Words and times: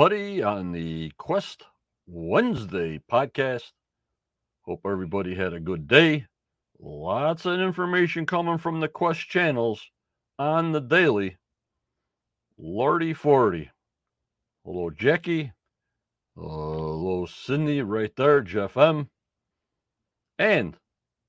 everybody 0.00 0.42
on 0.42 0.72
the 0.72 1.12
Quest 1.18 1.64
Wednesday 2.06 2.98
podcast. 3.12 3.70
Hope 4.62 4.80
everybody 4.86 5.34
had 5.34 5.52
a 5.52 5.60
good 5.60 5.86
day. 5.86 6.24
Lots 6.78 7.44
of 7.44 7.60
information 7.60 8.24
coming 8.24 8.56
from 8.56 8.80
the 8.80 8.88
Quest 8.88 9.28
channels 9.28 9.90
on 10.38 10.72
the 10.72 10.80
daily. 10.80 11.36
Lordy 12.56 13.12
Forty. 13.12 13.70
Hello, 14.64 14.88
Jackie. 14.88 15.52
Hello, 16.34 17.26
Sydney, 17.26 17.82
right 17.82 18.16
there, 18.16 18.40
Jeff 18.40 18.78
M. 18.78 19.10
And 20.38 20.78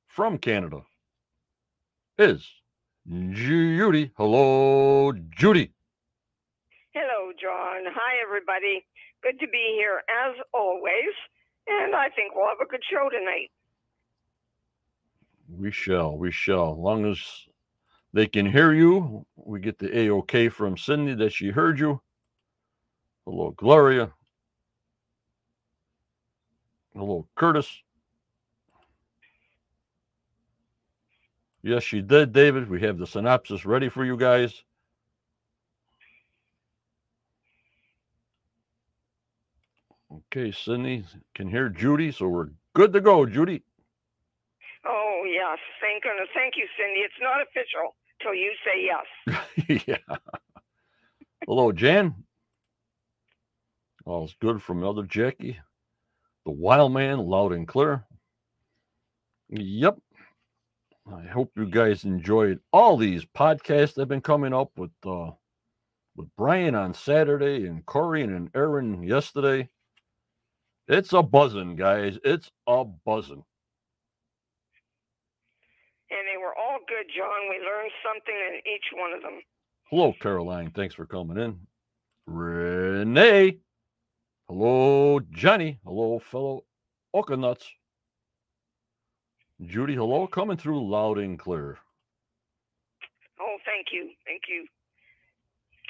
from 0.08 0.38
Canada 0.38 0.84
is 2.18 2.50
Judy. 3.06 4.12
Hello, 4.16 5.12
Judy. 5.35 5.74
John. 7.40 7.85
Hi, 7.85 8.21
everybody. 8.26 8.85
Good 9.24 9.40
to 9.40 9.48
be 9.48 9.76
here 9.77 10.01
as 10.10 10.35
always. 10.54 11.13
And 11.68 11.96
I 11.96 12.10
think 12.10 12.35
we'll 12.35 12.48
have 12.48 12.65
a 12.65 12.70
good 12.70 12.84
show 12.90 13.10
tonight. 13.10 13.51
We 15.49 15.71
shall. 15.71 16.18
We 16.18 16.32
shall. 16.32 16.73
As 16.73 16.77
long 16.77 17.05
as 17.05 17.20
they 18.13 18.27
can 18.27 18.46
hear 18.46 18.73
you, 18.73 19.26
we 19.35 19.60
get 19.60 19.79
the 19.79 19.96
A 19.98 20.10
OK 20.10 20.49
from 20.49 20.77
Cindy 20.77 21.13
that 21.15 21.34
she 21.34 21.49
heard 21.49 21.79
you. 21.79 22.01
Hello, 23.26 23.51
Gloria. 23.51 24.12
Hello, 26.95 27.27
Curtis. 27.35 27.70
Yes, 31.63 31.84
she 31.84 32.01
did, 32.01 32.34
David. 32.34 32.70
We 32.70 32.82
have 32.82 32.98
the 32.98 33.05
synopsis 33.05 33.66
ready 33.66 33.88
for 33.88 34.04
you 34.04 34.18
guys. 34.18 34.63
Okay, 40.17 40.51
Sydney 40.51 41.05
can 41.35 41.48
hear 41.48 41.70
Judy, 41.70 42.12
so 42.12 42.27
we're 42.27 42.49
good 42.73 42.91
to 42.93 43.01
go, 43.01 43.26
Judy. 43.26 43.63
Oh, 44.85 45.23
yes. 45.26 45.57
Thank 45.79 46.04
goodness. 46.04 46.27
Thank 46.34 46.55
you, 46.57 46.67
Cindy. 46.77 47.01
It's 47.01 47.13
not 47.21 47.41
official 47.41 47.95
till 48.21 48.34
you 48.34 48.51
say 48.65 48.85
yes. 48.85 49.84
yeah. 49.87 50.17
Hello, 51.45 51.71
Jan. 51.71 52.15
All's 54.05 54.35
good 54.41 54.62
from 54.62 54.84
Elder 54.84 55.04
Jackie. 55.04 55.59
The 56.45 56.51
Wild 56.51 56.91
Man, 56.91 57.20
loud 57.20 57.54
and 57.54 57.67
clear. 57.67 58.04
Yep. 59.49 59.98
I 61.13 61.21
hope 61.27 61.51
you 61.55 61.65
guys 61.65 62.04
enjoyed 62.04 62.59
all 62.71 62.98
these 62.98 63.26
podcasts 63.26 63.93
that 63.93 64.01
have 64.01 64.07
been 64.07 64.22
coming 64.22 64.53
up 64.53 64.72
with 64.78 64.91
uh 65.05 65.31
with 66.16 66.27
Brian 66.38 66.75
on 66.75 66.94
Saturday 66.94 67.66
and 67.67 67.85
Corey 67.85 68.23
and 68.23 68.50
Aaron 68.55 69.03
yesterday. 69.03 69.69
It's 70.91 71.13
a 71.13 71.24
buzzing, 71.24 71.78
guys. 71.78 72.19
It's 72.25 72.52
a 72.68 72.84
buzzing. 72.84 73.46
And 76.09 76.28
they 76.28 76.38
were 76.38 76.53
all 76.53 76.79
good, 76.85 77.06
John. 77.16 77.50
We 77.50 77.66
learned 77.66 77.91
something 78.03 78.35
in 78.35 78.59
each 78.69 78.84
one 78.94 79.13
of 79.13 79.22
them. 79.22 79.40
Hello, 79.90 80.13
Caroline. 80.19 80.69
Thanks 80.72 80.94
for 80.94 81.06
coming 81.06 81.38
in. 81.38 81.57
Renee. 82.28 83.59
Hello, 84.50 85.22
Johnny. 85.31 85.80
Hello, 85.85 86.19
fellow 86.19 86.66
Okanuts. 87.13 87.69
Judy, 89.66 89.96
hello. 89.96 90.28
Coming 90.28 90.57
through 90.57 90.90
loud 90.90 91.19
and 91.19 91.40
clear. 91.40 91.78
Oh, 93.40 93.56
thank 93.66 93.88
you. 93.94 94.09
Thank 94.25 94.41
you. 94.50 94.68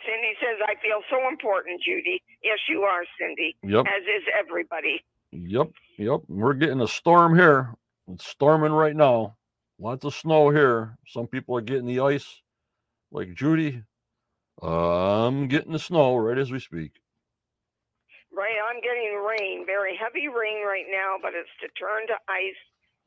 Cindy 0.05 0.33
says, 0.39 0.57
I 0.67 0.75
feel 0.81 1.01
so 1.09 1.27
important, 1.29 1.81
Judy. 1.83 2.21
Yes, 2.43 2.59
you 2.69 2.81
are, 2.81 3.03
Cindy. 3.19 3.55
Yep. 3.63 3.85
As 3.87 4.03
is 4.03 4.23
everybody. 4.37 5.01
Yep. 5.31 5.71
Yep. 5.97 6.21
We're 6.27 6.53
getting 6.53 6.81
a 6.81 6.87
storm 6.87 7.37
here. 7.37 7.73
It's 8.11 8.25
storming 8.27 8.71
right 8.71 8.95
now. 8.95 9.37
Lots 9.79 10.05
of 10.05 10.13
snow 10.13 10.49
here. 10.49 10.97
Some 11.07 11.27
people 11.27 11.57
are 11.57 11.61
getting 11.61 11.87
the 11.87 12.01
ice, 12.01 12.41
like 13.11 13.33
Judy. 13.33 13.83
I'm 14.61 15.47
getting 15.47 15.71
the 15.73 15.79
snow 15.79 16.17
right 16.17 16.37
as 16.37 16.51
we 16.51 16.59
speak. 16.59 16.91
Right, 18.33 18.59
I'm 18.69 18.81
getting 18.81 19.19
rain, 19.27 19.65
very 19.65 19.97
heavy 19.99 20.27
rain 20.27 20.63
right 20.65 20.85
now, 20.91 21.17
but 21.21 21.33
it's 21.35 21.49
to 21.61 21.67
turn 21.79 22.07
to 22.07 22.17
ice. 22.29 22.61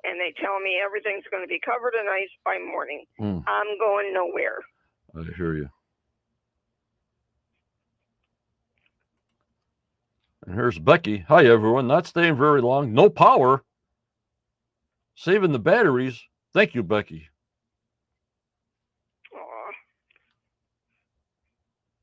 And 0.04 0.21
they 0.21 0.34
tell 0.41 0.60
me 0.60 0.77
everything's 0.84 1.25
going 1.31 1.43
to 1.43 1.49
be 1.49 1.60
covered 1.65 1.94
in 1.99 2.06
ice 2.09 2.33
by 2.44 2.59
morning. 2.59 3.04
Mm, 3.21 3.44
I'm 3.47 3.78
going 3.78 4.12
nowhere. 4.12 4.60
I 5.16 5.25
hear 5.37 5.54
you. 5.54 5.69
And 10.44 10.44
here's 10.54 10.78
Becky. 10.78 11.19
Hi, 11.28 11.44
everyone. 11.47 11.87
Not 11.87 12.06
staying 12.06 12.37
very 12.37 12.60
long. 12.60 12.92
No 12.92 13.09
power. 13.10 13.65
Saving 15.16 15.53
the 15.53 15.59
batteries. 15.59 16.20
Thank 16.53 16.75
you, 16.75 16.82
Becky. 16.82 17.28
Aw, 19.34 19.72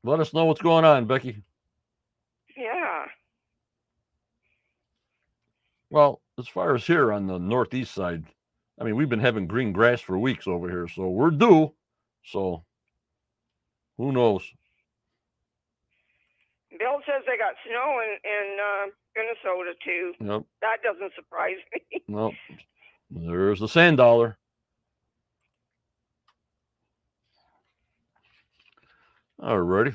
Let 0.04 0.20
us 0.20 0.32
know 0.34 0.44
what's 0.46 0.62
going 0.62 0.84
on, 0.84 1.06
Becky. 1.06 1.42
yeah. 2.56 3.06
Well, 5.90 6.20
as 6.38 6.48
far 6.48 6.74
as 6.74 6.86
here 6.86 7.12
on 7.12 7.26
the 7.26 7.38
northeast 7.38 7.92
side, 7.94 8.24
I 8.80 8.84
mean, 8.84 8.96
we've 8.96 9.08
been 9.10 9.20
having 9.20 9.46
green 9.46 9.72
grass 9.72 10.00
for 10.00 10.18
weeks 10.18 10.46
over 10.46 10.68
here, 10.70 10.88
so 10.88 11.08
we're 11.08 11.30
due. 11.30 11.74
So 12.24 12.64
who 13.98 14.12
knows? 14.12 14.42
Bill 16.82 17.00
says 17.06 17.22
they 17.26 17.38
got 17.38 17.54
snow 17.64 18.00
in, 18.02 18.18
in 18.24 18.56
uh, 18.58 18.86
Minnesota 19.14 19.72
too. 19.84 20.12
Yep. 20.20 20.42
That 20.62 20.78
doesn't 20.82 21.12
surprise 21.14 21.56
me. 21.72 22.02
No. 22.08 22.32
There's 23.10 23.60
the 23.60 23.68
sand 23.68 23.98
dollar. 23.98 24.36
Alrighty. 29.40 29.94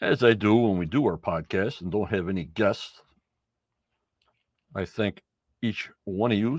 As 0.00 0.24
I 0.24 0.32
do 0.32 0.54
when 0.54 0.78
we 0.78 0.86
do 0.86 1.04
our 1.06 1.18
podcast 1.18 1.82
and 1.82 1.92
don't 1.92 2.10
have 2.10 2.28
any 2.28 2.44
guests, 2.44 3.02
I 4.74 4.86
thank 4.86 5.22
each 5.62 5.90
one 6.04 6.32
of 6.32 6.38
you 6.38 6.58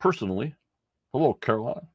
personally. 0.00 0.54
Hello, 1.12 1.34
Caroline. 1.34 1.88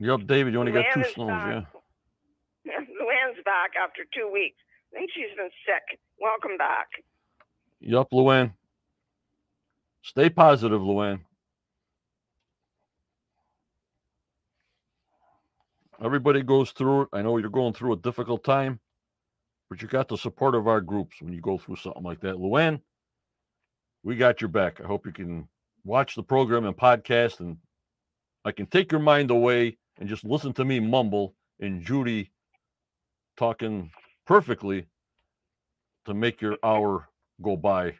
Yep, 0.00 0.26
David, 0.26 0.54
you 0.54 0.60
only 0.60 0.72
got 0.72 0.86
two 0.94 1.04
snows, 1.12 1.28
back. 1.28 1.66
yeah. 2.64 2.72
Luann's 3.00 3.38
back 3.44 3.72
after 3.82 4.02
two 4.14 4.30
weeks. 4.32 4.56
I 4.94 4.98
think 4.98 5.10
she's 5.14 5.36
been 5.36 5.50
sick. 5.66 6.00
Welcome 6.18 6.56
back. 6.56 6.88
Yup, 7.80 8.10
Luann. 8.10 8.54
Stay 10.02 10.30
positive, 10.30 10.80
Luann. 10.80 11.20
Everybody 16.02 16.42
goes 16.42 16.70
through 16.70 17.02
it. 17.02 17.08
I 17.12 17.20
know 17.20 17.36
you're 17.36 17.50
going 17.50 17.74
through 17.74 17.92
a 17.92 17.96
difficult 17.96 18.42
time, 18.42 18.80
but 19.68 19.82
you 19.82 19.88
got 19.88 20.08
the 20.08 20.16
support 20.16 20.54
of 20.54 20.66
our 20.66 20.80
groups 20.80 21.20
when 21.20 21.34
you 21.34 21.42
go 21.42 21.58
through 21.58 21.76
something 21.76 22.02
like 22.02 22.20
that. 22.20 22.36
Luann, 22.36 22.80
we 24.02 24.16
got 24.16 24.40
your 24.40 24.48
back. 24.48 24.80
I 24.80 24.86
hope 24.86 25.04
you 25.04 25.12
can 25.12 25.46
watch 25.84 26.14
the 26.14 26.22
program 26.22 26.64
and 26.64 26.74
podcast, 26.74 27.40
and 27.40 27.58
I 28.46 28.52
can 28.52 28.64
take 28.64 28.92
your 28.92 29.02
mind 29.02 29.30
away 29.30 29.76
and 30.00 30.08
just 30.08 30.24
listen 30.24 30.52
to 30.54 30.64
me 30.64 30.80
mumble 30.80 31.34
and 31.60 31.82
Judy 31.84 32.32
talking 33.36 33.90
perfectly 34.26 34.86
to 36.06 36.14
make 36.14 36.40
your 36.40 36.56
hour 36.64 37.08
go 37.42 37.56
by. 37.56 37.94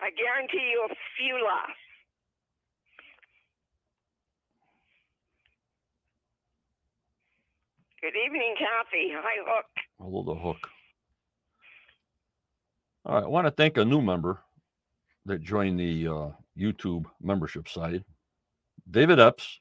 I 0.00 0.10
guarantee 0.16 0.70
you 0.70 0.86
a 0.88 0.94
few 1.16 1.34
laughs. 1.44 1.72
Good 8.00 8.14
evening, 8.24 8.54
Kathy. 8.56 9.10
Hi, 9.12 9.42
Hook. 9.44 9.66
Hello, 9.98 10.22
the 10.22 10.34
hook. 10.34 10.68
All 13.04 13.14
right, 13.16 13.24
I 13.24 13.26
want 13.26 13.48
to 13.48 13.50
thank 13.50 13.76
a 13.76 13.84
new 13.84 14.00
member 14.00 14.38
that 15.26 15.42
joined 15.42 15.80
the 15.80 16.06
uh, 16.06 16.30
YouTube 16.56 17.06
membership 17.20 17.68
site, 17.68 18.04
David 18.88 19.18
Epps. 19.18 19.58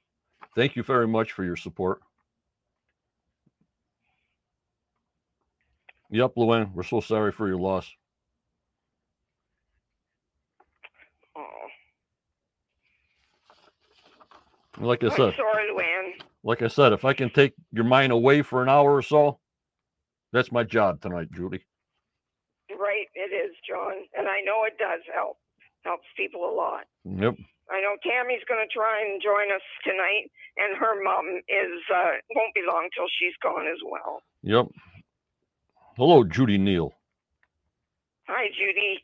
Thank 0.57 0.75
you 0.75 0.81
very 0.81 1.07
much 1.07 1.33
for 1.33 1.45
your 1.45 1.55
support. 1.55 2.01
Yep, 6.09 6.33
Luann, 6.35 6.73
we're 6.73 6.81
so 6.81 6.99
sorry 6.99 7.31
for 7.31 7.47
your 7.47 7.57
loss. 7.59 7.87
Oh, 11.37 11.43
Like 14.79 15.03
I 15.03 15.07
I'm 15.07 15.11
said, 15.11 15.35
sorry, 15.35 15.65
Luann. 15.71 16.25
like 16.43 16.63
I 16.63 16.67
said, 16.69 16.91
if 16.91 17.05
I 17.05 17.13
can 17.13 17.29
take 17.29 17.53
your 17.71 17.85
mind 17.85 18.11
away 18.11 18.41
for 18.41 18.63
an 18.63 18.69
hour 18.69 18.95
or 18.95 19.03
so, 19.03 19.37
that's 20.33 20.51
my 20.51 20.63
job 20.63 21.01
tonight, 21.01 21.27
Judy. 21.31 21.63
Right, 22.71 23.05
it 23.13 23.31
is, 23.31 23.55
John. 23.69 23.93
And 24.17 24.27
I 24.27 24.41
know 24.41 24.63
it 24.65 24.79
does 24.79 25.01
help. 25.13 25.37
Helps 25.83 26.07
people 26.17 26.49
a 26.49 26.53
lot. 26.55 26.85
Yep. 27.05 27.35
I 27.69 27.81
know 27.81 27.95
Tammy's 28.03 28.43
going 28.47 28.63
to 28.63 28.73
try 28.73 29.01
and 29.03 29.21
join 29.21 29.51
us 29.53 29.61
tonight, 29.83 30.31
and 30.57 30.77
her 30.77 31.03
mom 31.03 31.41
is 31.47 31.81
uh, 31.93 32.11
won't 32.35 32.55
be 32.55 32.61
long 32.65 32.87
till 32.95 33.07
she's 33.19 33.33
gone 33.43 33.67
as 33.67 33.79
well. 33.83 34.21
Yep. 34.43 34.67
Hello, 35.97 36.23
Judy 36.23 36.57
Neal. 36.57 36.93
Hi, 38.27 38.47
Judy. 38.57 39.03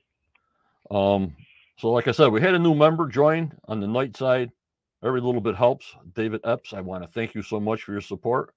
Um, 0.92 1.36
so 1.77 1.92
like 1.92 2.07
I 2.07 2.12
said, 2.12 2.27
we 2.27 2.42
had 2.42 2.54
a 2.54 2.60
new 2.60 2.75
member 2.75 3.07
join 3.07 3.51
on 3.68 3.80
the 3.80 3.88
night 3.88 4.15
side. 4.15 4.51
Every 5.04 5.19
little 5.19 5.42
bit 5.42 5.56
helps. 5.56 5.94
David 6.13 6.42
Epps, 6.45 6.74
I 6.74 6.80
want 6.81 7.04
to 7.04 7.10
thank 7.10 7.36
you 7.36 7.42
so 7.42 7.60
much 7.60 7.83
for 7.83 7.92
your 7.92 8.01
support. 8.01 8.54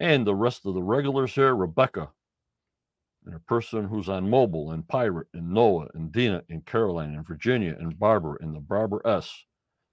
And 0.00 0.26
the 0.26 0.34
rest 0.34 0.66
of 0.66 0.74
the 0.74 0.82
regulars 0.82 1.34
here, 1.34 1.54
Rebecca, 1.54 2.10
and 3.28 3.36
a 3.36 3.40
person 3.40 3.86
who's 3.86 4.08
on 4.08 4.30
mobile, 4.30 4.70
and 4.72 4.88
Pirate, 4.88 5.26
and 5.34 5.52
Noah, 5.52 5.88
and 5.92 6.10
Dina, 6.10 6.42
and 6.48 6.64
Caroline, 6.64 7.14
and 7.14 7.26
Virginia, 7.26 7.76
and 7.78 7.98
Barbara, 7.98 8.38
and 8.40 8.56
the 8.56 8.60
Barbara 8.60 9.00
S, 9.04 9.44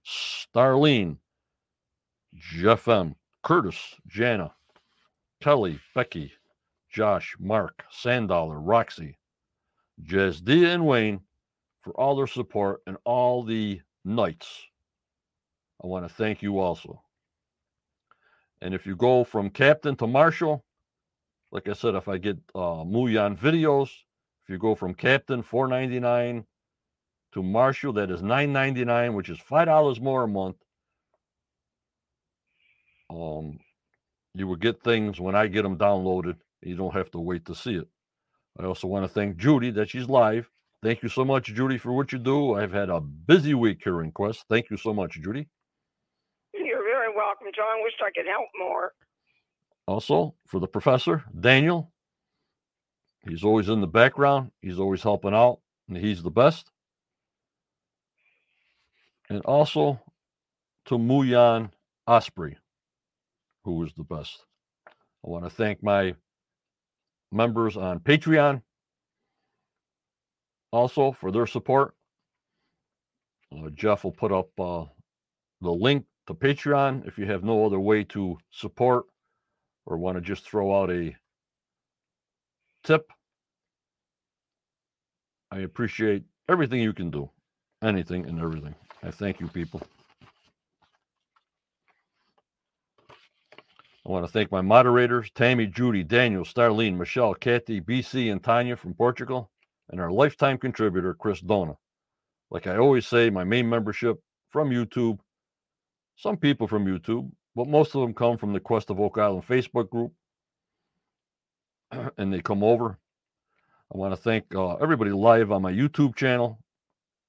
Starlene, 0.06 1.18
Jeff 2.34 2.88
M, 2.88 3.14
Curtis, 3.42 3.76
Jana, 4.06 4.54
Kelly, 5.42 5.78
Becky, 5.94 6.32
Josh, 6.90 7.36
Mark, 7.38 7.84
Sandollar, 7.90 8.58
Roxy, 8.58 9.18
Jazdia, 10.02 10.74
and 10.74 10.86
Wayne 10.86 11.20
for 11.82 11.92
all 11.92 12.16
their 12.16 12.26
support 12.26 12.80
and 12.86 12.96
all 13.04 13.42
the 13.42 13.82
nights. 14.02 14.62
I 15.84 15.88
want 15.88 16.08
to 16.08 16.14
thank 16.14 16.40
you 16.40 16.58
also. 16.58 17.02
And 18.62 18.72
if 18.72 18.86
you 18.86 18.96
go 18.96 19.24
from 19.24 19.50
captain 19.50 19.94
to 19.96 20.06
marshal, 20.06 20.64
like 21.52 21.68
I 21.68 21.72
said, 21.74 21.94
if 21.94 22.08
I 22.08 22.18
get 22.18 22.36
uh, 22.54 22.84
Muyan 22.84 23.38
videos, 23.38 23.88
if 24.44 24.50
you 24.50 24.58
go 24.58 24.74
from 24.74 24.94
captain 24.94 25.42
499 25.42 26.44
to 27.34 27.42
Marshall, 27.42 27.94
that 27.94 28.10
is 28.10 28.22
999, 28.22 29.14
which 29.14 29.28
is 29.28 29.38
five 29.38 29.66
dollars 29.66 30.00
more 30.00 30.24
a 30.24 30.28
month. 30.28 30.56
Um, 33.10 33.58
you 34.34 34.46
will 34.46 34.56
get 34.56 34.82
things 34.82 35.20
when 35.20 35.34
I 35.34 35.46
get 35.46 35.62
them 35.62 35.78
downloaded. 35.78 36.36
You 36.62 36.76
don't 36.76 36.94
have 36.94 37.10
to 37.12 37.20
wait 37.20 37.46
to 37.46 37.54
see 37.54 37.76
it. 37.76 37.88
I 38.58 38.64
also 38.64 38.88
want 38.88 39.04
to 39.04 39.08
thank 39.08 39.36
Judy 39.36 39.70
that 39.72 39.90
she's 39.90 40.08
live. 40.08 40.50
Thank 40.82 41.02
you 41.02 41.08
so 41.08 41.24
much, 41.24 41.46
Judy, 41.54 41.78
for 41.78 41.92
what 41.92 42.12
you 42.12 42.18
do. 42.18 42.54
I've 42.54 42.72
had 42.72 42.90
a 42.90 43.00
busy 43.00 43.54
week 43.54 43.80
here 43.82 44.02
in 44.02 44.12
Quest. 44.12 44.44
Thank 44.48 44.70
you 44.70 44.76
so 44.76 44.94
much, 44.94 45.14
Judy. 45.20 45.48
You're 46.54 46.84
very 46.84 47.14
welcome, 47.14 47.48
John. 47.54 47.82
Wish 47.82 47.94
I 48.02 48.10
could 48.14 48.26
help 48.28 48.48
more. 48.58 48.92
Also, 49.86 50.34
for 50.46 50.58
the 50.58 50.66
professor, 50.66 51.24
Daniel. 51.38 51.92
He's 53.28 53.44
always 53.44 53.68
in 53.68 53.80
the 53.80 53.86
background. 53.86 54.50
He's 54.62 54.78
always 54.78 55.02
helping 55.02 55.34
out, 55.34 55.60
and 55.88 55.96
he's 55.96 56.22
the 56.22 56.30
best. 56.30 56.70
And 59.28 59.40
also 59.44 60.00
to 60.86 60.98
Muyan 60.98 61.70
Osprey, 62.06 62.56
who 63.64 63.82
is 63.84 63.92
the 63.94 64.04
best. 64.04 64.44
I 64.86 64.92
want 65.28 65.44
to 65.44 65.50
thank 65.50 65.82
my 65.82 66.14
members 67.32 67.76
on 67.76 67.98
Patreon 68.00 68.62
also 70.72 71.12
for 71.12 71.32
their 71.32 71.46
support. 71.46 71.94
Uh, 73.52 73.70
Jeff 73.70 74.04
will 74.04 74.12
put 74.12 74.32
up 74.32 74.48
uh, 74.58 74.84
the 75.60 75.70
link 75.70 76.04
to 76.26 76.34
Patreon 76.34 77.06
if 77.06 77.18
you 77.18 77.26
have 77.26 77.44
no 77.44 77.64
other 77.64 77.80
way 77.80 78.04
to 78.04 78.38
support 78.50 79.06
or 79.86 79.96
want 79.96 80.16
to 80.16 80.20
just 80.20 80.44
throw 80.44 80.82
out 80.82 80.90
a 80.90 81.16
tip. 82.84 83.10
I 85.50 85.60
appreciate 85.60 86.24
everything 86.48 86.80
you 86.80 86.92
can 86.92 87.10
do, 87.10 87.30
anything 87.82 88.26
and 88.26 88.40
everything. 88.40 88.74
I 89.02 89.10
thank 89.10 89.40
you, 89.40 89.48
people. 89.48 89.80
I 94.06 94.10
want 94.10 94.24
to 94.24 94.30
thank 94.30 94.52
my 94.52 94.60
moderators, 94.60 95.30
Tammy, 95.34 95.66
Judy, 95.66 96.04
Daniel, 96.04 96.44
Starlene, 96.44 96.96
Michelle, 96.96 97.34
Kathy, 97.34 97.80
BC, 97.80 98.30
and 98.30 98.42
Tanya 98.42 98.76
from 98.76 98.94
Portugal, 98.94 99.50
and 99.90 100.00
our 100.00 100.12
lifetime 100.12 100.58
contributor, 100.58 101.14
Chris 101.14 101.40
Dona. 101.40 101.74
Like 102.50 102.68
I 102.68 102.76
always 102.76 103.06
say, 103.06 103.30
my 103.30 103.42
main 103.42 103.68
membership 103.68 104.18
from 104.50 104.70
YouTube, 104.70 105.18
some 106.16 106.36
people 106.36 106.68
from 106.68 106.86
YouTube, 106.86 107.30
but 107.56 107.66
most 107.66 107.94
of 107.94 108.02
them 108.02 108.12
come 108.12 108.36
from 108.36 108.52
the 108.52 108.60
Quest 108.60 108.90
of 108.90 109.00
Oak 109.00 109.16
Island 109.16 109.48
Facebook 109.48 109.88
group, 109.88 110.12
and 112.18 112.32
they 112.32 112.40
come 112.40 112.62
over. 112.62 112.98
I 113.92 113.96
want 113.96 114.12
to 114.12 114.20
thank 114.20 114.54
uh, 114.54 114.74
everybody 114.74 115.10
live 115.10 115.50
on 115.50 115.62
my 115.62 115.72
YouTube 115.72 116.14
channel 116.16 116.58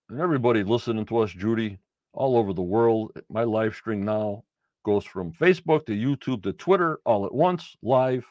and 0.09 0.19
everybody 0.19 0.63
listening 0.63 1.06
to 1.06 1.19
us, 1.19 1.31
Judy, 1.31 1.79
all 2.12 2.35
over 2.35 2.51
the 2.51 2.62
world. 2.62 3.12
My 3.29 3.44
live 3.44 3.74
stream 3.74 4.03
now 4.03 4.44
goes 4.83 5.06
from 5.06 5.31
Facebook 5.31 5.85
to 5.85 5.94
YouTube 5.94 6.44
to 6.44 6.53
Twitter 6.53 7.00
all 7.06 7.25
at 7.25 7.33
once, 7.33 7.77
live, 7.81 8.25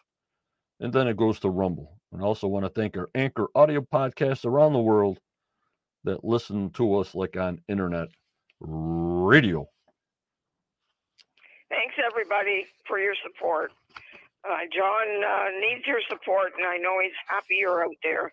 and 0.80 0.92
then 0.92 1.08
it 1.08 1.16
goes 1.16 1.40
to 1.40 1.48
Rumble. 1.50 1.98
And 2.12 2.20
I 2.20 2.24
also 2.24 2.46
want 2.46 2.66
to 2.66 2.70
thank 2.70 2.96
our 2.96 3.08
anchor 3.14 3.46
audio 3.54 3.80
podcasts 3.80 4.44
around 4.44 4.74
the 4.74 4.80
world 4.80 5.18
that 6.04 6.24
listen 6.24 6.70
to 6.70 6.96
us 6.98 7.14
like 7.14 7.36
on 7.36 7.62
internet 7.68 8.08
radio. 8.60 9.66
Thanks, 11.68 11.94
everybody, 12.04 12.66
for 12.86 12.98
your 12.98 13.14
support. 13.24 13.72
Uh, 14.48 14.58
John 14.72 15.24
uh, 15.24 15.46
needs 15.60 15.86
your 15.86 16.00
support, 16.08 16.52
and 16.56 16.66
I 16.66 16.76
know 16.76 17.00
he's 17.02 17.12
happy 17.26 17.56
you're 17.58 17.84
out 17.84 17.96
there. 18.02 18.32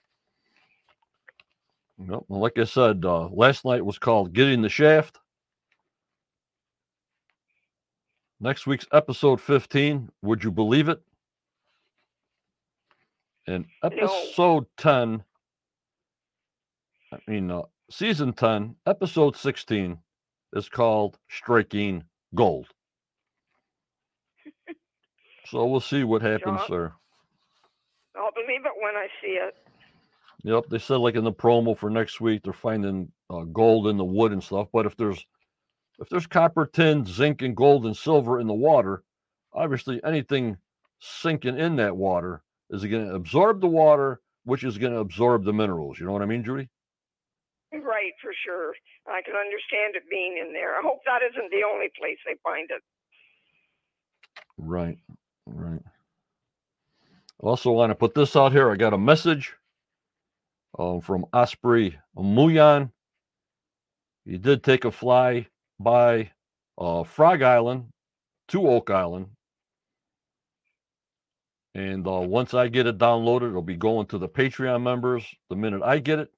Well, 1.97 2.25
like 2.29 2.57
I 2.59 2.65
said, 2.65 3.05
uh, 3.05 3.29
last 3.29 3.65
night 3.65 3.85
was 3.85 3.97
called 3.97 4.33
Getting 4.33 4.61
the 4.61 4.69
Shaft. 4.69 5.19
Next 8.39 8.67
week's 8.67 8.85
episode 8.91 9.39
15, 9.39 10.09
would 10.21 10.43
you 10.43 10.51
believe 10.51 10.89
it? 10.89 11.01
And 13.47 13.65
episode 13.83 14.65
10, 14.77 15.23
I 17.11 17.17
mean, 17.27 17.51
uh, 17.51 17.61
season 17.89 18.33
10, 18.33 18.75
episode 18.85 19.35
16 19.35 19.97
is 20.53 20.69
called 20.69 21.17
Striking 21.29 22.03
Gold. 22.35 22.67
So 25.53 25.67
we'll 25.67 25.79
see 25.79 26.03
what 26.03 26.23
happens 26.23 26.61
there. 26.67 26.93
I'll 28.15 28.31
believe 28.31 28.65
it 28.65 28.71
when 28.81 28.95
I 28.95 29.07
see 29.21 29.33
it. 29.33 29.55
Yep, 30.43 30.65
they 30.69 30.79
said 30.79 30.95
like 30.95 31.13
in 31.13 31.23
the 31.23 31.31
promo 31.31 31.77
for 31.77 31.91
next 31.91 32.19
week 32.19 32.41
they're 32.43 32.53
finding 32.53 33.11
uh, 33.29 33.43
gold 33.43 33.87
in 33.87 33.97
the 33.97 34.03
wood 34.03 34.31
and 34.31 34.43
stuff. 34.43 34.67
But 34.73 34.87
if 34.87 34.97
there's 34.97 35.23
if 35.99 36.09
there's 36.09 36.25
copper, 36.25 36.65
tin, 36.65 37.05
zinc, 37.05 37.43
and 37.43 37.55
gold 37.55 37.85
and 37.85 37.95
silver 37.95 38.39
in 38.39 38.47
the 38.47 38.53
water, 38.53 39.03
obviously 39.53 40.03
anything 40.03 40.57
sinking 40.99 41.59
in 41.59 41.75
that 41.75 41.95
water 41.95 42.41
is 42.71 42.83
going 42.83 43.07
to 43.07 43.13
absorb 43.13 43.61
the 43.61 43.67
water, 43.67 44.21
which 44.45 44.63
is 44.63 44.79
going 44.79 44.93
to 44.93 44.99
absorb 44.99 45.45
the 45.45 45.53
minerals. 45.53 45.99
You 45.99 46.07
know 46.07 46.13
what 46.13 46.23
I 46.23 46.25
mean, 46.25 46.43
Judy? 46.43 46.67
Right, 47.71 48.13
for 48.19 48.33
sure. 48.43 48.73
I 49.07 49.21
can 49.21 49.35
understand 49.35 49.95
it 49.95 50.09
being 50.09 50.43
in 50.43 50.51
there. 50.51 50.79
I 50.79 50.81
hope 50.83 51.01
that 51.05 51.21
isn't 51.21 51.51
the 51.51 51.63
only 51.71 51.91
place 51.95 52.17
they 52.25 52.37
find 52.43 52.71
it. 52.71 52.81
Right, 54.57 54.97
right. 55.53 55.81
Also 57.39 57.71
want 57.71 57.91
to 57.91 57.95
put 57.95 58.13
this 58.13 58.35
out 58.35 58.51
here. 58.51 58.71
I 58.71 58.75
got 58.75 58.93
a 58.93 58.97
message 58.97 59.53
um, 60.79 61.01
from 61.01 61.25
Osprey 61.33 61.97
Muyan. 62.17 62.91
He 64.25 64.37
did 64.37 64.63
take 64.63 64.85
a 64.85 64.91
fly 64.91 65.47
by 65.79 66.31
uh, 66.77 67.03
Frog 67.03 67.41
Island 67.41 67.85
to 68.49 68.67
Oak 68.67 68.89
Island. 68.89 69.27
And 71.75 72.07
uh, 72.07 72.21
once 72.21 72.53
I 72.53 72.67
get 72.67 72.87
it 72.87 72.97
downloaded, 72.97 73.49
it'll 73.49 73.61
be 73.61 73.75
going 73.75 74.07
to 74.07 74.17
the 74.17 74.29
Patreon 74.29 74.83
members 74.83 75.25
the 75.49 75.55
minute 75.55 75.81
I 75.83 75.99
get 75.99 76.19
it, 76.19 76.31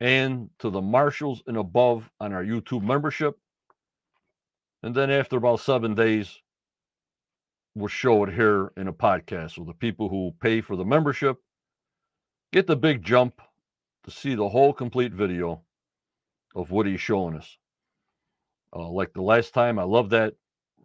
and 0.00 0.50
to 0.60 0.70
the 0.70 0.80
marshals 0.80 1.42
and 1.46 1.56
above 1.56 2.08
on 2.20 2.32
our 2.32 2.44
YouTube 2.44 2.82
membership. 2.82 3.38
And 4.82 4.94
then 4.94 5.10
after 5.10 5.36
about 5.36 5.60
seven 5.60 5.94
days, 5.94 6.41
we'll 7.74 7.88
show 7.88 8.24
it 8.24 8.32
here 8.32 8.72
in 8.76 8.88
a 8.88 8.92
podcast. 8.92 9.52
So 9.52 9.64
the 9.64 9.72
people 9.72 10.08
who 10.08 10.34
pay 10.40 10.60
for 10.60 10.76
the 10.76 10.84
membership 10.84 11.38
get 12.52 12.66
the 12.66 12.76
big 12.76 13.02
jump 13.02 13.40
to 14.04 14.10
see 14.10 14.34
the 14.34 14.48
whole 14.48 14.72
complete 14.72 15.12
video 15.12 15.62
of 16.54 16.70
what 16.70 16.86
he's 16.86 17.00
showing 17.00 17.36
us. 17.36 17.56
Uh, 18.74 18.88
like 18.88 19.12
the 19.12 19.22
last 19.22 19.54
time, 19.54 19.78
I 19.78 19.84
love 19.84 20.10
that 20.10 20.34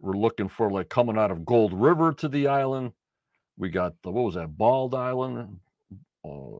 we're 0.00 0.16
looking 0.16 0.48
for 0.48 0.70
like 0.70 0.88
coming 0.88 1.18
out 1.18 1.30
of 1.30 1.44
Gold 1.44 1.72
River 1.72 2.12
to 2.14 2.28
the 2.28 2.46
island. 2.48 2.92
We 3.56 3.70
got 3.70 3.94
the 4.02 4.10
what 4.10 4.24
was 4.24 4.34
that 4.34 4.56
Bald 4.56 4.94
Island, 4.94 5.58
uh, 6.24 6.58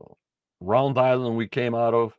Round 0.59 0.97
Island 0.97 1.37
we 1.37 1.47
came 1.47 1.73
out 1.73 1.93
of, 1.93 2.13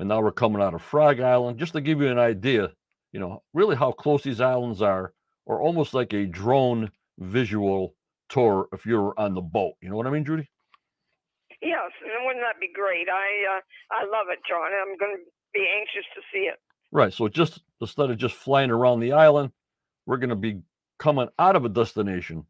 and 0.00 0.08
now 0.08 0.20
we're 0.20 0.32
coming 0.32 0.60
out 0.60 0.74
of 0.74 0.82
Frog 0.82 1.20
Island. 1.20 1.58
Just 1.58 1.74
to 1.74 1.80
give 1.80 2.00
you 2.00 2.08
an 2.08 2.18
idea, 2.18 2.72
you 3.12 3.20
know, 3.20 3.42
really 3.54 3.76
how 3.76 3.92
close 3.92 4.22
these 4.22 4.40
islands 4.40 4.82
are, 4.82 5.12
or 5.46 5.60
almost 5.60 5.94
like 5.94 6.12
a 6.12 6.26
drone 6.26 6.90
visual 7.22 7.94
tour 8.28 8.68
if 8.72 8.86
you're 8.86 9.14
on 9.18 9.34
the 9.34 9.40
boat. 9.40 9.74
You 9.80 9.90
know 9.90 9.96
what 9.96 10.06
I 10.06 10.10
mean, 10.10 10.24
Judy? 10.24 10.48
Yes, 11.60 11.92
and 12.02 12.26
wouldn't 12.26 12.44
that 12.44 12.60
be 12.60 12.70
great? 12.74 13.08
I 13.08 13.56
uh, 13.56 13.60
I 13.92 14.04
love 14.04 14.26
it, 14.30 14.40
John. 14.48 14.70
I'm 14.72 14.96
going 14.98 15.16
to 15.16 15.22
be 15.54 15.66
anxious 15.78 16.04
to 16.14 16.20
see 16.32 16.46
it. 16.46 16.58
Right. 16.90 17.12
So 17.12 17.28
just 17.28 17.60
instead 17.80 18.10
of 18.10 18.18
just 18.18 18.34
flying 18.34 18.70
around 18.70 19.00
the 19.00 19.12
island, 19.12 19.52
we're 20.06 20.16
going 20.16 20.30
to 20.30 20.36
be 20.36 20.60
coming 20.98 21.28
out 21.38 21.56
of 21.56 21.64
a 21.64 21.68
destination 21.68 22.44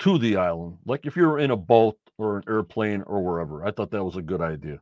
to 0.00 0.18
the 0.18 0.36
island, 0.36 0.78
like 0.86 1.06
if 1.06 1.16
you 1.16 1.24
were 1.24 1.38
in 1.38 1.50
a 1.50 1.56
boat 1.56 1.98
or 2.18 2.38
an 2.38 2.44
airplane 2.48 3.02
or 3.02 3.22
wherever. 3.22 3.64
I 3.64 3.70
thought 3.70 3.90
that 3.92 4.04
was 4.04 4.16
a 4.16 4.22
good 4.22 4.40
idea. 4.40 4.80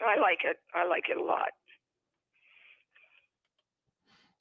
I 0.00 0.20
like 0.20 0.40
it. 0.44 0.56
I 0.74 0.86
like 0.86 1.04
it 1.08 1.16
a 1.16 1.22
lot. 1.22 1.48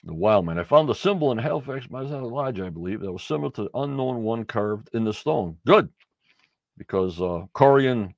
The 0.07 0.13
wild 0.13 0.45
man. 0.45 0.57
I 0.57 0.63
found 0.63 0.89
a 0.89 0.95
symbol 0.95 1.33
in 1.33 1.37
Halifax, 1.37 1.89
Massachusetts 1.89 2.31
Lodge, 2.31 2.61
I 2.61 2.69
believe, 2.69 3.01
that 3.01 3.11
was 3.11 3.23
similar 3.23 3.51
to 3.51 3.63
the 3.63 3.69
unknown 3.73 4.23
one 4.23 4.45
carved 4.45 4.89
in 4.93 5.03
the 5.03 5.13
stone. 5.13 5.57
Good, 5.65 5.89
because 6.77 7.19
uh, 7.19 7.43
Corian 7.53 8.13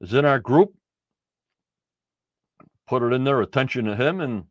is 0.00 0.14
in 0.14 0.24
our 0.24 0.38
group. 0.38 0.72
Put 2.88 3.02
it 3.02 3.12
in 3.12 3.22
there, 3.22 3.42
attention 3.42 3.84
to 3.84 3.94
him, 3.94 4.22
and 4.22 4.44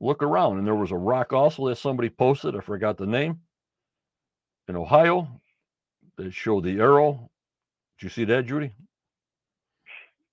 look 0.00 0.22
around. 0.22 0.58
And 0.58 0.66
there 0.68 0.76
was 0.76 0.92
a 0.92 0.96
rock 0.96 1.32
also 1.32 1.66
that 1.68 1.78
somebody 1.78 2.10
posted. 2.10 2.54
I 2.54 2.60
forgot 2.60 2.96
the 2.96 3.06
name. 3.06 3.40
In 4.68 4.76
Ohio, 4.76 5.28
they 6.16 6.30
showed 6.30 6.62
the 6.62 6.78
arrow. 6.78 7.28
Did 7.98 8.04
you 8.04 8.10
see 8.10 8.24
that, 8.26 8.46
Judy? 8.46 8.70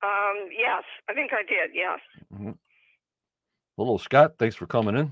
Um, 0.04 0.50
yes, 0.56 0.84
I 1.10 1.14
think 1.16 1.32
I 1.34 1.42
did. 1.42 1.72
Yes. 1.74 2.00
Hello, 3.78 3.98
Scott. 3.98 4.36
Thanks 4.38 4.56
for 4.56 4.68
coming 4.68 4.96
in. 4.96 5.12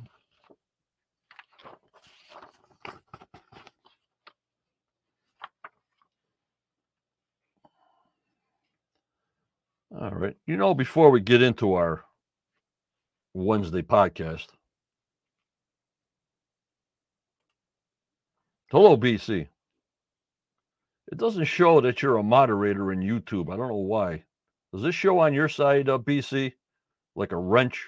All 10.00 10.10
right. 10.10 10.36
You 10.48 10.58
know, 10.58 10.74
before 10.74 11.12
we 11.12 11.22
get 11.22 11.44
into 11.44 11.74
our 11.76 12.04
Wednesday 13.36 13.84
podcast, 13.84 14.48
hello, 18.72 18.98
BC. 18.98 19.48
It 21.12 21.18
doesn't 21.18 21.46
show 21.46 21.80
that 21.82 22.02
you're 22.02 22.18
a 22.18 22.24
moderator 22.24 22.92
in 22.92 23.02
YouTube. 23.02 23.54
I 23.54 23.58
don't 23.58 23.68
know 23.68 23.76
why. 23.76 24.24
Does 24.74 24.82
this 24.82 24.96
show 24.96 25.20
on 25.20 25.36
your 25.36 25.48
side, 25.48 25.88
uh, 25.88 26.00
BC, 26.00 26.54
like 27.16 27.32
a 27.32 27.38
wrench? 27.38 27.88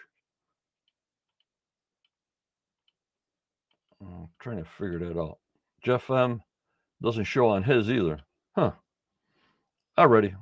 I'm 4.00 4.30
trying 4.40 4.64
to 4.64 4.70
figure 4.78 5.00
that 5.00 5.20
out. 5.20 5.40
Jeff 5.84 6.12
M 6.12 6.44
doesn't 7.02 7.24
show 7.24 7.48
on 7.50 7.64
his 7.64 7.90
either. 7.90 8.20
Huh. 8.56 8.74
Alrighty. 9.98 10.36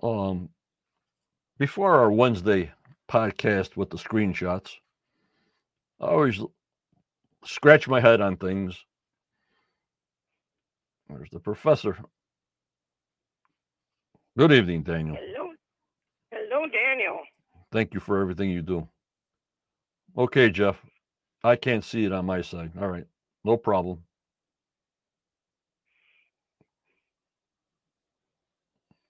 Um 0.00 0.50
before 1.58 1.94
our 1.96 2.10
Wednesday 2.10 2.72
podcast 3.10 3.76
with 3.76 3.90
the 3.90 3.96
screenshots, 3.98 4.70
I 6.00 6.06
always 6.06 6.40
scratch 7.44 7.88
my 7.88 8.00
head 8.00 8.20
on 8.20 8.36
things. 8.36 8.76
Where's 11.08 11.30
the 11.30 11.40
professor. 11.40 11.98
Good 14.38 14.52
evening, 14.52 14.82
Daniel. 14.82 15.16
Hello. 15.20 15.50
Hello, 16.30 16.66
Daniel. 16.68 17.20
Thank 17.70 17.92
you 17.92 18.00
for 18.00 18.20
everything 18.20 18.50
you 18.50 18.62
do. 18.62 18.88
Okay, 20.16 20.50
Jeff. 20.50 20.80
I 21.44 21.56
can't 21.56 21.84
see 21.84 22.04
it 22.04 22.12
on 22.12 22.26
my 22.26 22.40
side. 22.40 22.72
All 22.80 22.88
right. 22.88 23.06
No 23.44 23.56
problem. 23.56 24.02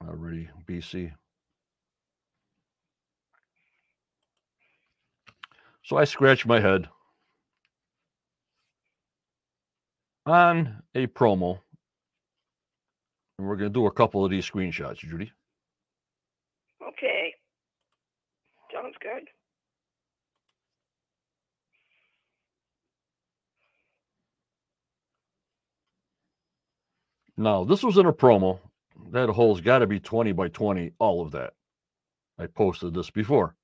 Uh, 0.03 0.11
Already, 0.11 0.49
BC. 0.69 1.13
So 5.85 5.97
I 5.97 6.05
scratch 6.05 6.47
my 6.47 6.61
head 6.61 6.89
on 10.27 10.83
a 10.95 11.07
promo. 11.09 11.59
And 13.39 13.49
we're 13.49 13.57
going 13.57 13.73
to 13.73 13.75
do 13.75 13.87
a 13.87 13.93
couple 13.93 14.25
of 14.25 14.31
these 14.31 14.49
screenshots, 14.49 14.99
Judy. 14.99 15.33
Okay. 16.89 17.35
Sounds 18.73 18.95
good. 19.03 19.29
Now, 27.37 27.65
this 27.65 27.83
was 27.83 27.97
in 27.97 28.07
a 28.07 28.13
promo. 28.13 28.61
That 29.11 29.29
hole's 29.29 29.61
got 29.61 29.79
to 29.81 29.87
be 29.87 30.01
20 30.01 30.33
by 30.33 30.49
20, 30.49 30.93
all 30.99 31.23
of 31.23 31.33
that. 31.33 31.55
I 32.39 32.47
posted 32.47 32.95
this 32.95 33.11
before. 33.11 33.55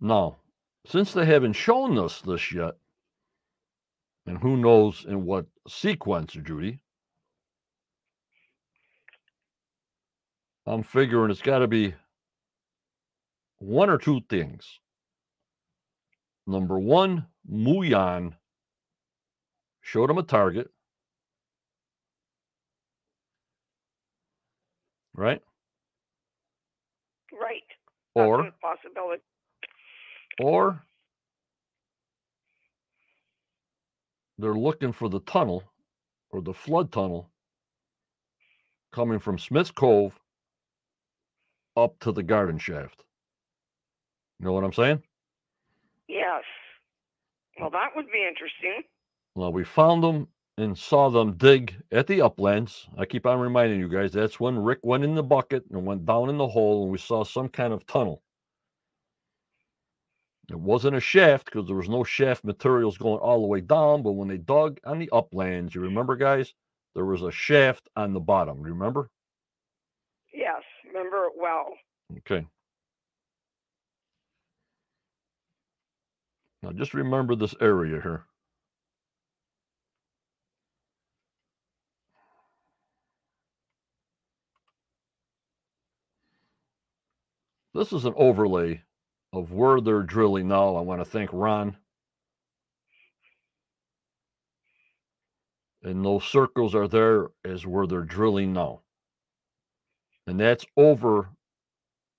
Now, 0.00 0.38
since 0.86 1.12
they 1.12 1.24
haven't 1.24 1.52
shown 1.52 1.96
us 1.98 2.20
this 2.20 2.52
yet, 2.52 2.74
and 4.26 4.38
who 4.38 4.56
knows 4.56 5.04
in 5.06 5.24
what 5.24 5.46
sequence, 5.68 6.32
Judy, 6.32 6.80
I'm 10.66 10.82
figuring 10.82 11.30
it's 11.30 11.42
got 11.42 11.58
to 11.58 11.68
be 11.68 11.94
one 13.58 13.90
or 13.90 13.98
two 13.98 14.20
things. 14.28 14.80
Number 16.46 16.78
one, 16.78 17.26
Muyan 17.50 18.34
showed 19.82 20.10
him 20.10 20.18
a 20.18 20.24
target, 20.24 20.70
right? 25.14 25.42
Right. 27.32 27.62
That's 28.16 28.26
Or 28.26 28.40
a 28.40 28.52
possibility. 28.62 29.22
or 30.38 30.82
they're 34.38 34.54
looking 34.54 34.92
for 34.92 35.08
the 35.08 35.20
tunnel 35.20 35.64
or 36.30 36.42
the 36.42 36.54
flood 36.54 36.92
tunnel 36.92 37.30
coming 38.92 39.18
from 39.18 39.38
Smith's 39.38 39.70
Cove 39.72 40.20
up 41.76 41.98
to 42.00 42.12
the 42.12 42.22
garden 42.22 42.58
shaft. 42.58 43.04
You 44.40 44.46
know 44.46 44.52
what 44.52 44.64
I'm 44.64 44.72
saying? 44.72 45.02
Yes. 46.08 46.42
Well, 47.60 47.70
that 47.70 47.90
would 47.96 48.06
be 48.12 48.26
interesting. 48.26 48.82
Well, 49.34 49.52
we 49.52 49.64
found 49.64 50.02
them 50.04 50.28
and 50.58 50.76
saw 50.76 51.08
them 51.08 51.36
dig 51.36 51.74
at 51.90 52.06
the 52.06 52.20
uplands. 52.20 52.86
I 52.98 53.06
keep 53.06 53.26
on 53.26 53.40
reminding 53.40 53.80
you 53.80 53.88
guys 53.88 54.12
that's 54.12 54.38
when 54.38 54.58
Rick 54.58 54.80
went 54.82 55.04
in 55.04 55.14
the 55.14 55.22
bucket 55.22 55.64
and 55.70 55.86
went 55.86 56.04
down 56.04 56.28
in 56.28 56.36
the 56.36 56.48
hole, 56.48 56.82
and 56.82 56.92
we 56.92 56.98
saw 56.98 57.24
some 57.24 57.48
kind 57.48 57.72
of 57.72 57.86
tunnel. 57.86 58.22
It 60.50 60.58
wasn't 60.58 60.96
a 60.96 61.00
shaft 61.00 61.46
because 61.46 61.66
there 61.66 61.76
was 61.76 61.88
no 61.88 62.04
shaft 62.04 62.44
materials 62.44 62.98
going 62.98 63.20
all 63.20 63.40
the 63.40 63.46
way 63.46 63.60
down. 63.60 64.02
But 64.02 64.12
when 64.12 64.28
they 64.28 64.36
dug 64.36 64.78
on 64.84 64.98
the 64.98 65.08
uplands, 65.10 65.74
you 65.74 65.80
remember, 65.80 66.14
guys, 66.16 66.52
there 66.94 67.06
was 67.06 67.22
a 67.22 67.30
shaft 67.30 67.88
on 67.96 68.12
the 68.12 68.20
bottom. 68.20 68.60
Remember? 68.60 69.08
Yes. 70.34 70.62
Remember 70.86 71.26
it 71.26 71.32
well. 71.36 71.72
Okay. 72.18 72.46
Now 76.62 76.72
just 76.72 76.92
remember 76.92 77.34
this 77.34 77.54
area 77.60 78.00
here. 78.02 78.26
This 87.74 87.92
is 87.92 88.04
an 88.04 88.14
overlay 88.16 88.82
of 89.32 89.52
where 89.52 89.80
they're 89.80 90.02
drilling 90.02 90.48
now. 90.48 90.76
I 90.76 90.80
want 90.82 91.00
to 91.00 91.04
thank 91.04 91.30
Ron. 91.32 91.76
And 95.82 96.04
those 96.04 96.24
circles 96.24 96.74
are 96.74 96.86
there 96.86 97.28
as 97.44 97.66
where 97.66 97.86
they're 97.86 98.02
drilling 98.02 98.52
now. 98.52 98.82
And 100.26 100.38
that's 100.38 100.64
over 100.76 101.30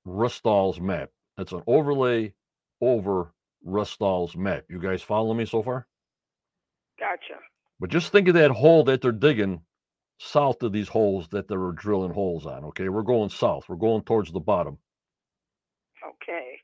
Restall's 0.05 0.79
map. 0.81 1.10
That's 1.38 1.53
an 1.53 1.63
overlay 1.67 2.33
over 2.81 3.31
Restall's 3.65 4.36
map. 4.36 4.65
You 4.69 4.79
guys 4.79 5.01
follow 5.01 5.33
me 5.33 5.45
so 5.45 5.63
far? 5.63 5.88
Gotcha. 7.00 7.39
But 7.79 7.89
just 7.89 8.12
think 8.12 8.27
of 8.27 8.33
that 8.33 8.51
hole 8.51 8.83
that 8.86 9.01
they're 9.01 9.12
digging 9.12 9.62
south 10.19 10.62
of 10.63 10.72
these 10.74 10.89
holes 10.89 11.27
that 11.29 11.48
they 11.48 11.57
were 11.57 11.72
drilling 11.72 12.13
holes 12.13 12.45
on. 12.45 12.65
Okay, 12.65 12.89
we're 12.89 13.01
going 13.01 13.29
south. 13.29 13.69
We're 13.69 13.75
going 13.75 14.03
towards 14.03 14.31
the 14.31 14.39
bottom. 14.39 14.77
Okay. 16.24 16.60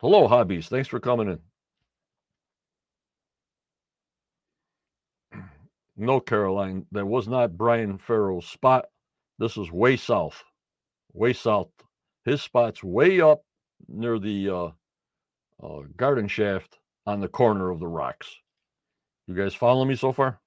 Hello, 0.00 0.28
hobbies. 0.28 0.68
Thanks 0.68 0.88
for 0.88 1.00
coming 1.00 1.38
in. 5.32 5.40
No, 5.94 6.20
Caroline, 6.20 6.86
that 6.92 7.06
was 7.06 7.28
not 7.28 7.58
Brian 7.58 7.98
Farrell's 7.98 8.46
spot. 8.46 8.86
This 9.38 9.58
is 9.58 9.70
way 9.70 9.96
south, 9.96 10.42
way 11.12 11.34
south. 11.34 11.68
His 12.24 12.40
spot's 12.40 12.82
way 12.82 13.20
up 13.20 13.42
near 13.88 14.18
the 14.18 14.48
uh, 14.48 14.70
uh, 15.62 15.82
garden 15.96 16.28
shaft 16.28 16.78
on 17.06 17.20
the 17.20 17.28
corner 17.28 17.70
of 17.70 17.78
the 17.78 17.86
rocks. 17.86 18.34
You 19.26 19.34
guys 19.34 19.54
follow 19.54 19.84
me 19.84 19.94
so 19.94 20.12
far? 20.12 20.40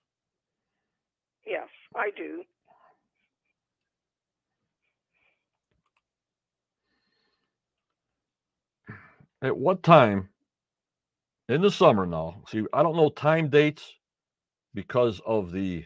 Yes, 1.45 1.69
I 1.95 2.09
do. 2.17 2.43
At 9.41 9.57
what 9.57 9.83
time 9.83 10.29
in 11.49 11.61
the 11.61 11.71
summer 11.71 12.05
now? 12.05 12.43
See, 12.47 12.65
I 12.73 12.83
don't 12.83 12.95
know 12.95 13.09
time 13.09 13.49
dates 13.49 13.93
because 14.73 15.21
of 15.25 15.51
the 15.51 15.85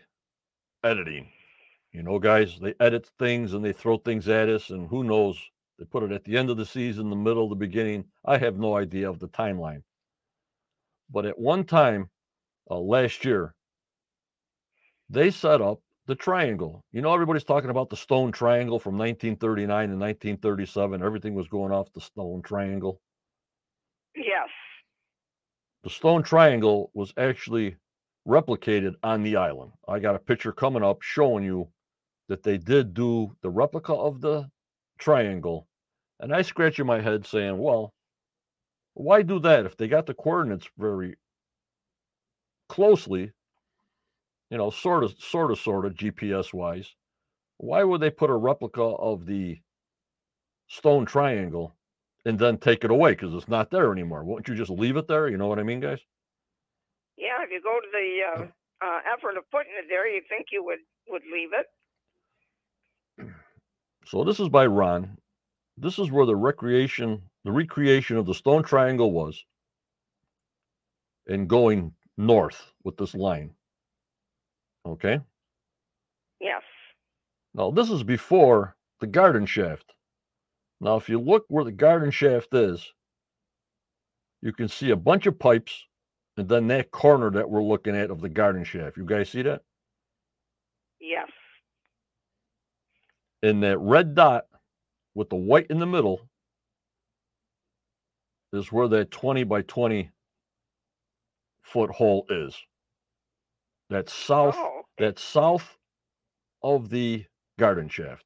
editing. 0.83 1.31
You 1.91 2.03
know, 2.03 2.19
guys, 2.19 2.59
they 2.59 2.75
edit 2.79 3.09
things 3.17 3.53
and 3.53 3.65
they 3.65 3.73
throw 3.73 3.97
things 3.97 4.27
at 4.27 4.49
us, 4.49 4.69
and 4.69 4.87
who 4.87 5.03
knows? 5.03 5.39
They 5.77 5.85
put 5.85 6.03
it 6.03 6.11
at 6.11 6.23
the 6.23 6.37
end 6.37 6.49
of 6.49 6.57
the 6.57 6.65
season, 6.65 7.09
the 7.09 7.15
middle, 7.15 7.49
the 7.49 7.55
beginning. 7.55 8.05
I 8.25 8.37
have 8.37 8.57
no 8.57 8.75
idea 8.75 9.09
of 9.09 9.19
the 9.19 9.29
timeline. 9.29 9.81
But 11.09 11.25
at 11.25 11.39
one 11.39 11.63
time 11.63 12.09
uh, 12.69 12.77
last 12.77 13.25
year, 13.25 13.55
they 15.09 15.31
set 15.31 15.61
up 15.61 15.81
the 16.05 16.15
triangle. 16.15 16.83
You 16.91 17.01
know, 17.01 17.13
everybody's 17.13 17.43
talking 17.43 17.71
about 17.71 17.89
the 17.89 17.97
stone 17.97 18.31
triangle 18.31 18.79
from 18.79 18.97
1939 18.97 19.89
and 19.89 19.99
1937. 19.99 21.01
Everything 21.01 21.33
was 21.33 21.47
going 21.47 21.71
off 21.71 21.91
the 21.93 22.01
stone 22.01 22.41
triangle. 22.43 23.01
Yes. 24.15 24.49
The 25.83 25.89
stone 25.89 26.23
triangle 26.23 26.91
was 26.93 27.13
actually 27.17 27.77
replicated 28.27 28.95
on 29.03 29.23
the 29.23 29.37
island. 29.37 29.71
I 29.87 29.99
got 29.99 30.15
a 30.15 30.19
picture 30.19 30.51
coming 30.51 30.83
up 30.83 31.01
showing 31.01 31.43
you 31.43 31.71
that 32.27 32.43
they 32.43 32.57
did 32.57 32.93
do 32.93 33.35
the 33.41 33.49
replica 33.49 33.93
of 33.93 34.21
the 34.21 34.49
triangle. 34.99 35.67
And 36.19 36.33
I 36.33 36.41
scratching 36.41 36.85
my 36.85 37.01
head 37.01 37.25
saying, 37.25 37.57
well, 37.57 37.93
why 38.93 39.21
do 39.21 39.39
that 39.39 39.65
if 39.65 39.77
they 39.77 39.87
got 39.87 40.05
the 40.05 40.13
coordinates 40.13 40.69
very 40.77 41.15
closely, 42.67 43.31
you 44.49 44.57
know, 44.57 44.69
sort 44.69 45.03
of, 45.03 45.13
sort 45.19 45.51
of, 45.51 45.59
sort 45.59 45.85
of 45.85 45.93
GPS 45.93 46.53
wise? 46.53 46.93
Why 47.57 47.83
would 47.83 48.01
they 48.01 48.09
put 48.11 48.29
a 48.29 48.35
replica 48.35 48.81
of 48.81 49.25
the 49.25 49.59
stone 50.67 51.05
triangle 51.05 51.75
and 52.25 52.38
then 52.38 52.57
take 52.57 52.83
it 52.83 52.91
away 52.91 53.11
because 53.11 53.33
it's 53.33 53.47
not 53.47 53.71
there 53.71 53.91
anymore? 53.91 54.23
Won't 54.23 54.47
you 54.47 54.55
just 54.55 54.69
leave 54.71 54.97
it 54.97 55.07
there? 55.07 55.27
You 55.27 55.38
know 55.38 55.47
what 55.47 55.59
I 55.59 55.63
mean, 55.63 55.79
guys? 55.79 55.99
Yeah, 57.17 57.43
if 57.43 57.49
you 57.51 57.61
go 57.61 57.79
to 57.79 57.88
the 57.91 58.41
uh, 58.41 58.47
uh, 58.85 58.99
effort 59.13 59.38
of 59.38 59.49
putting 59.51 59.73
it 59.77 59.85
there, 59.89 60.07
you 60.07 60.21
think 60.29 60.47
you 60.51 60.63
would 60.63 60.79
would 61.07 61.23
leave 61.31 61.49
it. 61.53 63.31
So 64.05 64.23
this 64.23 64.39
is 64.39 64.49
by 64.49 64.65
Ron. 64.65 65.19
This 65.77 65.99
is 65.99 66.09
where 66.09 66.25
the 66.25 66.35
recreation, 66.35 67.21
the 67.45 67.51
recreation 67.51 68.17
of 68.17 68.25
the 68.25 68.33
stone 68.33 68.63
triangle 68.63 69.11
was, 69.11 69.45
and 71.27 71.47
going 71.47 71.93
north 72.17 72.71
with 72.83 72.97
this 72.97 73.13
line. 73.13 73.51
Okay. 74.84 75.19
Yes. 76.41 76.63
Now 77.53 77.69
this 77.69 77.91
is 77.91 78.01
before 78.01 78.75
the 78.99 79.05
garden 79.05 79.45
shaft. 79.45 79.93
Now, 80.81 80.95
if 80.95 81.09
you 81.09 81.19
look 81.19 81.45
where 81.49 81.65
the 81.65 81.71
garden 81.71 82.11
shaft 82.11 82.53
is, 82.53 82.93
you 84.41 84.53
can 84.53 84.69
see 84.69 84.91
a 84.91 84.95
bunch 84.95 85.25
of 85.25 85.37
pipes 85.37 85.85
and 86.37 86.47
then 86.47 86.67
that 86.67 86.91
corner 86.91 87.29
that 87.31 87.49
we're 87.49 87.61
looking 87.63 87.95
at 87.95 88.09
of 88.09 88.21
the 88.21 88.29
garden 88.29 88.63
shaft. 88.63 88.95
You 88.95 89.03
guys 89.05 89.29
see 89.29 89.41
that? 89.41 89.61
Yes. 91.01 91.27
And 93.43 93.61
that 93.63 93.77
red 93.79 94.15
dot 94.15 94.45
with 95.15 95.29
the 95.29 95.35
white 95.35 95.67
in 95.69 95.79
the 95.79 95.85
middle 95.85 96.21
is 98.53 98.71
where 98.71 98.87
that 98.87 99.11
20 99.11 99.43
by 99.43 99.61
20 99.63 100.09
foot 101.63 101.89
hole 101.89 102.25
is. 102.29 102.55
That's 103.89 104.13
south, 104.13 104.55
Oh, 104.57 104.83
that's 104.97 105.21
south 105.21 105.77
of 106.63 106.89
the 106.89 107.25
garden 107.57 107.89
shaft. 107.89 108.23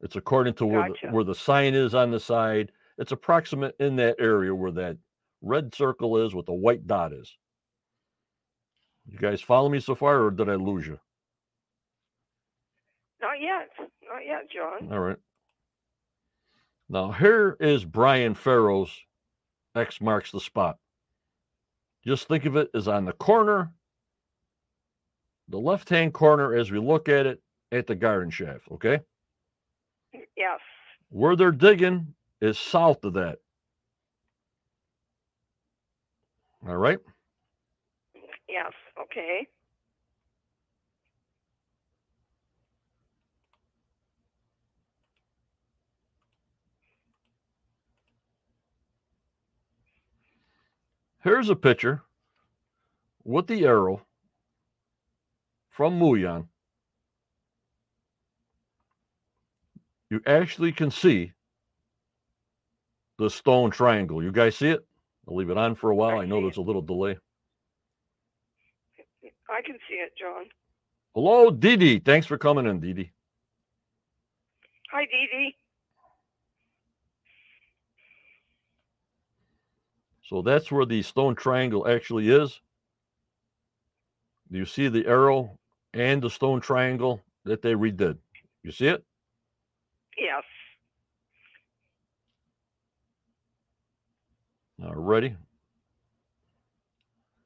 It's 0.00 0.16
according 0.16 0.54
to 0.54 0.66
where 0.66 0.88
Gotcha. 0.88 1.06
the, 1.06 1.12
where 1.12 1.24
the 1.24 1.34
sign 1.34 1.74
is 1.74 1.94
on 1.94 2.10
the 2.10 2.20
side. 2.20 2.72
It's 2.98 3.12
approximate 3.12 3.74
in 3.80 3.96
that 3.96 4.16
area 4.18 4.54
where 4.54 4.72
that 4.72 4.96
red 5.42 5.74
circle 5.74 6.24
is 6.24 6.34
with 6.34 6.46
the 6.46 6.52
white 6.52 6.86
dot 6.86 7.12
is. 7.12 7.36
You 9.06 9.18
guys 9.18 9.40
follow 9.40 9.68
me 9.68 9.80
so 9.80 9.94
far, 9.94 10.22
or 10.24 10.30
did 10.30 10.48
I 10.48 10.54
lose 10.54 10.86
you? 10.86 10.98
not 13.20 13.40
yet. 13.40 13.68
Not 13.78 14.24
yet, 14.24 14.50
John. 14.50 14.92
All 14.92 15.00
right. 15.00 15.16
Now 16.88 17.10
here 17.12 17.56
is 17.60 17.84
Brian 17.84 18.34
Farrow's 18.34 18.90
X 19.74 20.00
marks 20.00 20.32
the 20.32 20.40
spot. 20.40 20.78
Just 22.06 22.28
think 22.28 22.46
of 22.46 22.56
it 22.56 22.70
as 22.74 22.88
on 22.88 23.04
the 23.04 23.12
corner, 23.12 23.72
the 25.48 25.58
left 25.58 25.88
hand 25.88 26.14
corner 26.14 26.54
as 26.54 26.70
we 26.70 26.78
look 26.78 27.08
at 27.08 27.26
it 27.26 27.42
at 27.72 27.86
the 27.86 27.94
garden 27.94 28.30
shaft. 28.30 28.70
Okay. 28.72 29.00
Yes. 30.38 30.60
Where 31.10 31.34
they're 31.34 31.50
digging 31.50 32.14
is 32.40 32.58
south 32.58 33.02
of 33.04 33.14
that. 33.14 33.40
All 36.66 36.76
right. 36.76 37.00
Yes. 38.48 38.72
Okay. 39.02 39.48
Here's 51.24 51.50
a 51.50 51.56
picture 51.56 52.02
with 53.24 53.48
the 53.48 53.64
arrow 53.66 54.02
from 55.68 55.98
Muyan. 55.98 56.46
You 60.10 60.20
actually 60.26 60.72
can 60.72 60.90
see 60.90 61.32
the 63.18 63.28
stone 63.28 63.70
triangle. 63.70 64.22
You 64.22 64.32
guys 64.32 64.56
see 64.56 64.68
it? 64.68 64.86
I'll 65.28 65.36
leave 65.36 65.50
it 65.50 65.58
on 65.58 65.74
for 65.74 65.90
a 65.90 65.94
while. 65.94 66.18
I 66.18 66.22
I 66.22 66.24
know 66.24 66.40
there's 66.40 66.56
a 66.56 66.62
little 66.62 66.82
delay. 66.82 67.18
I 69.50 69.62
can 69.62 69.76
see 69.88 69.96
it, 69.96 70.12
John. 70.18 70.44
Hello, 71.14 71.50
Dee 71.50 71.76
Dee. 71.76 71.98
Thanks 71.98 72.26
for 72.26 72.38
coming 72.38 72.66
in, 72.66 72.80
Dee 72.80 72.92
Dee. 72.92 73.10
Hi, 74.90 75.04
Dee 75.04 75.28
Dee. 75.30 75.56
So 80.22 80.42
that's 80.42 80.70
where 80.70 80.84
the 80.86 81.02
stone 81.02 81.34
triangle 81.34 81.88
actually 81.88 82.28
is. 82.28 82.60
Do 84.50 84.58
you 84.58 84.66
see 84.66 84.88
the 84.88 85.06
arrow 85.06 85.58
and 85.94 86.22
the 86.22 86.30
stone 86.30 86.60
triangle 86.60 87.22
that 87.44 87.62
they 87.62 87.72
redid? 87.72 88.18
You 88.62 88.72
see 88.72 88.88
it? 88.88 89.04
Yes. 90.18 90.42
Alrighty. 94.82 95.36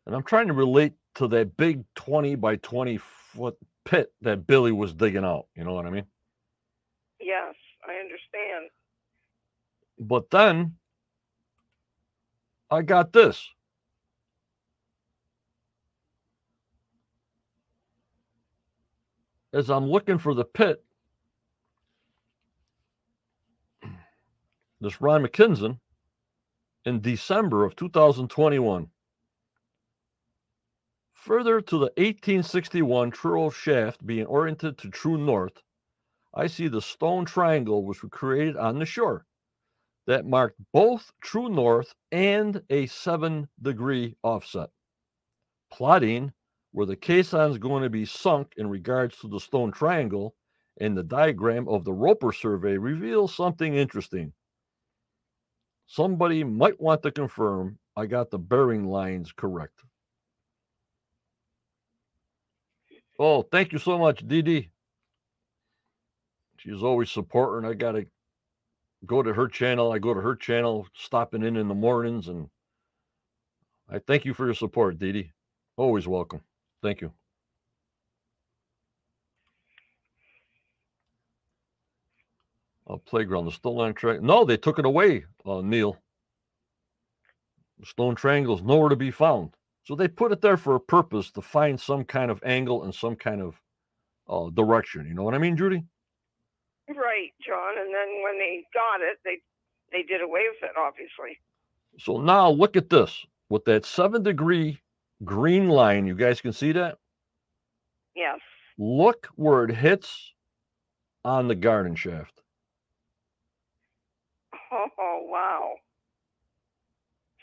And 0.06 0.14
I'm 0.14 0.22
trying 0.22 0.48
to 0.48 0.54
relate 0.54 0.92
to 1.14 1.28
that 1.28 1.56
big 1.56 1.84
20 1.94 2.34
by 2.36 2.56
20 2.56 2.98
foot 2.98 3.56
pit 3.84 4.12
that 4.22 4.46
Billy 4.46 4.72
was 4.72 4.94
digging 4.94 5.24
out. 5.24 5.46
You 5.54 5.64
know 5.64 5.74
what 5.74 5.86
I 5.86 5.90
mean? 5.90 6.06
Yes. 7.20 7.54
I 7.86 7.94
understand. 7.94 8.70
But 9.98 10.30
then 10.30 10.76
I 12.70 12.82
got 12.82 13.12
this. 13.12 13.48
As 19.52 19.68
I'm 19.68 19.86
looking 19.86 20.16
for 20.16 20.32
the 20.32 20.44
pit, 20.44 20.82
this 24.82 25.00
Ron 25.00 25.24
McKinson 25.24 25.78
in 26.84 27.00
December 27.00 27.64
of 27.64 27.76
2021. 27.76 28.88
Further 31.14 31.60
to 31.60 31.76
the 31.76 31.92
1861 31.96 33.12
Truro 33.12 33.50
shaft 33.50 34.04
being 34.04 34.26
oriented 34.26 34.76
to 34.78 34.90
true 34.90 35.16
north, 35.16 35.62
I 36.34 36.48
see 36.48 36.66
the 36.66 36.82
stone 36.82 37.24
triangle 37.24 37.84
which 37.84 38.02
was 38.02 38.10
created 38.10 38.56
on 38.56 38.80
the 38.80 38.84
shore 38.84 39.24
that 40.08 40.26
marked 40.26 40.58
both 40.72 41.12
true 41.20 41.48
north 41.48 41.94
and 42.10 42.60
a 42.68 42.86
seven 42.86 43.48
degree 43.60 44.16
offset. 44.24 44.70
Plotting 45.70 46.32
where 46.72 46.86
the 46.86 46.96
caisson 46.96 47.52
is 47.52 47.58
going 47.58 47.84
to 47.84 47.90
be 47.90 48.04
sunk 48.04 48.54
in 48.56 48.68
regards 48.68 49.16
to 49.18 49.28
the 49.28 49.38
stone 49.38 49.70
triangle 49.70 50.34
and 50.80 50.96
the 50.96 51.04
diagram 51.04 51.68
of 51.68 51.84
the 51.84 51.92
Roper 51.92 52.32
survey 52.32 52.76
reveals 52.78 53.32
something 53.32 53.76
interesting. 53.76 54.32
Somebody 55.92 56.42
might 56.42 56.80
want 56.80 57.02
to 57.02 57.10
confirm 57.10 57.78
I 57.98 58.06
got 58.06 58.30
the 58.30 58.38
bearing 58.38 58.86
lines 58.86 59.30
correct. 59.30 59.78
Oh, 63.18 63.42
thank 63.42 63.74
you 63.74 63.78
so 63.78 63.98
much, 63.98 64.26
Dee. 64.26 64.70
She's 66.56 66.82
always 66.82 67.10
supporting. 67.10 67.68
I 67.68 67.74
got 67.74 67.92
to 67.92 68.06
go 69.04 69.22
to 69.22 69.34
her 69.34 69.48
channel. 69.48 69.92
I 69.92 69.98
go 69.98 70.14
to 70.14 70.20
her 70.22 70.34
channel, 70.34 70.88
stopping 70.94 71.42
in 71.42 71.58
in 71.58 71.68
the 71.68 71.74
mornings, 71.74 72.26
and 72.26 72.48
I 73.86 73.98
thank 73.98 74.24
you 74.24 74.32
for 74.32 74.46
your 74.46 74.54
support, 74.54 74.98
Dee. 74.98 75.32
Always 75.76 76.08
welcome. 76.08 76.40
Thank 76.82 77.02
you. 77.02 77.12
Playground, 82.98 83.46
the 83.46 83.52
Stone 83.52 83.76
Line 83.76 83.94
Track. 83.94 84.22
No, 84.22 84.44
they 84.44 84.56
took 84.56 84.78
it 84.78 84.84
away, 84.84 85.24
uh, 85.46 85.60
Neil. 85.60 85.96
The 87.78 87.86
Stone 87.86 88.14
Triangle 88.14 88.56
is 88.56 88.62
nowhere 88.62 88.88
to 88.88 88.96
be 88.96 89.10
found. 89.10 89.54
So 89.84 89.96
they 89.96 90.08
put 90.08 90.32
it 90.32 90.40
there 90.40 90.56
for 90.56 90.76
a 90.76 90.80
purpose 90.80 91.30
to 91.32 91.42
find 91.42 91.80
some 91.80 92.04
kind 92.04 92.30
of 92.30 92.40
angle 92.44 92.84
and 92.84 92.94
some 92.94 93.16
kind 93.16 93.40
of 93.40 93.60
uh, 94.28 94.50
direction. 94.50 95.06
You 95.06 95.14
know 95.14 95.24
what 95.24 95.34
I 95.34 95.38
mean, 95.38 95.56
Judy? 95.56 95.82
Right, 96.88 97.32
John. 97.44 97.78
And 97.78 97.92
then 97.92 98.22
when 98.22 98.38
they 98.38 98.64
got 98.72 99.00
it, 99.00 99.18
they 99.24 99.38
they 99.90 100.02
did 100.02 100.22
away 100.22 100.42
with 100.48 100.70
it, 100.70 100.76
obviously. 100.78 101.38
So 101.98 102.20
now 102.20 102.50
look 102.50 102.76
at 102.76 102.88
this 102.88 103.26
with 103.48 103.64
that 103.66 103.84
seven 103.84 104.22
degree 104.22 104.80
green 105.24 105.68
line. 105.68 106.06
You 106.06 106.14
guys 106.14 106.40
can 106.40 106.52
see 106.52 106.72
that? 106.72 106.98
Yes. 108.14 108.38
Look 108.78 109.28
where 109.36 109.64
it 109.64 109.74
hits 109.74 110.32
on 111.24 111.48
the 111.48 111.54
garden 111.54 111.94
shaft. 111.94 112.41
Oh, 114.72 115.26
wow. 115.28 115.74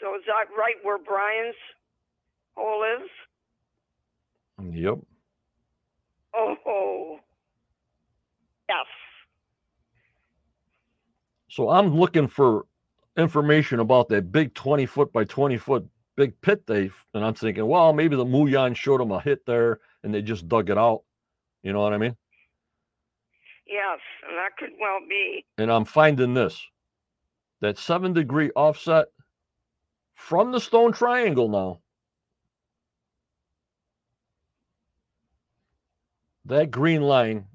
So 0.01 0.15
is 0.15 0.21
that 0.25 0.45
right 0.57 0.75
where 0.81 0.97
Brian's 0.97 1.55
hole 2.55 2.83
is? 2.83 3.09
Yep. 4.73 4.99
Oh, 6.35 7.17
yes. 8.67 8.85
So 11.49 11.69
I'm 11.69 11.95
looking 11.95 12.27
for 12.27 12.65
information 13.17 13.79
about 13.79 14.09
that 14.09 14.31
big 14.31 14.53
20 14.53 14.85
foot 14.85 15.11
by 15.11 15.23
20 15.23 15.57
foot 15.57 15.87
big 16.15 16.39
pit 16.41 16.65
they 16.67 16.89
and 17.13 17.25
I'm 17.25 17.33
thinking, 17.33 17.65
well, 17.65 17.93
maybe 17.93 18.15
the 18.15 18.25
Muyan 18.25 18.75
showed 18.75 19.01
them 19.01 19.11
a 19.11 19.21
hit 19.21 19.45
there 19.45 19.79
and 20.03 20.13
they 20.13 20.21
just 20.21 20.47
dug 20.47 20.69
it 20.69 20.77
out. 20.77 21.03
You 21.63 21.73
know 21.73 21.81
what 21.81 21.93
I 21.93 21.97
mean? 21.97 22.15
Yes, 23.67 23.99
and 24.27 24.37
that 24.37 24.57
could 24.57 24.71
well 24.79 24.99
be. 25.07 25.45
And 25.57 25.71
I'm 25.71 25.85
finding 25.85 26.33
this 26.33 26.59
that 27.61 27.77
seven 27.77 28.13
degree 28.13 28.51
offset 28.55 29.07
from 30.13 30.51
the 30.51 30.59
stone 30.59 30.91
triangle 30.91 31.49
now. 31.49 31.79
That 36.45 36.71
green 36.71 37.01
line 37.01 37.45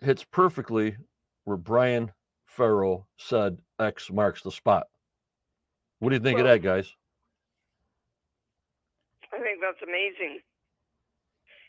hits 0.00 0.24
perfectly 0.24 0.96
where 1.44 1.56
Brian 1.56 2.12
Farrow 2.46 3.06
said 3.18 3.58
X 3.78 4.10
marks 4.10 4.42
the 4.42 4.50
spot. 4.52 4.86
What 5.98 6.10
do 6.10 6.16
you 6.16 6.22
think 6.22 6.38
Well- 6.38 6.46
of 6.46 6.52
that, 6.52 6.66
guys? 6.66 6.94
I 9.32 9.38
think 9.40 9.60
that's 9.60 9.82
amazing. 9.82 10.42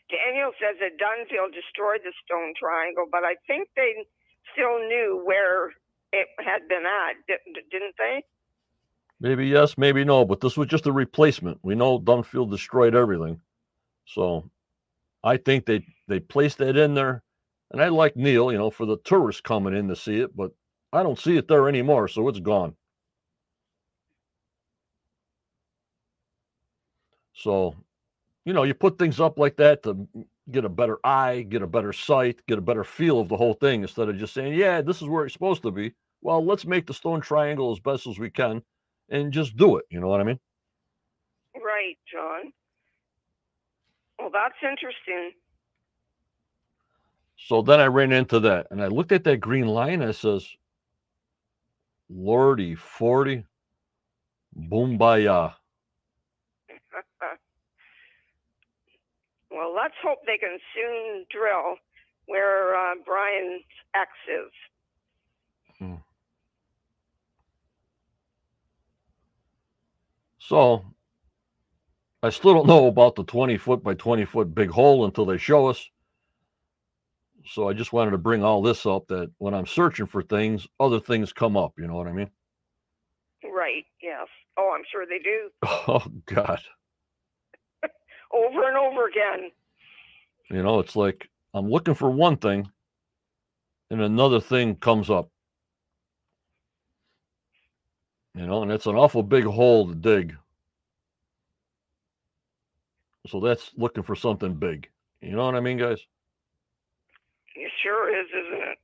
Daniel 0.08 0.52
says 0.60 0.78
that 0.78 0.96
Dunfield 0.98 1.52
destroyed 1.52 2.00
the 2.04 2.12
stone 2.24 2.54
triangle, 2.54 3.06
but 3.10 3.24
I 3.24 3.34
think 3.48 3.68
they 3.74 4.06
still 4.52 4.78
knew 4.86 5.22
where 5.24 5.74
it 6.16 6.28
had 6.44 6.68
been 6.68 6.84
at, 6.84 7.38
didn't 7.70 7.94
they? 7.98 8.22
Maybe 9.20 9.46
yes, 9.46 9.78
maybe 9.78 10.04
no, 10.04 10.24
but 10.24 10.40
this 10.40 10.56
was 10.56 10.68
just 10.68 10.86
a 10.86 10.92
replacement. 10.92 11.58
We 11.62 11.74
know 11.74 11.98
Dunfield 11.98 12.50
destroyed 12.50 12.94
everything. 12.94 13.40
So 14.06 14.50
I 15.24 15.36
think 15.38 15.66
they 15.66 15.86
they 16.08 16.20
placed 16.20 16.58
that 16.58 16.76
in 16.76 16.94
there. 16.94 17.22
And 17.72 17.82
I 17.82 17.88
like 17.88 18.16
Neil, 18.16 18.52
you 18.52 18.58
know, 18.58 18.70
for 18.70 18.86
the 18.86 18.98
tourists 18.98 19.40
coming 19.40 19.74
in 19.74 19.88
to 19.88 19.96
see 19.96 20.20
it, 20.20 20.36
but 20.36 20.52
I 20.92 21.02
don't 21.02 21.18
see 21.18 21.36
it 21.36 21.48
there 21.48 21.68
anymore, 21.68 22.06
so 22.06 22.28
it's 22.28 22.38
gone. 22.38 22.76
So, 27.34 27.74
you 28.44 28.52
know, 28.52 28.62
you 28.62 28.72
put 28.72 28.98
things 28.98 29.20
up 29.20 29.38
like 29.38 29.56
that 29.56 29.82
to 29.82 30.06
get 30.50 30.64
a 30.64 30.68
better 30.68 30.98
eye, 31.04 31.42
get 31.42 31.62
a 31.62 31.66
better 31.66 31.92
sight, 31.92 32.40
get 32.46 32.58
a 32.58 32.62
better 32.62 32.84
feel 32.84 33.18
of 33.20 33.28
the 33.28 33.36
whole 33.36 33.54
thing 33.54 33.82
instead 33.82 34.08
of 34.08 34.16
just 34.16 34.32
saying, 34.32 34.54
yeah, 34.54 34.80
this 34.80 35.02
is 35.02 35.08
where 35.08 35.24
it's 35.24 35.32
supposed 35.32 35.62
to 35.62 35.72
be. 35.72 35.92
Well, 36.22 36.44
let's 36.44 36.64
make 36.64 36.86
the 36.86 36.94
stone 36.94 37.20
triangle 37.20 37.72
as 37.72 37.80
best 37.80 38.06
as 38.06 38.18
we 38.18 38.30
can 38.30 38.62
and 39.08 39.32
just 39.32 39.56
do 39.56 39.76
it. 39.76 39.84
You 39.90 40.00
know 40.00 40.08
what 40.08 40.20
I 40.20 40.24
mean? 40.24 40.40
Right, 41.54 41.96
John. 42.10 42.52
Well, 44.18 44.30
that's 44.32 44.56
interesting. 44.62 45.32
So 47.38 47.62
then 47.62 47.80
I 47.80 47.86
ran 47.86 48.12
into 48.12 48.40
that 48.40 48.66
and 48.70 48.82
I 48.82 48.88
looked 48.88 49.12
at 49.12 49.24
that 49.24 49.38
green 49.38 49.66
line. 49.66 50.00
And 50.00 50.10
I 50.10 50.12
says, 50.12 50.46
Lordy 52.08 52.74
40, 52.74 53.44
Boombaya. 54.58 55.54
well, 59.50 59.74
let's 59.74 59.94
hope 60.02 60.18
they 60.26 60.38
can 60.38 60.58
soon 60.74 61.26
drill 61.30 61.76
where 62.26 62.74
uh, 62.74 62.94
Brian's 63.04 63.62
X 63.94 64.10
is. 64.28 64.52
So 70.46 70.84
I 72.22 72.30
still 72.30 72.54
don't 72.54 72.68
know 72.68 72.86
about 72.86 73.16
the 73.16 73.24
20 73.24 73.56
foot 73.58 73.82
by 73.82 73.94
20 73.94 74.24
foot 74.26 74.54
big 74.54 74.70
hole 74.70 75.04
until 75.04 75.26
they 75.26 75.38
show 75.38 75.66
us. 75.66 75.84
So 77.48 77.68
I 77.68 77.72
just 77.72 77.92
wanted 77.92 78.12
to 78.12 78.18
bring 78.18 78.44
all 78.44 78.62
this 78.62 78.86
up 78.86 79.08
that 79.08 79.30
when 79.38 79.54
I'm 79.54 79.66
searching 79.66 80.06
for 80.06 80.22
things, 80.22 80.66
other 80.78 81.00
things 81.00 81.32
come 81.32 81.56
up. 81.56 81.72
You 81.78 81.88
know 81.88 81.96
what 81.96 82.06
I 82.06 82.12
mean? 82.12 82.30
Right, 83.42 83.84
yes. 84.00 84.28
Oh, 84.56 84.72
I'm 84.76 84.84
sure 84.90 85.04
they 85.04 85.18
do. 85.18 85.50
Oh, 85.88 86.04
God. 86.26 86.60
Over 88.32 88.68
and 88.68 88.76
over 88.76 89.06
again. 89.06 89.50
You 90.50 90.62
know, 90.62 90.78
it's 90.78 90.94
like 90.94 91.28
I'm 91.54 91.68
looking 91.68 91.94
for 91.94 92.10
one 92.10 92.36
thing 92.36 92.68
and 93.90 94.00
another 94.00 94.40
thing 94.40 94.76
comes 94.76 95.10
up. 95.10 95.28
You 98.36 98.46
know, 98.46 98.62
and 98.62 98.70
it's 98.70 98.86
an 98.86 98.96
awful 98.96 99.22
big 99.22 99.44
hole 99.44 99.88
to 99.88 99.94
dig. 99.94 100.36
So 103.26 103.40
that's 103.40 103.72
looking 103.76 104.02
for 104.02 104.14
something 104.14 104.54
big. 104.54 104.88
You 105.22 105.32
know 105.32 105.46
what 105.46 105.54
I 105.54 105.60
mean, 105.60 105.78
guys? 105.78 105.98
It 107.56 107.72
sure 107.82 108.14
is, 108.14 108.26
isn't 108.28 108.68
it? 108.68 108.78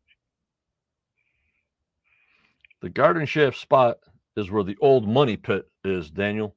The 2.80 2.88
garden 2.88 3.26
shaft 3.26 3.58
spot 3.58 3.98
is 4.36 4.50
where 4.50 4.64
the 4.64 4.76
old 4.80 5.06
money 5.06 5.36
pit 5.36 5.68
is, 5.84 6.10
Daniel. 6.10 6.56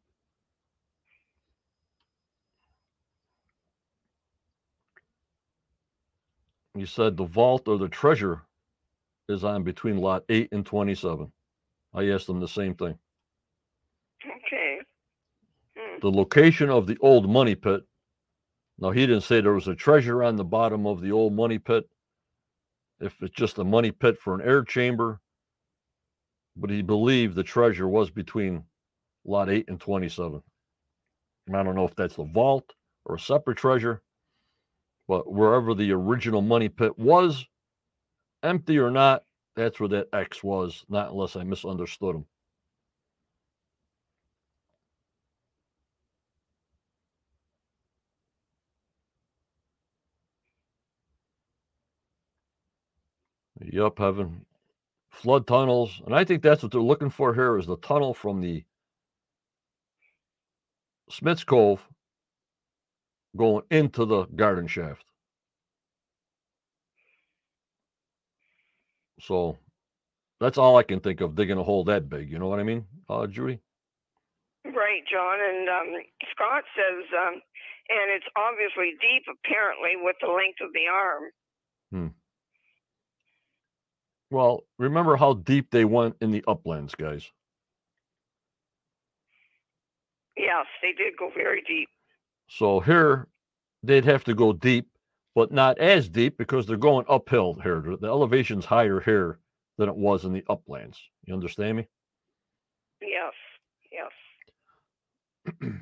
You 6.74 6.86
said 6.86 7.18
the 7.18 7.26
vault 7.26 7.68
or 7.68 7.78
the 7.78 7.90
treasure 7.90 8.42
is 9.28 9.44
on 9.44 9.64
between 9.64 9.98
lot 9.98 10.24
8 10.30 10.50
and 10.54 10.66
27. 10.66 11.32
I 11.96 12.10
asked 12.10 12.28
them 12.28 12.42
the 12.42 12.48
same 12.48 12.76
thing. 12.76 12.98
Okay. 14.26 14.80
Hmm. 15.78 16.00
The 16.02 16.12
location 16.12 16.70
of 16.70 16.88
the 16.88 16.98
old 17.00 17.30
money 17.30 17.56
pit. 17.56 17.84
Now, 18.78 18.92
he 18.92 19.08
didn't 19.08 19.24
say 19.24 19.40
there 19.40 19.54
was 19.54 19.70
a 19.70 19.76
treasure 19.76 20.22
on 20.24 20.36
the 20.36 20.44
bottom 20.44 20.86
of 20.86 21.00
the 21.00 21.14
old 21.14 21.34
money 21.34 21.58
pit, 21.58 21.88
if 23.00 23.16
it's 23.22 23.34
just 23.34 23.58
a 23.58 23.64
money 23.64 23.92
pit 23.92 24.20
for 24.20 24.36
an 24.36 24.42
air 24.42 24.64
chamber, 24.64 25.22
but 26.58 26.70
he 26.70 26.82
believed 26.82 27.36
the 27.36 27.44
treasure 27.44 27.88
was 27.88 28.10
between 28.10 28.64
lot 29.24 29.50
8 29.50 29.70
and 29.70 29.80
27. 29.80 30.42
And 31.48 31.56
I 31.56 31.64
don't 31.64 31.76
know 31.76 31.86
if 31.86 31.96
that's 31.96 32.16
the 32.16 32.26
vault 32.26 32.74
or 33.06 33.16
a 33.16 33.20
separate 33.20 33.58
treasure, 33.58 34.02
but 35.08 35.32
wherever 35.32 35.74
the 35.74 35.94
original 35.94 36.42
money 36.42 36.68
pit 36.68 36.98
was, 37.00 37.46
empty 38.44 38.78
or 38.78 38.92
not, 38.92 39.24
that's 39.56 39.80
where 39.80 39.90
that 39.90 40.10
X 40.14 40.44
was, 40.44 40.86
not 40.90 41.12
unless 41.12 41.36
I 41.36 41.44
misunderstood 41.44 42.16
him. 42.16 42.26
Yup, 53.62 54.00
heaven. 54.00 54.46
Flood 55.12 55.48
tunnels. 55.48 56.02
And 56.06 56.16
I 56.16 56.26
think 56.26 56.44
that's 56.44 56.64
what 56.64 56.72
they're 56.72 56.82
looking 56.82 57.10
for 57.10 57.34
here 57.34 57.58
is 57.58 57.68
the 57.68 57.78
tunnel 57.78 58.14
from 58.14 58.42
the 58.42 58.64
Smith's 61.10 61.44
Cove 61.44 61.82
going 63.38 63.64
into 63.72 64.06
the 64.06 64.26
garden 64.26 64.68
shaft. 64.68 65.06
So 69.26 69.58
that's 70.40 70.58
all 70.58 70.78
I 70.78 70.84
can 70.84 71.00
think 71.00 71.22
of 71.22 71.36
digging 71.36 71.58
a 71.58 71.64
hole 71.64 71.84
that 71.86 72.10
big. 72.10 72.30
You 72.30 72.40
know 72.40 72.48
what 72.48 72.60
I 72.60 72.64
mean, 72.64 72.86
uh, 73.10 73.26
Judy? 73.28 73.60
Right, 74.66 75.02
John. 75.12 75.38
And 75.42 75.70
um, 75.70 76.02
Scott 76.32 76.64
says, 76.76 77.06
um, 77.18 77.34
and 77.90 78.12
it's 78.12 78.26
obviously 78.36 78.94
deep, 79.02 79.24
apparently, 79.30 79.92
with 80.02 80.16
the 80.22 80.28
length 80.28 80.60
of 80.62 80.74
the 80.74 80.88
arm. 80.92 81.24
Hmm. 81.92 82.08
Well, 84.32 84.64
remember 84.78 85.16
how 85.16 85.34
deep 85.34 85.70
they 85.72 85.86
went 85.86 86.16
in 86.20 86.32
the 86.32 86.44
uplands, 86.48 86.96
guys. 86.96 87.32
Yes, 90.36 90.66
they 90.82 90.92
did 90.92 91.14
go 91.18 91.32
very 91.34 91.64
deep. 91.68 91.88
So 92.50 92.80
here 92.80 93.28
they'd 93.84 94.06
have 94.06 94.24
to 94.26 94.34
go 94.34 94.52
deep, 94.52 94.88
but 95.36 95.52
not 95.52 95.80
as 95.80 96.10
deep 96.10 96.38
because 96.38 96.66
they're 96.68 96.78
going 96.78 97.06
uphill 97.10 97.56
here. 97.64 97.82
The- 97.82 98.08
elevation's 98.08 98.66
higher 98.66 99.02
here 99.02 99.40
than 99.78 99.90
it 99.90 99.98
was 99.98 100.26
in 100.26 100.34
the 100.34 100.46
uplands. 100.50 101.00
You 101.26 101.36
understand 101.36 101.78
me? 101.78 101.88
Yes. 103.02 103.34
Yes. 103.92 104.12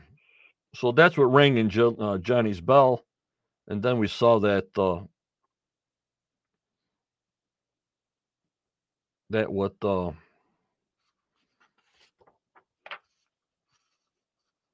So 0.75 0.91
that's 0.91 1.17
what 1.17 1.25
rang 1.25 1.57
in 1.57 1.69
jo- 1.69 1.95
uh, 1.99 2.17
Johnny's 2.19 2.61
bell, 2.61 3.05
and 3.67 3.83
then 3.83 3.99
we 3.99 4.07
saw 4.07 4.39
that 4.41 4.67
uh, 4.77 5.01
that 9.31 9.51
what 9.51 9.75
uh, 9.83 10.11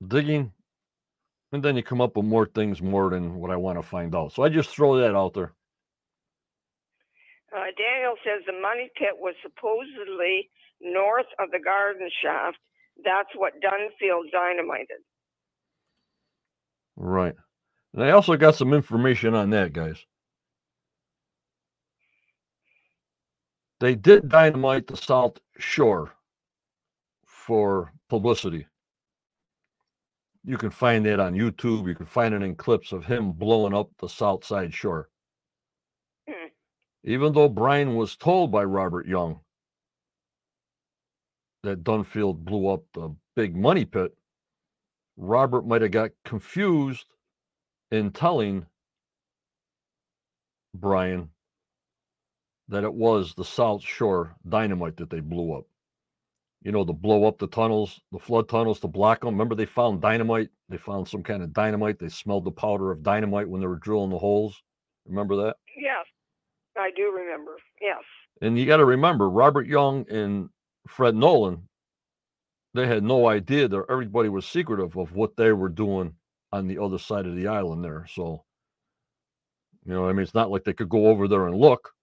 digging, 0.07 0.53
and 1.51 1.63
then 1.63 1.75
you 1.75 1.83
come 1.83 2.01
up 2.01 2.17
with 2.17 2.25
more 2.25 2.45
things 2.45 2.81
more 2.81 3.09
than 3.09 3.35
what 3.35 3.51
I 3.51 3.55
want 3.55 3.79
to 3.79 3.83
find 3.83 4.15
out. 4.15 4.33
So 4.33 4.43
I 4.43 4.49
just 4.49 4.69
throw 4.69 4.97
that 4.99 5.15
out 5.15 5.33
there. 5.33 5.53
Uh, 7.55 7.71
Daniel 7.77 8.15
says 8.23 8.43
the 8.45 8.53
money 8.62 8.89
pit 8.97 9.15
was 9.17 9.35
supposedly 9.41 10.49
north 10.81 11.27
of 11.39 11.51
the 11.51 11.59
garden 11.59 12.09
shaft. 12.23 12.57
That's 13.03 13.29
what 13.35 13.53
Dunfield 13.63 14.31
dynamited. 14.31 15.01
Right. 16.97 17.35
And 17.93 18.03
I 18.03 18.12
also 18.12 18.38
got 18.38 18.55
some 18.55 18.73
information 18.73 19.33
on 19.35 19.51
that, 19.51 19.73
guys. 19.73 19.97
They 23.79 23.95
did 23.95 24.29
dynamite 24.29 24.88
the 24.88 24.97
South 24.97 25.39
Shore 25.57 26.12
for 27.25 27.93
publicity. 28.09 28.67
You 30.43 30.58
can 30.58 30.69
find 30.69 31.06
that 31.06 31.19
on 31.19 31.34
YouTube. 31.34 31.88
You 31.88 31.95
can 31.95 32.06
find 32.06 32.34
it 32.34 32.41
in 32.41 32.56
clips 32.56 32.91
of 32.91 33.06
him 33.06 33.32
blowing 33.32 33.73
up 33.73 33.89
the 33.99 34.08
South 34.08 34.45
Side 34.45 34.73
Shore. 34.73 35.10
Hmm. 36.28 36.47
Even 37.04 37.34
though 37.34 37.49
Brian 37.49 37.95
was 37.95 38.15
told 38.15 38.52
by 38.52 38.63
Robert 38.63 39.08
Young 39.08 39.41
that 41.63 41.84
Dunfield 41.84 42.45
blew 42.45 42.67
up 42.67 42.84
the 42.93 43.13
big 43.36 43.56
money 43.56 43.86
pit, 43.86 44.15
Robert 45.17 45.67
might 45.67 45.82
have 45.82 45.91
got 45.91 46.12
confused 46.23 47.06
in 47.91 48.12
telling 48.12 48.65
Brian 50.73 51.30
that 52.69 52.84
it 52.84 52.93
was 52.93 53.34
the 53.34 53.43
South 53.43 53.82
Shore 53.82 54.36
dynamite 54.47 54.95
that 54.97 55.10
they 55.10 55.19
blew 55.19 55.54
up. 55.54 55.65
You 56.62 56.74
know, 56.74 56.84
to 56.84 56.91
blow 56.91 57.26
up 57.26 57.38
the 57.38 57.48
tunnels, 57.48 58.02
the 58.12 58.19
flood 58.19 58.50
tunnels 58.50 58.82
to 58.82 58.88
block 58.88 59.22
them. 59.22 59.30
Remember, 59.30 59.56
they 59.56 59.65
found 59.65 60.02
dynamite. 60.02 60.50
They 60.67 60.78
found 60.78 61.08
some 61.08 61.24
kind 61.24 61.41
of 61.41 61.54
dynamite. 61.54 62.00
They 62.00 62.10
smelled 62.10 62.43
the 62.43 62.52
powder 62.52 62.91
of 62.91 63.02
dynamite 63.02 63.48
when 63.48 63.62
they 63.62 63.67
were 63.67 63.78
drilling 63.78 64.10
the 64.10 64.17
holes. 64.17 64.62
Remember 65.08 65.38
that? 65.38 65.56
Yes, 65.78 66.06
I 66.78 66.91
do 66.95 67.13
remember. 67.15 67.56
Yes. 67.80 68.04
And 68.41 68.60
you 68.60 68.65
got 68.65 68.78
to 68.78 68.86
remember, 68.86 69.30
Robert 69.30 69.67
Young 69.67 70.06
and 70.10 70.50
Fred 70.88 71.15
Nolan, 71.15 71.67
they 72.74 72.88
had 72.88 73.04
no 73.04 73.28
idea 73.28 73.67
that 73.67 73.86
everybody 73.89 74.30
was 74.30 74.45
secretive 74.45 74.98
of 74.98 75.13
what 75.13 75.38
they 75.38 75.54
were 75.54 75.69
doing 75.69 76.13
on 76.52 76.67
the 76.67 76.78
other 76.78 76.98
side 76.98 77.26
of 77.26 77.36
the 77.36 77.48
island 77.48 77.84
there. 77.84 78.06
So, 78.13 78.43
you 79.86 79.93
know, 79.93 80.08
I 80.08 80.12
mean, 80.12 80.24
it's 80.24 80.36
not 80.36 80.52
like 80.52 80.65
they 80.65 80.74
could 80.74 80.89
go 80.89 81.08
over 81.08 81.28
there 81.28 81.48
and 81.48 81.58
look 81.58 81.93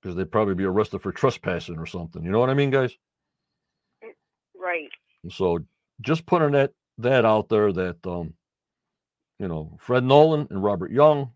because 0.00 0.14
they'd 0.14 0.30
probably 0.30 0.54
be 0.54 0.64
arrested 0.64 1.00
for 1.00 1.10
trespassing 1.10 1.78
or 1.78 1.86
something. 1.86 2.22
You 2.22 2.30
know 2.30 2.38
what 2.38 2.50
I 2.50 2.54
mean, 2.54 2.70
guys? 2.70 2.96
So 5.28 5.58
just 6.00 6.24
putting 6.26 6.52
that 6.52 6.72
that 6.98 7.24
out 7.24 7.48
there 7.48 7.72
that 7.72 8.06
um, 8.06 8.34
you 9.38 9.48
know, 9.48 9.76
Fred 9.80 10.04
Nolan 10.04 10.46
and 10.50 10.62
Robert 10.62 10.90
Young, 10.90 11.30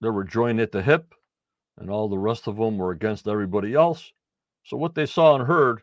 they 0.00 0.10
were 0.10 0.24
joined 0.24 0.60
at 0.60 0.72
the 0.72 0.82
hip, 0.82 1.14
and 1.78 1.90
all 1.90 2.08
the 2.08 2.18
rest 2.18 2.46
of 2.46 2.56
them 2.56 2.76
were 2.76 2.92
against 2.92 3.26
everybody 3.26 3.74
else. 3.74 4.12
So 4.64 4.76
what 4.76 4.94
they 4.94 5.06
saw 5.06 5.34
and 5.34 5.46
heard 5.46 5.82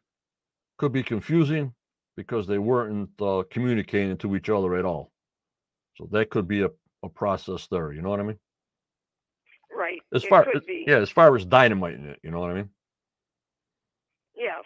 could 0.77 0.91
be 0.91 1.03
confusing 1.03 1.73
because 2.15 2.47
they 2.47 2.59
weren't 2.59 3.09
uh, 3.21 3.43
communicating 3.49 4.17
to 4.17 4.35
each 4.35 4.49
other 4.49 4.75
at 4.75 4.85
all. 4.85 5.11
So 5.97 6.07
that 6.11 6.29
could 6.29 6.47
be 6.47 6.61
a, 6.61 6.69
a 7.03 7.09
process 7.09 7.67
there. 7.71 7.91
You 7.91 8.01
know 8.01 8.09
what 8.09 8.19
I 8.19 8.23
mean? 8.23 8.39
Right. 9.75 9.99
As 10.13 10.23
it 10.23 10.29
far 10.29 10.47
as, 10.55 10.61
yeah, 10.67 10.97
as 10.97 11.09
far 11.09 11.35
as 11.35 11.45
dynamiting 11.45 12.05
it, 12.05 12.19
you 12.23 12.31
know 12.31 12.39
what 12.39 12.51
I 12.51 12.55
mean? 12.55 12.69
Yes. 14.35 14.63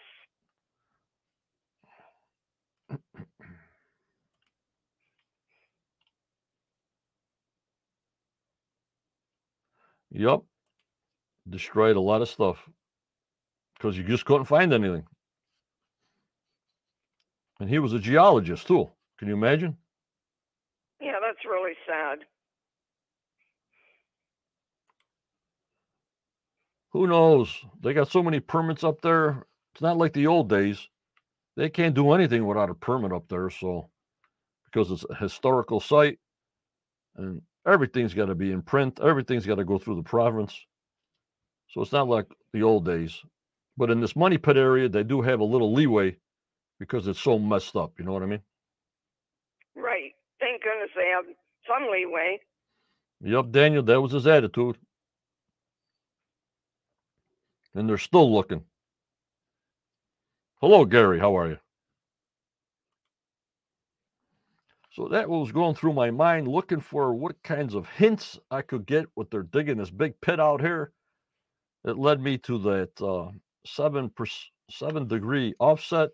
Yep. 10.14 10.42
Destroyed 11.50 11.96
a 11.96 12.00
lot 12.00 12.22
of 12.22 12.28
stuff 12.28 12.56
because 13.74 13.98
you 13.98 14.04
just 14.04 14.24
couldn't 14.24 14.46
find 14.46 14.72
anything. 14.72 15.04
And 17.60 17.68
he 17.68 17.80
was 17.80 17.92
a 17.92 17.98
geologist 17.98 18.66
too. 18.66 18.90
Can 19.18 19.28
you 19.28 19.34
imagine? 19.34 19.76
Yeah, 21.00 21.16
that's 21.20 21.44
really 21.44 21.74
sad. 21.86 22.20
Who 26.92 27.08
knows? 27.08 27.52
They 27.82 27.92
got 27.92 28.10
so 28.10 28.22
many 28.22 28.38
permits 28.38 28.84
up 28.84 29.00
there. 29.02 29.44
It's 29.74 29.82
not 29.82 29.98
like 29.98 30.12
the 30.12 30.28
old 30.28 30.48
days. 30.48 30.88
They 31.56 31.68
can't 31.68 31.94
do 31.94 32.12
anything 32.12 32.46
without 32.46 32.70
a 32.70 32.74
permit 32.74 33.12
up 33.12 33.28
there. 33.28 33.50
So, 33.50 33.90
because 34.66 34.92
it's 34.92 35.04
a 35.10 35.16
historical 35.16 35.80
site 35.80 36.20
and 37.16 37.42
everything's 37.66 38.14
got 38.14 38.26
to 38.26 38.34
be 38.34 38.52
in 38.52 38.62
print, 38.62 39.00
everything's 39.02 39.46
got 39.46 39.56
to 39.56 39.64
go 39.64 39.78
through 39.78 39.96
the 39.96 40.02
province. 40.02 40.54
So, 41.70 41.82
it's 41.82 41.92
not 41.92 42.08
like 42.08 42.26
the 42.52 42.62
old 42.62 42.84
days. 42.84 43.20
But 43.76 43.90
in 43.90 44.00
this 44.00 44.14
money 44.16 44.38
pit 44.38 44.56
area, 44.56 44.88
they 44.88 45.02
do 45.02 45.20
have 45.22 45.40
a 45.40 45.44
little 45.44 45.72
leeway 45.72 46.16
because 46.78 47.08
it's 47.08 47.20
so 47.20 47.38
messed 47.38 47.76
up. 47.76 47.92
You 47.98 48.04
know 48.04 48.12
what 48.12 48.22
I 48.22 48.26
mean? 48.26 48.42
Right. 49.76 50.12
Thank 50.40 50.62
goodness 50.62 50.90
they 50.94 51.08
have 51.08 51.24
some 51.66 51.90
leeway. 51.90 52.40
Yep, 53.22 53.50
Daniel, 53.50 53.82
that 53.84 54.00
was 54.00 54.12
his 54.12 54.26
attitude. 54.26 54.76
And 57.74 57.88
they're 57.88 57.98
still 57.98 58.32
looking. 58.32 58.64
Hello, 60.60 60.84
Gary. 60.84 61.18
How 61.18 61.36
are 61.36 61.48
you? 61.48 61.58
So 64.94 65.08
that 65.08 65.28
was 65.28 65.50
going 65.50 65.74
through 65.74 65.94
my 65.94 66.12
mind, 66.12 66.46
looking 66.46 66.78
for 66.78 67.14
what 67.14 67.42
kinds 67.42 67.74
of 67.74 67.88
hints 67.88 68.38
I 68.48 68.62
could 68.62 68.86
get 68.86 69.06
with 69.16 69.28
they're 69.28 69.42
digging 69.42 69.78
this 69.78 69.90
big 69.90 70.20
pit 70.20 70.38
out 70.38 70.60
here. 70.60 70.92
It 71.84 71.98
led 71.98 72.20
me 72.20 72.38
to 72.38 72.58
that 72.58 73.02
uh, 73.02 73.32
seven 73.66 74.08
per, 74.08 74.26
seven 74.70 75.08
degree 75.08 75.52
offset 75.58 76.10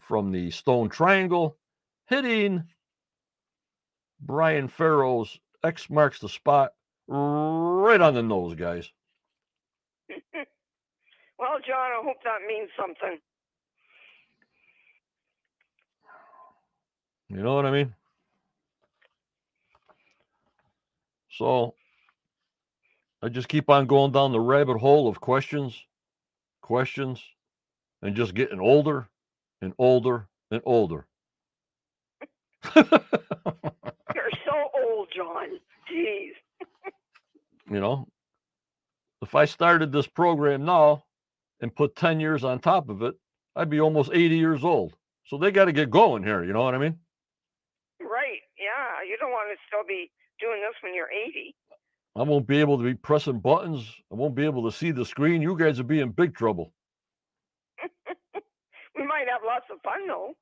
from 0.00 0.32
the 0.32 0.50
stone 0.50 0.88
triangle, 0.88 1.58
hitting 2.06 2.64
Brian 4.22 4.68
Farrow's 4.68 5.38
X 5.62 5.90
marks 5.90 6.18
the 6.18 6.30
spot 6.30 6.72
right 7.08 8.00
on 8.00 8.14
the 8.14 8.22
nose, 8.22 8.54
guys. 8.54 8.90
Well, 11.40 11.58
John, 11.64 11.92
I 11.92 12.00
hope 12.02 12.16
that 12.24 12.40
means 12.48 12.68
something. 12.76 13.20
You 17.30 17.42
know 17.42 17.54
what 17.54 17.66
I 17.66 17.70
mean? 17.70 17.94
So 21.30 21.74
I 23.22 23.28
just 23.28 23.48
keep 23.48 23.68
on 23.68 23.86
going 23.86 24.12
down 24.12 24.32
the 24.32 24.40
rabbit 24.40 24.78
hole 24.78 25.08
of 25.08 25.20
questions, 25.20 25.76
questions, 26.62 27.22
and 28.02 28.16
just 28.16 28.34
getting 28.34 28.60
older 28.60 29.08
and 29.60 29.74
older 29.78 30.26
and 30.50 30.62
older. 30.64 31.06
You're 32.76 32.84
so 34.46 34.70
old, 34.82 35.08
John. 35.14 35.58
Jeez. 35.92 36.32
you 37.70 37.80
know, 37.80 38.08
if 39.20 39.34
I 39.34 39.44
started 39.44 39.92
this 39.92 40.06
program 40.06 40.64
now 40.64 41.04
and 41.60 41.74
put 41.74 41.94
10 41.96 42.20
years 42.20 42.42
on 42.42 42.58
top 42.58 42.88
of 42.88 43.02
it, 43.02 43.14
I'd 43.54 43.70
be 43.70 43.80
almost 43.80 44.10
80 44.12 44.36
years 44.36 44.64
old. 44.64 44.94
So 45.26 45.36
they 45.36 45.50
got 45.50 45.66
to 45.66 45.72
get 45.72 45.90
going 45.90 46.22
here. 46.22 46.42
You 46.42 46.52
know 46.52 46.62
what 46.62 46.74
I 46.74 46.78
mean? 46.78 46.98
Right. 49.48 49.56
Yeah. 49.56 49.56
You 49.56 49.56
don't 49.56 49.56
want 49.56 49.58
to 49.58 49.66
still 49.68 49.86
be 49.88 50.10
doing 50.40 50.60
this 50.60 50.76
when 50.82 50.94
you're 50.94 51.10
80. 51.10 51.54
I 52.16 52.22
won't 52.22 52.46
be 52.46 52.58
able 52.60 52.78
to 52.78 52.84
be 52.84 52.94
pressing 52.94 53.40
buttons. 53.40 53.84
I 54.12 54.16
won't 54.16 54.34
be 54.34 54.44
able 54.44 54.70
to 54.70 54.76
see 54.76 54.90
the 54.90 55.04
screen. 55.04 55.42
You 55.42 55.56
guys 55.56 55.78
will 55.78 55.86
be 55.86 56.00
in 56.00 56.10
big 56.10 56.34
trouble. 56.34 56.72
We 58.96 59.06
might 59.06 59.26
have 59.30 59.42
lots 59.46 59.66
of 59.70 59.80
fun, 59.82 60.08
though. 60.08 60.34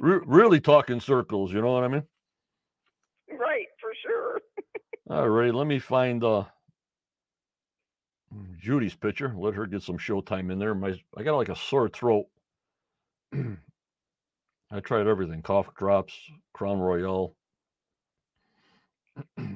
Re- 0.00 0.24
really 0.26 0.60
talking 0.60 1.00
circles. 1.00 1.52
You 1.52 1.60
know 1.60 1.72
what 1.72 1.84
I 1.84 1.88
mean? 1.88 2.02
Right. 3.30 3.66
For 3.80 3.90
sure. 4.02 4.40
All 5.10 5.28
right. 5.28 5.54
Let 5.54 5.66
me 5.66 5.78
find 5.78 6.24
uh, 6.24 6.44
Judy's 8.58 8.94
picture. 8.94 9.34
Let 9.36 9.54
her 9.54 9.66
get 9.66 9.82
some 9.82 9.98
showtime 9.98 10.50
in 10.50 10.58
there. 10.58 10.74
My, 10.74 10.98
I 11.16 11.22
got 11.24 11.36
like 11.36 11.50
a 11.50 11.56
sore 11.56 11.90
throat. 11.90 12.26
I 14.72 14.80
tried 14.80 15.06
everything 15.06 15.42
cough 15.42 15.74
drops, 15.76 16.14
Crown 16.54 16.80
Royal. 16.80 17.36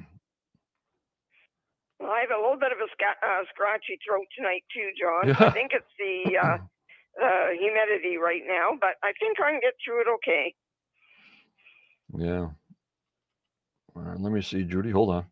Well, 2.01 2.11
I 2.11 2.21
have 2.21 2.31
a 2.31 2.41
little 2.41 2.59
bit 2.61 2.73
of 2.73 2.79
a 2.79 2.89
sca- 2.93 3.25
uh, 3.25 3.45
scratchy 3.55 3.99
throat 4.07 4.27
tonight 4.37 4.65
too, 4.75 4.91
John. 5.01 5.33
I 5.33 5.49
think 5.55 5.73
it's 5.73 5.89
the 5.99 6.37
uh, 6.37 6.57
uh, 7.25 7.49
humidity 7.59 8.19
right 8.19 8.43
now, 8.47 8.77
but 8.81 9.01
I 9.03 9.13
think 9.19 9.41
I 9.41 9.53
can 9.53 9.61
get 9.61 9.75
through 9.85 10.03
it 10.03 10.09
okay. 10.21 10.55
Yeah. 12.19 12.49
All 13.97 14.03
right, 14.03 14.21
let 14.21 14.33
me 14.33 14.43
see, 14.43 14.65
Judy. 14.65 14.91
Hold 14.91 15.11
on. 15.11 15.27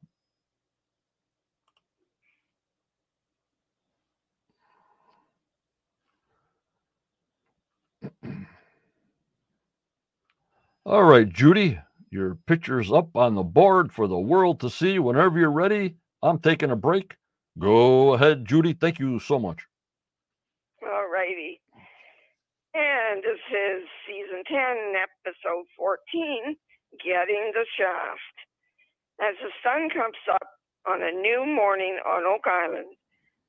All 10.87 11.05
right, 11.05 11.27
Judy, 11.27 11.81
your 12.11 12.37
picture's 12.47 12.93
up 12.93 13.17
on 13.17 13.35
the 13.35 13.43
board 13.43 13.91
for 13.91 14.07
the 14.07 14.19
world 14.19 14.61
to 14.61 14.69
see 14.69 14.99
whenever 14.99 15.39
you're 15.39 15.51
ready. 15.51 15.97
I'm 16.23 16.39
taking 16.39 16.71
a 16.71 16.77
break. 16.77 17.17
Go 17.59 18.13
ahead, 18.13 18.45
Judy. 18.45 18.75
Thank 18.75 18.99
you 18.99 19.19
so 19.19 19.39
much. 19.39 19.65
All 20.85 21.09
righty. 21.09 21.63
And 22.75 23.23
this 23.23 23.41
is 23.49 23.89
season 24.05 24.45
10, 24.47 24.93
episode 25.01 25.65
14 25.75 26.55
Getting 27.03 27.53
the 27.55 27.65
Shaft. 27.79 28.37
As 29.23 29.37
the 29.41 29.57
sun 29.65 29.89
comes 29.89 30.21
up 30.31 30.49
on 30.87 31.01
a 31.01 31.13
new 31.13 31.47
morning 31.47 31.97
on 32.05 32.25
Oak 32.25 32.45
Island, 32.45 32.93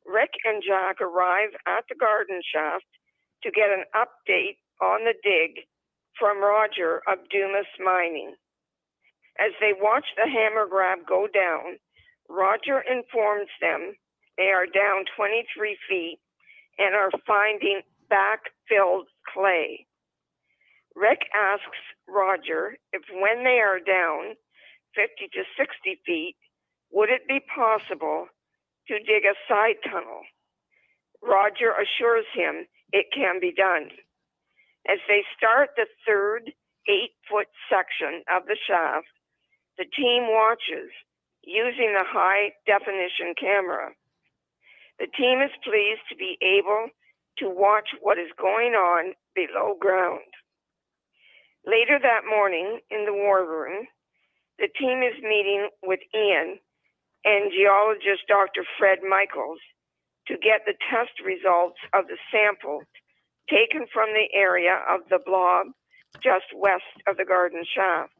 Rick 0.05 0.31
and 0.45 0.63
Jack 0.65 1.01
arrive 1.01 1.51
at 1.67 1.83
the 1.89 1.95
garden 1.99 2.39
shaft 2.47 2.87
to 3.43 3.51
get 3.51 3.75
an 3.75 3.83
update 3.91 4.55
on 4.79 5.03
the 5.03 5.15
dig 5.21 5.65
from 6.19 6.41
Roger 6.41 7.01
of 7.07 7.29
Dumas 7.29 7.67
Mining. 7.83 8.35
As 9.39 9.51
they 9.59 9.73
watch 9.77 10.05
the 10.15 10.29
hammer 10.29 10.65
grab 10.67 10.99
go 11.07 11.27
down, 11.27 11.77
Roger 12.29 12.79
informs 12.79 13.49
them 13.61 13.93
they 14.37 14.51
are 14.51 14.65
down 14.65 15.05
23 15.15 15.77
feet 15.87 16.19
and 16.77 16.95
are 16.95 17.11
finding 17.25 17.81
backfilled 18.11 19.05
clay. 19.33 19.85
Rick 20.95 21.21
asks 21.35 21.83
Roger 22.07 22.77
if 22.93 23.03
when 23.11 23.43
they 23.43 23.59
are 23.59 23.79
down 23.79 24.35
50 24.95 25.27
to 25.33 25.43
60 25.57 26.01
feet, 26.05 26.35
would 26.91 27.09
it 27.09 27.27
be 27.27 27.39
possible 27.53 28.27
to 28.87 28.99
dig 28.99 29.25
a 29.25 29.35
side 29.47 29.75
tunnel? 29.83 30.21
Roger 31.21 31.71
assures 31.71 32.25
him 32.33 32.67
it 32.93 33.07
can 33.13 33.39
be 33.41 33.51
done. 33.51 33.89
As 34.87 34.99
they 35.07 35.23
start 35.37 35.71
the 35.75 35.87
third 36.07 36.51
eight 36.87 37.13
foot 37.29 37.47
section 37.69 38.21
of 38.29 38.45
the 38.45 38.57
shaft, 38.67 39.07
the 39.77 39.85
team 39.97 40.29
watches 40.29 40.91
using 41.43 41.93
the 41.93 42.05
high 42.05 42.53
definition 42.65 43.33
camera. 43.39 43.93
The 44.99 45.07
team 45.17 45.41
is 45.41 45.51
pleased 45.63 46.05
to 46.09 46.15
be 46.15 46.37
able 46.41 46.89
to 47.39 47.49
watch 47.49 47.89
what 48.01 48.17
is 48.17 48.31
going 48.39 48.73
on 48.73 49.13
below 49.35 49.75
ground. 49.79 50.29
Later 51.65 51.99
that 52.01 52.29
morning 52.29 52.79
in 52.91 53.05
the 53.05 53.13
war 53.13 53.43
room, 53.43 53.87
the 54.59 54.69
team 54.79 55.01
is 55.03 55.17
meeting 55.21 55.69
with 55.83 55.99
Ian 56.15 56.59
and 57.25 57.51
geologist 57.51 58.23
Dr. 58.29 58.63
Fred 58.77 58.99
Michaels 59.03 59.59
to 60.27 60.37
get 60.37 60.61
the 60.65 60.77
test 60.89 61.19
results 61.25 61.77
of 61.93 62.07
the 62.07 62.17
sample 62.31 62.81
taken 63.49 63.85
from 63.91 64.09
the 64.13 64.27
area 64.33 64.79
of 64.89 65.01
the 65.09 65.19
blob 65.25 65.67
just 66.23 66.45
west 66.55 66.83
of 67.07 67.17
the 67.17 67.25
garden 67.25 67.63
shaft. 67.65 68.11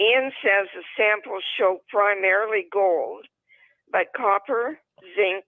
Ian 0.00 0.32
says 0.42 0.68
the 0.74 0.82
samples 0.96 1.44
show 1.56 1.80
primarily 1.88 2.66
gold, 2.72 3.26
but 3.90 4.12
copper, 4.16 4.78
zinc, 5.16 5.44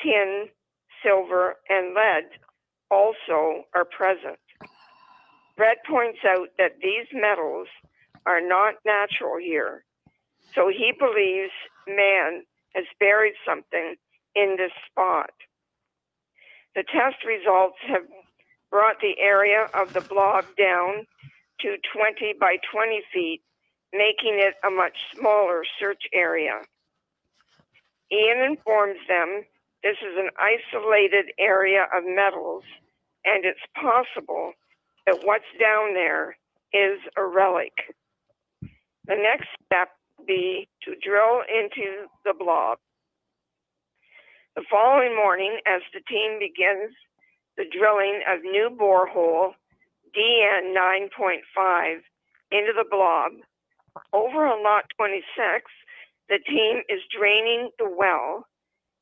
tin, 0.00 0.46
silver, 1.02 1.56
and 1.68 1.94
lead 1.94 2.24
also 2.90 3.64
are 3.74 3.84
present. 3.84 4.38
Fred 5.56 5.76
points 5.88 6.20
out 6.26 6.48
that 6.58 6.78
these 6.82 7.06
metals 7.12 7.68
are 8.26 8.40
not 8.40 8.74
natural 8.84 9.38
here, 9.38 9.84
so 10.54 10.68
he 10.68 10.92
believes 10.98 11.52
man 11.86 12.42
has 12.74 12.84
buried 12.98 13.34
something 13.46 13.96
in 14.34 14.56
this 14.56 14.72
spot. 14.90 15.30
The 16.74 16.82
test 16.82 17.24
results 17.24 17.78
have 17.88 18.02
brought 18.70 19.00
the 19.00 19.18
area 19.18 19.68
of 19.74 19.92
the 19.92 20.00
blob 20.00 20.44
down 20.58 21.06
to 21.60 21.76
20 21.94 22.34
by 22.40 22.56
20 22.72 23.02
feet, 23.12 23.42
making 23.92 24.40
it 24.40 24.54
a 24.66 24.70
much 24.70 24.96
smaller 25.14 25.62
search 25.78 26.02
area. 26.12 26.60
Ian 28.10 28.40
informs 28.42 28.98
them 29.08 29.44
this 29.84 29.96
is 29.98 30.16
an 30.16 30.30
isolated 30.40 31.26
area 31.38 31.86
of 31.94 32.04
metals, 32.04 32.64
and 33.24 33.44
it's 33.44 33.60
possible 33.74 34.52
that 35.06 35.20
what's 35.24 35.44
down 35.60 35.94
there 35.94 36.36
is 36.72 36.98
a 37.16 37.24
relic. 37.24 37.72
The 39.06 39.16
next 39.16 39.48
step 39.66 39.90
be 40.26 40.68
to 40.82 40.94
drill 40.96 41.42
into 41.42 42.06
the 42.24 42.32
blob. 42.32 42.78
The 44.56 44.62
following 44.70 45.16
morning, 45.16 45.58
as 45.66 45.82
the 45.92 46.00
team 46.06 46.38
begins 46.38 46.94
the 47.56 47.64
drilling 47.76 48.22
of 48.30 48.44
new 48.44 48.70
borehole 48.70 49.54
DN 50.14 50.70
9.5 50.70 51.98
into 52.52 52.72
the 52.72 52.86
blob, 52.88 53.32
over 54.12 54.46
on 54.46 54.62
lot 54.62 54.84
26, 54.96 55.26
the 56.28 56.38
team 56.46 56.82
is 56.88 57.00
draining 57.10 57.70
the 57.80 57.90
well, 57.90 58.46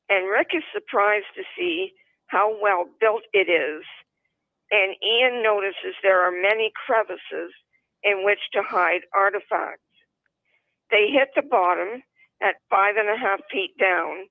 and 0.09 0.27
Rick 0.27 0.57
is 0.57 0.63
surprised 0.73 1.29
to 1.35 1.43
see 1.55 1.93
how 2.25 2.57
well 2.59 2.85
built 2.99 3.21
it 3.31 3.47
is. 3.47 3.85
And 4.71 4.95
Ian 5.05 5.43
notices 5.43 5.93
there 6.01 6.25
are 6.25 6.31
many 6.31 6.71
crevices 6.73 7.53
in 8.01 8.25
which 8.25 8.41
to 8.53 8.63
hide 8.63 9.01
artifacts. 9.13 9.85
They 10.89 11.09
hit 11.13 11.29
the 11.35 11.43
bottom 11.43 12.01
at 12.41 12.55
five 12.71 12.95
and 12.97 13.07
a 13.07 13.17
half 13.21 13.41
feet 13.51 13.77
down 13.79 14.25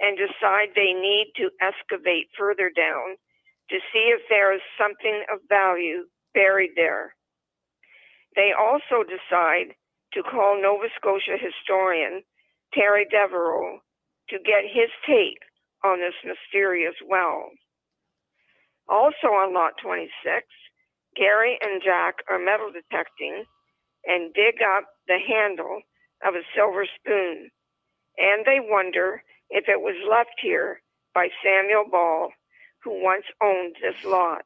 and 0.00 0.18
decide 0.18 0.74
they 0.74 0.92
need 0.92 1.32
to 1.36 1.50
excavate 1.60 2.28
further 2.36 2.70
down 2.74 3.16
to 3.70 3.78
see 3.92 4.12
if 4.12 4.20
there 4.28 4.54
is 4.54 4.60
something 4.78 5.24
of 5.32 5.40
value 5.48 6.04
buried 6.34 6.72
there. 6.76 7.14
They 8.36 8.50
also 8.52 9.04
decide 9.06 9.74
to 10.12 10.22
call 10.22 10.60
Nova 10.60 10.88
Scotia 10.96 11.38
historian 11.38 12.22
Terry 12.74 13.06
Deveau 13.06 13.78
to 14.30 14.38
get 14.38 14.64
his 14.66 14.90
take 15.06 15.38
on 15.84 16.00
this 16.00 16.14
mysterious 16.24 16.94
well. 17.06 17.50
Also 18.88 19.28
on 19.28 19.54
lot 19.54 19.72
26, 19.82 20.10
Gary 21.16 21.58
and 21.62 21.80
Jack 21.82 22.16
are 22.28 22.38
metal 22.38 22.70
detecting 22.72 23.44
and 24.04 24.34
dig 24.34 24.60
up 24.60 24.84
the 25.06 25.18
handle 25.26 25.80
of 26.26 26.34
a 26.34 26.44
silver 26.54 26.86
spoon, 26.98 27.50
and 28.18 28.44
they 28.44 28.58
wonder 28.60 29.22
if 29.50 29.64
it 29.68 29.80
was 29.80 29.96
left 30.08 30.36
here 30.40 30.80
by 31.14 31.28
Samuel 31.42 31.84
Ball, 31.90 32.30
who 32.82 33.02
once 33.02 33.24
owned 33.42 33.76
this 33.80 34.04
lot. 34.04 34.44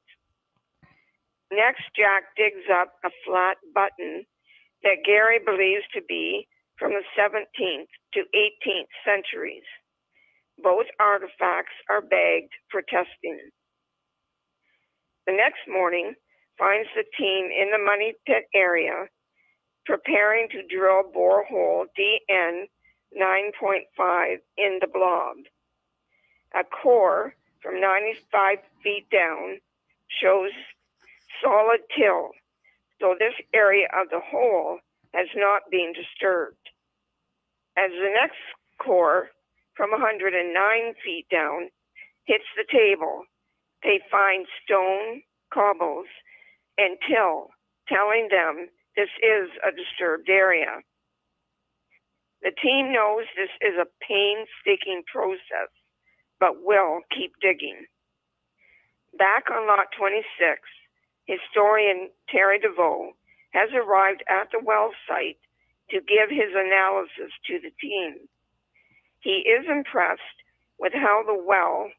Next, 1.50 1.82
Jack 1.96 2.24
digs 2.36 2.68
up 2.70 2.92
a 3.04 3.10
flat 3.24 3.56
button 3.74 4.24
that 4.82 5.04
Gary 5.04 5.38
believes 5.44 5.84
to 5.94 6.02
be 6.08 6.46
from 6.78 6.92
the 6.92 7.02
17th 7.18 7.88
to 8.14 8.20
18th 8.20 8.92
centuries. 9.04 9.66
Both 10.62 10.86
artifacts 11.00 11.74
are 11.88 12.02
bagged 12.02 12.52
for 12.70 12.82
testing. 12.82 13.50
The 15.26 15.32
next 15.32 15.66
morning 15.68 16.14
finds 16.58 16.88
the 16.94 17.04
team 17.16 17.46
in 17.46 17.70
the 17.70 17.82
money 17.84 18.14
pit 18.26 18.44
area 18.54 19.06
preparing 19.86 20.48
to 20.50 20.66
drill 20.68 21.02
borehole 21.14 21.86
DN 21.98 22.64
9.5 23.16 24.36
in 24.56 24.78
the 24.80 24.86
blob. 24.86 25.36
A 26.54 26.64
core 26.64 27.34
from 27.62 27.80
95 27.80 28.58
feet 28.82 29.06
down 29.10 29.58
shows 30.20 30.50
solid 31.42 31.80
till, 31.96 32.30
so 33.00 33.14
this 33.18 33.34
area 33.54 33.86
of 33.94 34.08
the 34.10 34.20
hole 34.20 34.78
has 35.14 35.28
not 35.36 35.70
been 35.70 35.92
disturbed. 35.92 36.70
As 37.76 37.90
the 37.92 38.10
next 38.14 38.38
core 38.78 39.28
from 39.74 39.90
109 39.90 40.94
feet 41.04 41.26
down 41.30 41.70
hits 42.24 42.44
the 42.56 42.64
table, 42.70 43.24
they 43.82 44.00
find 44.10 44.46
stone, 44.64 45.22
cobbles, 45.52 46.06
and 46.76 46.98
till, 47.08 47.50
telling 47.88 48.28
them 48.30 48.68
this 48.96 49.10
is 49.22 49.48
a 49.66 49.70
disturbed 49.70 50.28
area. 50.28 50.82
The 52.42 52.52
team 52.62 52.92
knows 52.92 53.24
this 53.36 53.50
is 53.60 53.74
a 53.78 53.90
painstaking 54.06 55.02
process, 55.12 55.70
but 56.38 56.62
will 56.62 57.00
keep 57.14 57.32
digging. 57.40 57.86
Back 59.18 59.50
on 59.50 59.66
lot 59.66 59.86
26, 59.98 60.24
historian 61.26 62.10
Terry 62.28 62.60
Deveau 62.60 63.10
has 63.52 63.70
arrived 63.74 64.22
at 64.28 64.50
the 64.52 64.60
well 64.62 64.92
site 65.08 65.38
to 65.90 66.00
give 66.00 66.30
his 66.30 66.54
analysis 66.54 67.32
to 67.46 67.58
the 67.60 67.72
team. 67.80 68.28
He 69.20 69.42
is 69.48 69.66
impressed 69.68 70.22
with 70.78 70.92
how 70.92 71.24
the 71.26 71.34
well 71.34 71.90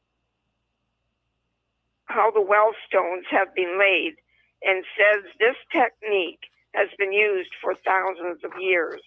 how 2.05 2.31
the 2.31 2.41
well 2.41 2.73
stones 2.87 3.25
have 3.29 3.53
been 3.53 3.77
laid 3.79 4.15
and 4.63 4.83
says 4.97 5.23
this 5.39 5.55
technique 5.71 6.41
has 6.73 6.89
been 6.97 7.13
used 7.13 7.51
for 7.61 7.75
thousands 7.75 8.43
of 8.43 8.51
years. 8.59 9.01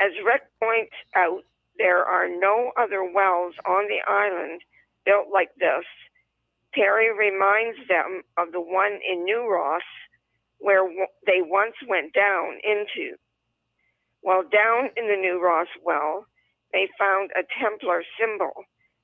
As 0.00 0.12
Rick 0.24 0.42
points 0.60 0.94
out, 1.14 1.44
there 1.78 2.04
are 2.04 2.28
no 2.28 2.72
other 2.76 3.04
wells 3.04 3.54
on 3.66 3.88
the 3.88 4.00
island 4.06 4.62
built 5.04 5.28
like 5.32 5.54
this. 5.56 5.84
Terry 6.74 7.12
reminds 7.12 7.78
them 7.88 8.22
of 8.36 8.52
the 8.52 8.60
one 8.60 8.98
in 9.08 9.24
New 9.24 9.48
Ross 9.48 9.82
where 10.58 10.88
they 11.26 11.40
once 11.42 11.74
went 11.86 12.12
down 12.12 12.58
into. 12.64 13.16
While 14.22 14.42
down 14.42 14.90
in 14.96 15.06
the 15.08 15.16
New 15.16 15.40
Ross 15.42 15.68
well, 15.82 16.26
they 16.72 16.88
found 16.98 17.30
a 17.32 17.44
Templar 17.60 18.02
symbol, 18.18 18.52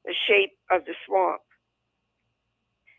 the 0.05 0.15
shape 0.27 0.53
of 0.71 0.85
the 0.87 0.95
swamp. 1.07 1.43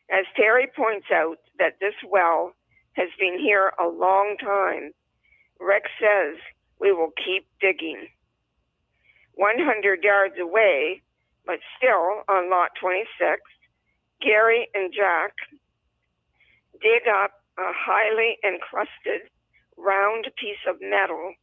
As 0.09 0.25
Terry 0.35 0.67
points 0.75 1.07
out 1.11 1.39
that 1.57 1.79
this 1.79 1.95
well 2.07 2.53
has 2.93 3.09
been 3.19 3.39
here 3.39 3.73
a 3.79 3.87
long 3.87 4.35
time, 4.39 4.91
Rex 5.59 5.89
says 5.99 6.37
we 6.81 6.91
will 6.91 7.13
keep 7.15 7.45
digging. 7.61 8.07
100 9.35 10.03
yards 10.03 10.35
away, 10.41 11.01
but 11.45 11.59
still 11.77 12.23
on 12.27 12.49
lot 12.49 12.71
26, 12.81 13.07
Gary 14.21 14.67
and 14.73 14.91
Jack 14.91 15.33
dig 16.81 17.03
up 17.07 17.31
a 17.57 17.71
highly 17.71 18.37
encrusted 18.43 19.29
round 19.77 20.25
piece 20.37 20.61
of 20.67 20.75
metal 20.81 21.33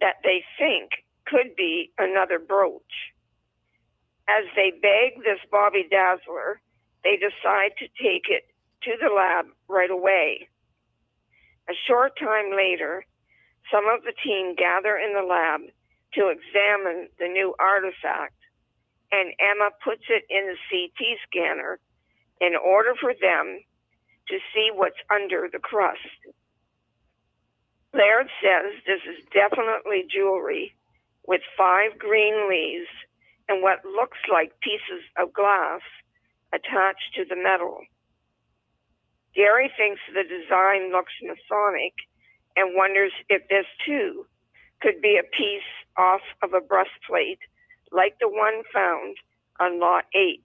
that 0.00 0.16
they 0.24 0.42
think 0.58 0.90
could 1.26 1.54
be 1.56 1.92
another 1.98 2.38
brooch. 2.38 3.12
As 4.28 4.44
they 4.56 4.70
bag 4.70 5.22
this 5.24 5.40
Bobby 5.50 5.86
Dazzler, 5.90 6.60
they 7.04 7.16
decide 7.16 7.72
to 7.78 7.86
take 8.02 8.24
it 8.28 8.44
to 8.84 8.92
the 9.00 9.12
lab 9.12 9.46
right 9.68 9.90
away. 9.90 10.48
A 11.68 11.74
short 11.86 12.18
time 12.18 12.56
later, 12.56 13.04
some 13.72 13.86
of 13.88 14.02
the 14.02 14.14
team 14.24 14.54
gather 14.54 14.96
in 14.96 15.14
the 15.14 15.26
lab 15.26 15.60
to 16.14 16.28
examine 16.28 17.08
the 17.18 17.28
new 17.28 17.54
artifact, 17.58 18.34
and 19.12 19.32
Emma 19.38 19.70
puts 19.82 20.02
it 20.08 20.24
in 20.28 20.46
the 20.46 20.58
CT 20.68 21.18
scanner 21.26 21.78
in 22.40 22.54
order 22.56 22.94
for 23.00 23.12
them 23.14 23.60
to 24.28 24.38
see 24.54 24.70
what's 24.74 25.00
under 25.10 25.48
the 25.52 25.58
crust. 25.58 26.18
Laird 27.92 28.28
says 28.42 28.72
this 28.86 29.02
is 29.02 29.24
definitely 29.34 30.06
jewelry 30.08 30.74
with 31.26 31.40
five 31.58 31.98
green 31.98 32.48
leaves 32.48 32.90
and 33.48 33.62
what 33.62 33.84
looks 33.84 34.18
like 34.32 34.52
pieces 34.62 35.02
of 35.18 35.32
glass 35.32 35.82
attached 36.52 37.14
to 37.16 37.24
the 37.28 37.36
metal. 37.36 37.80
Gary 39.34 39.70
thinks 39.76 40.00
the 40.10 40.22
design 40.22 40.90
looks 40.92 41.12
Masonic 41.22 41.94
and 42.60 42.76
wonders 42.76 43.12
if 43.28 43.48
this 43.48 43.64
too 43.86 44.26
could 44.82 45.00
be 45.00 45.18
a 45.18 45.36
piece 45.36 45.72
off 45.96 46.20
of 46.42 46.52
a 46.52 46.60
breastplate 46.60 47.40
like 47.90 48.16
the 48.20 48.28
one 48.28 48.62
found 48.72 49.16
on 49.58 49.80
Lot 49.80 50.04
8. 50.14 50.44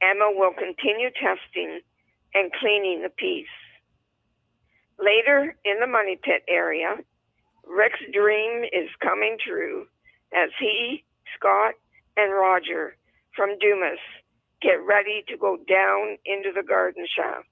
Emma 0.00 0.30
will 0.30 0.52
continue 0.54 1.10
testing 1.10 1.80
and 2.34 2.52
cleaning 2.52 3.02
the 3.02 3.10
piece. 3.10 3.46
Later 4.98 5.56
in 5.64 5.80
the 5.80 5.86
money 5.86 6.18
pit 6.22 6.42
area, 6.48 6.96
Rick's 7.66 8.02
dream 8.12 8.64
is 8.64 8.88
coming 9.02 9.36
true 9.44 9.86
as 10.32 10.50
he, 10.58 11.04
Scott, 11.36 11.74
and 12.16 12.32
Roger 12.32 12.96
from 13.34 13.58
Dumas 13.58 13.98
get 14.62 14.82
ready 14.86 15.22
to 15.28 15.36
go 15.36 15.56
down 15.68 16.18
into 16.24 16.50
the 16.54 16.66
garden 16.66 17.06
shaft. 17.06 17.46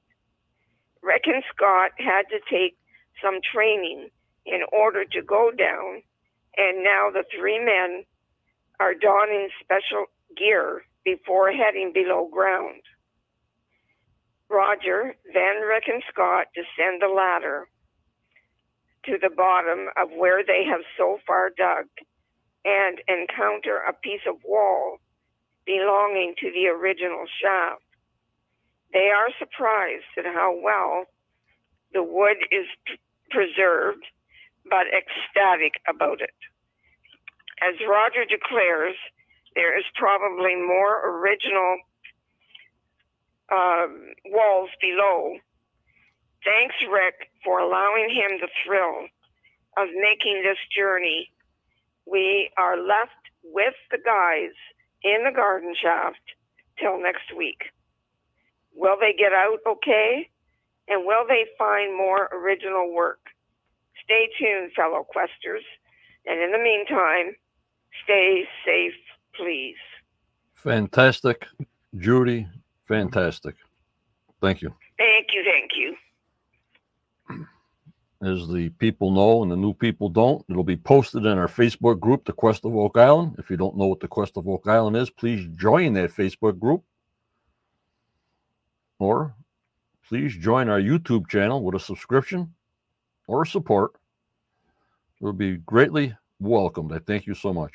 Rick 1.02 1.22
and 1.26 1.42
Scott 1.54 1.92
had 1.98 2.22
to 2.30 2.40
take 2.50 2.76
some 3.22 3.40
training 3.52 4.08
in 4.44 4.60
order 4.72 5.04
to 5.04 5.22
go 5.22 5.50
down, 5.50 6.02
and 6.56 6.84
now 6.84 7.10
the 7.12 7.24
three 7.36 7.58
men 7.58 8.04
are 8.80 8.94
donning 8.94 9.48
special 9.62 10.06
gear 10.36 10.82
before 11.04 11.52
heading 11.52 11.92
below 11.92 12.28
ground. 12.30 12.82
Roger, 14.48 15.16
Van 15.32 15.62
Rick 15.62 15.84
and 15.88 16.02
Scott 16.12 16.46
descend 16.54 17.02
the 17.02 17.08
ladder 17.08 17.68
to 19.06 19.18
the 19.20 19.30
bottom 19.34 19.88
of 19.96 20.10
where 20.16 20.44
they 20.44 20.64
have 20.64 20.82
so 20.96 21.18
far 21.26 21.50
dug 21.50 21.86
and 22.64 23.00
encounter 23.08 23.78
a 23.88 23.92
piece 23.92 24.26
of 24.28 24.36
wall 24.44 24.98
belonging 25.64 26.34
to 26.40 26.50
the 26.50 26.66
original 26.68 27.24
shaft. 27.40 27.82
They 28.92 29.10
are 29.10 29.28
surprised 29.38 30.10
at 30.18 30.24
how 30.26 30.58
well 30.62 31.04
the 31.92 32.02
wood 32.02 32.38
is 32.50 32.66
preserved, 33.30 34.04
but 34.68 34.86
ecstatic 34.90 35.74
about 35.88 36.20
it. 36.20 36.34
As 37.62 37.74
Roger 37.88 38.24
declares, 38.28 38.96
there 39.54 39.78
is 39.78 39.84
probably 39.94 40.54
more 40.54 41.00
original 41.20 41.78
um, 43.50 44.12
walls 44.26 44.70
below. 44.80 45.36
Thanks, 46.44 46.74
Rick, 46.90 47.30
for 47.44 47.58
allowing 47.58 48.10
him 48.10 48.38
the 48.40 48.48
thrill 48.64 49.08
of 49.76 49.88
making 50.00 50.42
this 50.42 50.58
journey. 50.76 51.30
We 52.06 52.50
are 52.58 52.76
left 52.76 53.18
with 53.42 53.74
the 53.90 53.98
guys 53.98 54.54
in 55.02 55.24
the 55.24 55.34
garden 55.34 55.74
shaft 55.80 56.22
till 56.78 57.00
next 57.00 57.34
week. 57.36 57.72
Will 58.74 58.96
they 59.00 59.14
get 59.16 59.32
out 59.32 59.58
okay? 59.66 60.28
And 60.88 61.04
will 61.06 61.26
they 61.26 61.46
find 61.58 61.96
more 61.96 62.28
original 62.32 62.92
work? 62.94 63.20
Stay 64.04 64.28
tuned, 64.38 64.72
fellow 64.72 65.04
questers. 65.04 65.64
And 66.26 66.40
in 66.40 66.52
the 66.52 66.58
meantime, 66.58 67.34
stay 68.04 68.44
safe, 68.64 68.94
please. 69.34 69.76
Fantastic, 70.54 71.46
Judy. 71.96 72.46
Fantastic. 72.86 73.56
Thank 74.40 74.62
you. 74.62 74.74
Thank 74.98 75.28
you, 75.32 75.44
thank 75.44 75.70
you. 75.76 75.96
As 78.22 78.48
the 78.48 78.70
people 78.70 79.10
know 79.10 79.42
and 79.42 79.52
the 79.52 79.56
new 79.56 79.74
people 79.74 80.08
don't, 80.08 80.44
it'll 80.48 80.64
be 80.64 80.76
posted 80.76 81.26
in 81.26 81.36
our 81.38 81.48
Facebook 81.48 82.00
group, 82.00 82.24
The 82.24 82.32
Quest 82.32 82.64
of 82.64 82.74
Oak 82.74 82.96
Island. 82.96 83.36
If 83.38 83.50
you 83.50 83.56
don't 83.56 83.76
know 83.76 83.86
what 83.86 84.00
The 84.00 84.08
Quest 84.08 84.36
of 84.36 84.48
Oak 84.48 84.66
Island 84.66 84.96
is, 84.96 85.10
please 85.10 85.46
join 85.56 85.92
that 85.94 86.10
Facebook 86.10 86.58
group. 86.58 86.82
Or 88.98 89.34
please 90.08 90.36
join 90.36 90.68
our 90.68 90.80
YouTube 90.80 91.28
channel 91.28 91.62
with 91.62 91.74
a 91.74 91.80
subscription 91.80 92.54
or 93.26 93.44
support. 93.44 93.92
It 95.20 95.24
would 95.24 95.38
be 95.38 95.56
greatly 95.56 96.14
welcomed. 96.38 96.92
I 96.92 96.98
thank 96.98 97.26
you 97.26 97.34
so 97.34 97.52
much. 97.52 97.72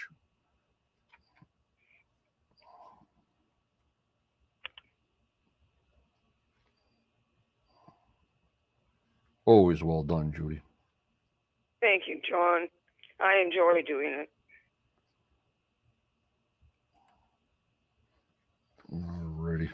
Always 9.45 9.83
well 9.83 10.03
done, 10.03 10.31
Judy. 10.31 10.61
Thank 11.81 12.03
you, 12.07 12.21
John. 12.29 12.67
I 13.19 13.41
enjoy 13.43 13.81
doing 13.85 14.13
it. 14.21 14.29
Alrighty. 18.93 19.69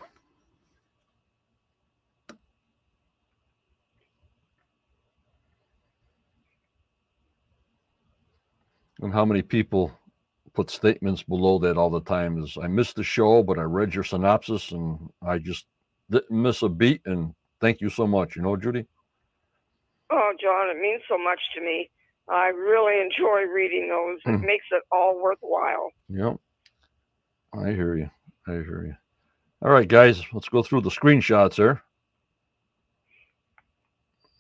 And 9.02 9.14
how 9.14 9.26
many 9.26 9.42
people 9.42 9.92
put 10.54 10.70
statements 10.72 11.22
below 11.24 11.60
that 11.60 11.78
all 11.78 11.90
the 11.90 12.02
time 12.02 12.42
is 12.44 12.58
I 12.62 12.68
missed 12.68 12.96
the 12.96 13.04
show, 13.04 13.44
but 13.44 13.60
I 13.60 13.64
read 13.64 13.94
your 13.94 14.04
synopsis 14.04 14.72
and 14.72 14.98
I 15.22 15.38
just 15.38 15.66
didn't 16.10 16.32
miss 16.32 16.64
a 16.64 16.70
beat. 16.70 17.02
And 17.06 17.34
thank 17.62 17.80
you 17.82 17.90
so 17.90 18.08
much. 18.08 18.36
You 18.36 18.42
know, 18.42 18.56
Judy? 18.58 18.86
Oh, 20.10 20.32
John, 20.42 20.70
it 20.76 20.80
means 20.82 21.02
so 21.08 21.18
much 21.18 21.40
to 21.56 21.62
me. 21.62 21.90
I 22.30 22.48
really 22.48 23.00
enjoy 23.02 23.42
reading 23.54 23.88
those. 23.90 24.20
It 24.26 24.40
Hmm. 24.40 24.46
makes 24.46 24.66
it 24.72 24.84
all 24.92 25.22
worthwhile. 25.22 25.92
Yep. 26.10 26.38
I 27.54 27.72
hear 27.72 27.96
you. 27.96 28.10
I 28.48 28.52
hear 28.54 28.86
you. 28.86 28.96
All 29.62 29.72
right, 29.72 29.88
guys, 29.88 30.22
let's 30.34 30.50
go 30.50 30.62
through 30.64 30.82
the 30.82 30.90
screenshots 30.90 31.56
here. 31.56 31.82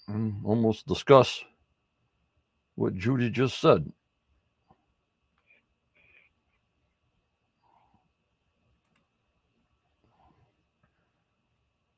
And 0.07 0.43
almost 0.45 0.87
discuss 0.87 1.43
what 2.75 2.95
Judy 2.95 3.29
just 3.29 3.59
said. 3.59 3.91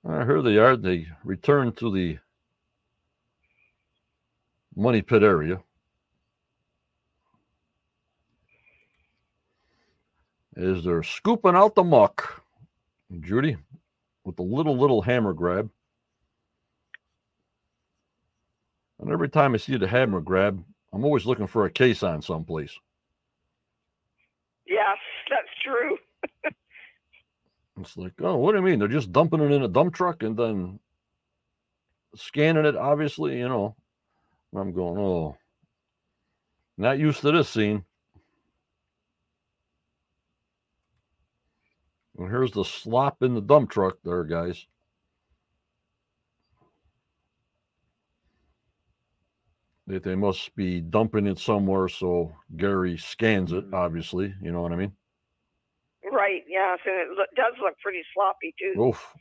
Uh, 0.10 0.26
here 0.26 0.42
they 0.42 0.58
are. 0.58 0.76
They 0.76 1.08
return 1.24 1.72
to 1.74 1.94
the 1.94 2.18
money 4.76 5.04
pit 5.04 5.22
area. 5.22 5.62
is 10.56 10.84
they're 10.84 11.04
scooping 11.04 11.56
out 11.56 11.76
the 11.76 11.84
muck, 11.84 12.44
Judy, 13.22 13.56
with 14.26 14.40
a 14.40 14.44
little 14.44 14.78
little 14.78 15.02
hammer 15.02 15.32
grab. 15.32 15.70
And 19.00 19.10
every 19.12 19.30
time 19.30 19.54
I 19.54 19.58
see 19.58 19.78
the 19.78 19.88
hammer 19.88 20.20
grab, 20.20 20.62
I'm 20.92 21.06
always 21.06 21.26
looking 21.26 21.48
for 21.48 21.66
a 21.66 21.70
caisson 21.70 22.22
someplace. 22.22 22.78
Yes, 24.68 24.98
that's 25.30 25.48
true. 25.64 25.98
It's 27.80 27.96
like, 27.98 28.14
oh, 28.22 28.36
what 28.36 28.52
do 28.52 28.58
you 28.58 28.64
mean? 28.64 28.80
They're 28.80 28.88
just 28.88 29.12
dumping 29.12 29.42
it 29.42 29.52
in 29.52 29.64
a 29.64 29.68
dump 29.68 29.94
truck 29.94 30.24
and 30.24 30.36
then 30.36 30.80
scanning 32.16 32.66
it, 32.66 32.76
obviously, 32.76 33.38
you 33.38 33.48
know. 33.48 33.76
And 34.52 34.62
I'm 34.62 34.74
going, 34.74 35.00
oh, 35.00 35.38
not 36.78 37.00
used 37.00 37.22
to 37.22 37.32
this 37.32 37.50
scene. 37.50 37.84
And 42.18 42.30
here's 42.30 42.52
the 42.52 42.66
slop 42.66 43.24
in 43.24 43.34
the 43.34 43.42
dump 43.42 43.70
truck 43.70 43.98
there, 44.04 44.26
guys. 44.26 44.66
That 49.88 50.04
they 50.04 50.16
must 50.16 50.54
be 50.56 50.82
dumping 50.82 51.28
it 51.28 51.40
somewhere 51.40 51.88
so 51.88 52.36
Gary 52.58 52.98
scans 52.98 53.54
it, 53.54 53.66
mm-hmm. 53.66 53.74
obviously. 53.74 54.36
You 54.42 54.52
know 54.52 54.62
what 54.62 54.74
I 54.74 54.76
mean? 54.76 54.92
Right, 56.12 56.44
yes, 56.48 56.80
and 56.86 56.96
it 56.96 57.08
lo- 57.18 57.26
does 57.36 57.54
look 57.62 57.76
pretty 57.84 58.02
sloppy 58.14 58.54
too. 58.60 58.82
Oof. 58.82 59.14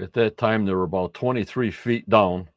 At 0.00 0.12
that 0.14 0.38
time, 0.38 0.66
they 0.66 0.74
were 0.74 0.84
about 0.84 1.14
23 1.14 1.70
feet 1.70 2.08
down. 2.08 2.48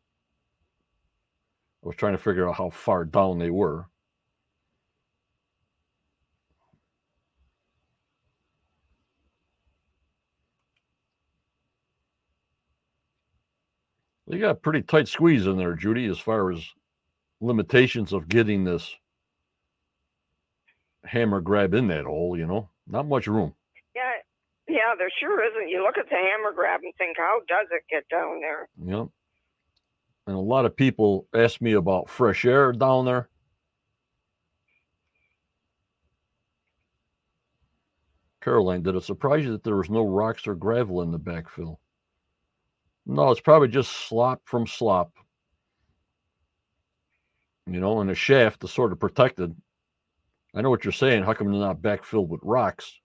I 1.83 1.87
was 1.87 1.95
trying 1.95 2.13
to 2.13 2.17
figure 2.17 2.49
out 2.49 2.55
how 2.55 2.69
far 2.71 3.05
down 3.05 3.39
they 3.39 3.49
were. 3.51 3.87
They 14.27 14.39
got 14.39 14.51
a 14.51 14.55
pretty 14.55 14.81
tight 14.81 15.07
squeeze 15.07 15.45
in 15.45 15.57
there, 15.57 15.75
Judy, 15.75 16.05
as 16.07 16.17
far 16.17 16.51
as 16.51 16.65
limitations 17.41 18.11
of 18.11 18.27
getting 18.27 18.63
this 18.63 18.95
hammer 21.03 21.41
grab 21.41 21.73
in 21.73 21.87
that 21.87 22.05
hole, 22.05 22.37
you 22.37 22.47
know, 22.47 22.69
not 22.87 23.07
much 23.07 23.27
room. 23.27 23.53
Yeah, 23.95 24.11
yeah, 24.67 24.95
there 24.97 25.11
sure 25.19 25.43
isn't. 25.43 25.69
You 25.69 25.83
look 25.83 25.97
at 25.97 26.09
the 26.09 26.15
hammer 26.15 26.53
grab 26.55 26.81
and 26.83 26.93
think, 26.97 27.17
how 27.17 27.41
does 27.47 27.67
it 27.71 27.83
get 27.89 28.07
down 28.09 28.39
there? 28.39 28.67
Yep. 28.83 29.07
And 30.27 30.35
a 30.35 30.39
lot 30.39 30.65
of 30.65 30.75
people 30.75 31.27
ask 31.35 31.61
me 31.61 31.73
about 31.73 32.09
fresh 32.09 32.45
air 32.45 32.71
down 32.71 33.05
there. 33.05 33.29
Caroline, 38.41 38.81
did 38.81 38.95
it 38.95 39.03
surprise 39.03 39.43
you 39.43 39.51
that 39.51 39.63
there 39.63 39.75
was 39.75 39.89
no 39.89 40.03
rocks 40.03 40.47
or 40.47 40.55
gravel 40.55 41.01
in 41.03 41.11
the 41.11 41.19
backfill? 41.19 41.77
No, 43.05 43.31
it's 43.31 43.41
probably 43.41 43.67
just 43.67 43.91
slop 44.07 44.41
from 44.45 44.65
slop. 44.65 45.11
You 47.67 47.79
know, 47.79 47.99
and 48.01 48.11
a 48.11 48.15
shaft 48.15 48.63
is 48.63 48.71
sort 48.71 48.91
of 48.91 48.99
protected. 48.99 49.55
I 50.55 50.61
know 50.61 50.69
what 50.69 50.85
you're 50.85 50.91
saying. 50.91 51.23
How 51.23 51.33
come 51.33 51.51
they're 51.51 51.59
not 51.59 51.81
backfilled 51.81 52.27
with 52.27 52.41
rocks? 52.43 52.99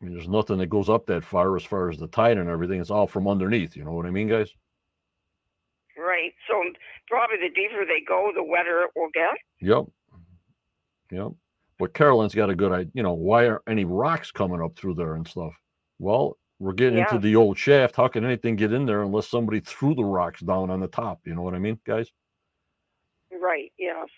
I 0.00 0.04
mean, 0.04 0.14
there's 0.14 0.28
nothing 0.28 0.58
that 0.58 0.66
goes 0.66 0.90
up 0.90 1.06
that 1.06 1.24
far 1.24 1.56
as 1.56 1.64
far 1.64 1.88
as 1.88 1.96
the 1.98 2.06
tide 2.06 2.36
and 2.36 2.48
everything. 2.48 2.80
It's 2.80 2.90
all 2.90 3.06
from 3.06 3.26
underneath. 3.26 3.74
You 3.74 3.84
know 3.84 3.92
what 3.92 4.06
I 4.06 4.10
mean, 4.10 4.28
guys? 4.28 4.50
Right. 5.96 6.32
So 6.46 6.62
probably 7.08 7.38
the 7.38 7.54
deeper 7.54 7.84
they 7.86 8.04
go, 8.06 8.30
the 8.34 8.44
wetter 8.44 8.82
it 8.82 8.90
will 8.94 9.08
get. 9.14 9.36
Yep. 9.60 9.84
Yep. 11.10 11.32
But 11.78 11.94
Carolyn's 11.94 12.34
got 12.34 12.50
a 12.50 12.54
good 12.54 12.72
idea. 12.72 12.92
You 12.94 13.02
know, 13.02 13.14
why 13.14 13.46
are 13.46 13.62
any 13.68 13.84
rocks 13.84 14.30
coming 14.30 14.62
up 14.62 14.76
through 14.76 14.94
there 14.94 15.14
and 15.14 15.26
stuff? 15.26 15.52
Well, 15.98 16.38
we're 16.60 16.72
getting 16.72 16.98
into 16.98 17.18
the 17.18 17.36
old 17.36 17.58
shaft. 17.58 17.96
How 17.96 18.08
can 18.08 18.24
anything 18.24 18.56
get 18.56 18.72
in 18.72 18.86
there 18.86 19.02
unless 19.02 19.28
somebody 19.28 19.60
threw 19.60 19.94
the 19.94 20.04
rocks 20.04 20.40
down 20.40 20.70
on 20.70 20.80
the 20.80 20.86
top? 20.86 21.20
You 21.24 21.34
know 21.34 21.42
what 21.42 21.54
I 21.54 21.58
mean, 21.58 21.78
guys? 21.84 22.10
Right. 23.32 23.72
Yes. 23.76 24.08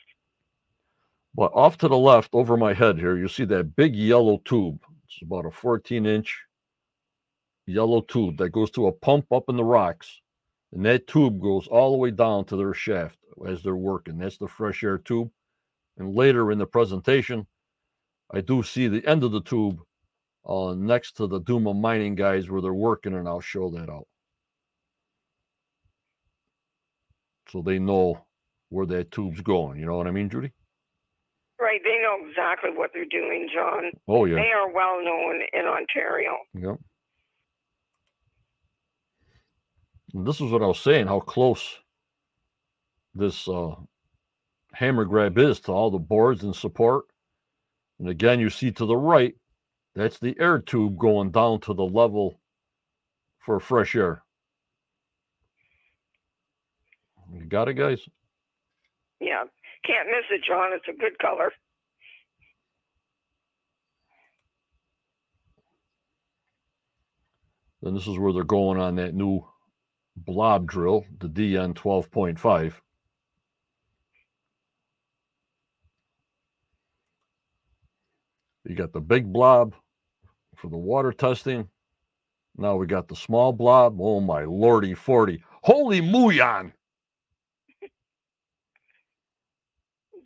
But 1.35 1.53
off 1.55 1.79
to 1.79 1.89
the 1.89 1.99
left, 1.99 2.31
over 2.35 2.57
my 2.57 2.75
head 2.75 2.99
here, 2.99 3.17
you 3.17 3.29
see 3.29 3.45
that 3.47 3.77
big 3.77 3.95
yellow 3.97 4.41
tube. 4.45 4.81
It's 5.07 5.23
about 5.23 5.47
a 5.47 5.51
14 5.51 6.07
inch 6.07 6.45
yellow 7.67 8.01
tube 8.03 8.37
that 8.39 8.51
goes 8.51 8.71
to 8.73 8.87
a 8.87 8.93
pump 8.93 9.33
up 9.33 9.45
in 9.49 9.57
the 9.57 9.65
rocks. 9.65 10.21
And 10.73 10.85
that 10.85 11.07
tube 11.07 11.41
goes 11.41 11.67
all 11.67 11.93
the 11.93 11.99
way 11.99 12.11
down 12.11 12.45
to 12.47 12.57
their 12.57 12.75
shaft 12.75 13.19
as 13.47 13.63
they're 13.63 13.77
working. 13.77 14.19
That's 14.19 14.39
the 14.39 14.49
fresh 14.49 14.85
air 14.85 14.99
tube. 14.99 15.31
And 15.99 16.15
later 16.15 16.53
in 16.53 16.59
the 16.59 16.67
presentation, 16.67 17.47
I 18.33 18.41
do 18.41 18.63
see 18.63 18.89
the 18.89 19.07
end 19.07 19.25
of 19.25 19.33
the 19.33 19.43
tube 19.43 19.81
uh, 20.45 20.75
next 20.75 21.13
to 21.17 21.27
the 21.27 21.41
Dumas 21.41 21.77
mining 21.77 22.15
guys 22.15 22.49
where 22.51 22.61
they're 22.61 22.75
working, 22.75 23.15
and 23.15 23.27
I'll 23.29 23.41
show 23.41 23.71
that 23.71 23.89
out. 23.89 24.07
So 27.51 27.63
they 27.63 27.79
know 27.79 28.27
where 28.69 28.87
that 28.87 29.11
tube's 29.11 29.41
going. 29.41 29.79
You 29.79 29.87
know 29.87 29.97
what 29.97 30.07
I 30.07 30.11
mean, 30.11 30.29
Judy? 30.29 30.53
Right. 31.61 31.81
They 31.83 31.99
know 32.03 32.29
exactly 32.29 32.71
what 32.75 32.91
they're 32.93 33.05
doing, 33.07 33.49
John. 33.55 33.91
Oh, 34.09 34.25
yeah. 34.25 34.35
They 34.35 34.51
are 34.51 34.71
well 34.71 35.03
known 35.03 35.41
in 35.53 35.65
Ontario. 35.65 36.37
Yep. 36.55 36.77
And 40.15 40.27
this 40.27 40.41
is 40.41 40.51
what 40.51 40.63
I 40.63 40.67
was 40.67 40.81
saying, 40.81 41.07
how 41.07 41.21
close 41.21 41.79
this 43.15 43.49
uh, 43.49 43.75
hammer 44.77 45.07
grab 45.07 45.39
is 45.39 45.59
to 45.61 45.73
all 45.73 45.91
the 45.91 45.99
boards 45.99 46.45
and 46.45 46.55
support. 46.55 47.07
And 47.99 48.11
again, 48.11 48.41
you 48.41 48.51
see 48.51 48.71
to 48.73 48.85
the 48.85 48.97
right, 48.97 49.35
that's 49.95 50.19
the 50.19 50.37
air 50.39 50.59
tube 50.59 50.99
going 50.99 51.31
down 51.31 51.61
to 51.61 51.73
the 51.73 51.85
level 51.85 52.39
for 53.39 53.59
fresh 53.59 53.97
air. 53.97 54.23
You 57.33 57.47
got 57.47 57.69
it, 57.69 57.75
guys? 57.75 58.01
Yeah. 59.19 59.45
Can't 59.87 60.09
miss 60.09 60.27
it, 60.31 60.43
John. 60.47 60.73
It's 60.75 60.85
a 60.89 61.01
good 61.01 61.19
color. 61.19 61.51
Then 67.81 67.95
this 67.95 68.07
is 68.07 68.19
where 68.19 68.33
they're 68.33 68.45
going 68.45 68.79
on 68.79 68.97
that 68.97 69.15
new 69.15 69.41
blob 70.17 70.67
drill, 70.67 71.07
the 71.19 71.29
DN 71.29 71.73
12.5. 71.73 72.75
You 78.67 78.75
got 78.75 78.93
the 78.93 79.01
big 79.01 79.33
blob 79.33 79.75
for 80.57 80.69
the 80.69 80.77
water 80.79 81.13
testing. 81.13 81.69
Now 82.57 82.77
we 82.77 82.87
got 82.87 83.09
the 83.09 83.17
small 83.17 83.53
blob. 83.53 83.99
Oh 84.01 84.21
my 84.21 84.45
lordy 84.45 84.95
40. 84.95 85.43
Holy 85.63 86.01
Muyan. 86.01 86.73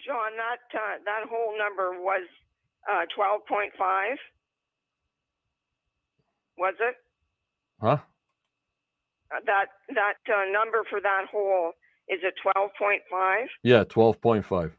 John, 0.06 0.32
that 0.36 0.78
uh, 0.78 0.98
that 1.04 1.28
whole 1.30 1.56
number 1.58 1.92
was 2.02 2.22
uh, 2.90 3.04
twelve 3.14 3.42
point 3.46 3.72
five. 3.78 4.16
Was 6.58 6.74
it 6.80 6.96
Huh? 7.80 7.98
uh, 9.34 9.40
that 9.46 9.66
that 9.94 10.14
uh, 10.32 10.44
number 10.52 10.84
for 10.90 11.00
that 11.00 11.26
hole? 11.30 11.72
Is 12.08 12.20
it 12.22 12.34
twelve 12.42 12.70
point 12.78 13.02
five? 13.10 13.48
Yeah, 13.62 13.84
12.5. 13.84 14.72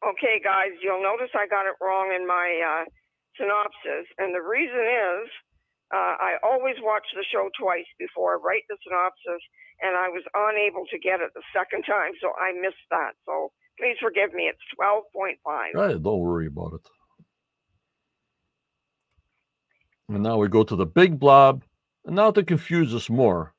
Okay, 0.00 0.40
guys, 0.42 0.72
you'll 0.82 1.02
notice 1.02 1.28
I 1.36 1.46
got 1.46 1.66
it 1.66 1.76
wrong 1.80 2.12
in 2.16 2.26
my 2.26 2.48
uh, 2.64 2.84
synopsis, 3.36 4.08
and 4.16 4.34
the 4.34 4.40
reason 4.40 4.80
is 4.80 5.28
uh, 5.92 6.16
I 6.16 6.40
always 6.42 6.76
watch 6.80 7.04
the 7.14 7.24
show 7.30 7.50
twice 7.60 7.88
before 7.98 8.34
I 8.34 8.38
write 8.40 8.64
the 8.68 8.78
synopsis, 8.82 9.42
and 9.82 9.96
I 9.96 10.08
was 10.08 10.24
unable 10.32 10.86
to 10.90 10.98
get 10.98 11.20
it 11.20 11.30
the 11.34 11.42
second 11.52 11.84
time, 11.84 12.12
so 12.20 12.32
I 12.40 12.52
missed 12.52 12.86
that. 12.90 13.12
So 13.26 13.52
please 13.78 13.96
forgive 14.00 14.32
me. 14.32 14.44
It's 14.44 14.58
twelve 14.74 15.04
point 15.14 15.38
five. 15.44 15.72
Hey, 15.74 15.98
don't 15.98 16.20
worry 16.20 16.46
about 16.46 16.74
it. 16.74 16.86
And 20.08 20.22
now 20.22 20.38
we 20.38 20.48
go 20.48 20.64
to 20.64 20.76
the 20.76 20.86
big 20.86 21.18
blob. 21.18 21.62
And 22.06 22.16
now 22.16 22.30
to 22.30 22.42
confuse 22.42 22.94
us 22.94 23.10
more, 23.10 23.54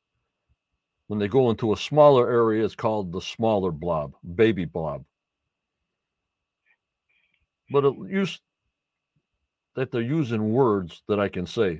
when 1.07 1.19
they 1.19 1.27
go 1.27 1.51
into 1.51 1.71
a 1.71 1.77
smaller 1.77 2.29
area, 2.29 2.65
it's 2.65 2.75
called 2.75 3.11
the 3.11 3.21
smaller 3.21 3.71
blob, 3.71 4.15
baby 4.35 4.65
blob. 4.65 5.05
But 7.71 7.85
it 7.85 7.93
used 8.09 8.41
that 9.75 9.91
they're 9.91 10.01
using 10.01 10.51
words 10.51 11.01
that 11.07 11.19
I 11.19 11.29
can 11.29 11.45
say. 11.45 11.79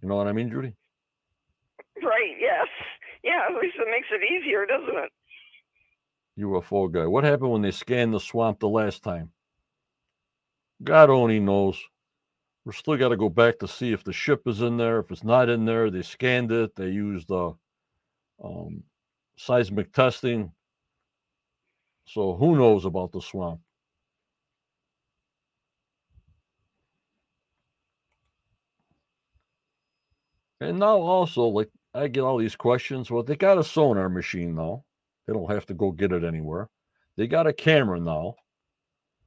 You 0.00 0.08
know 0.08 0.16
what 0.16 0.28
I 0.28 0.32
mean, 0.32 0.48
Judy? 0.48 0.74
Right? 2.02 2.36
Yes. 2.40 2.68
Yeah. 3.24 3.46
At 3.48 3.60
least 3.60 3.76
it 3.78 3.88
makes 3.90 4.08
it 4.10 4.22
easier, 4.32 4.64
doesn't 4.64 4.96
it? 4.96 5.10
UFO 6.38 6.90
guy. 6.90 7.06
What 7.06 7.24
happened 7.24 7.50
when 7.50 7.62
they 7.62 7.72
scanned 7.72 8.14
the 8.14 8.20
swamp 8.20 8.60
the 8.60 8.68
last 8.68 9.02
time? 9.02 9.30
God 10.82 11.10
only 11.10 11.40
knows. 11.40 11.80
We're 12.64 12.72
still 12.72 12.96
got 12.96 13.08
to 13.08 13.16
go 13.16 13.28
back 13.28 13.58
to 13.58 13.68
see 13.68 13.92
if 13.92 14.04
the 14.04 14.12
ship 14.12 14.42
is 14.46 14.62
in 14.62 14.76
there. 14.76 15.00
If 15.00 15.10
it's 15.10 15.24
not 15.24 15.48
in 15.48 15.64
there, 15.64 15.90
they 15.90 16.02
scanned 16.02 16.52
it. 16.52 16.74
They 16.76 16.88
used 16.88 17.30
uh, 17.30 17.52
um, 18.42 18.84
seismic 19.36 19.92
testing. 19.92 20.52
So 22.06 22.34
who 22.34 22.56
knows 22.56 22.84
about 22.84 23.12
the 23.12 23.20
swamp? 23.20 23.60
And 30.62 30.78
now 30.78 30.98
also, 30.98 31.42
like 31.44 31.68
I 31.94 32.08
get 32.08 32.22
all 32.22 32.38
these 32.38 32.56
questions. 32.56 33.10
Well, 33.10 33.22
they 33.22 33.36
got 33.36 33.58
a 33.58 33.64
sonar 33.64 34.08
machine 34.08 34.54
now. 34.54 34.84
They 35.26 35.32
don't 35.32 35.50
have 35.50 35.66
to 35.66 35.74
go 35.74 35.92
get 35.92 36.12
it 36.12 36.24
anywhere. 36.24 36.68
They 37.16 37.26
got 37.26 37.46
a 37.46 37.52
camera 37.52 38.00
now. 38.00 38.36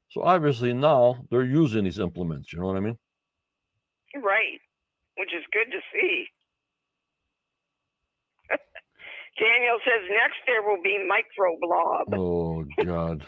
So 0.09 0.23
obviously 0.23 0.73
now 0.73 1.25
they're 1.29 1.43
using 1.43 1.83
these 1.83 1.99
implements. 1.99 2.53
You 2.53 2.59
know 2.59 2.67
what 2.67 2.77
I 2.77 2.79
mean? 2.79 2.97
Right, 4.15 4.59
which 5.17 5.33
is 5.33 5.43
good 5.51 5.71
to 5.71 5.79
see. 5.93 6.25
Daniel 9.39 9.77
says 9.83 10.09
next 10.09 10.38
there 10.47 10.61
will 10.63 10.81
be 10.81 10.97
microblob. 10.99 12.17
Oh 12.17 12.65
God. 12.83 13.25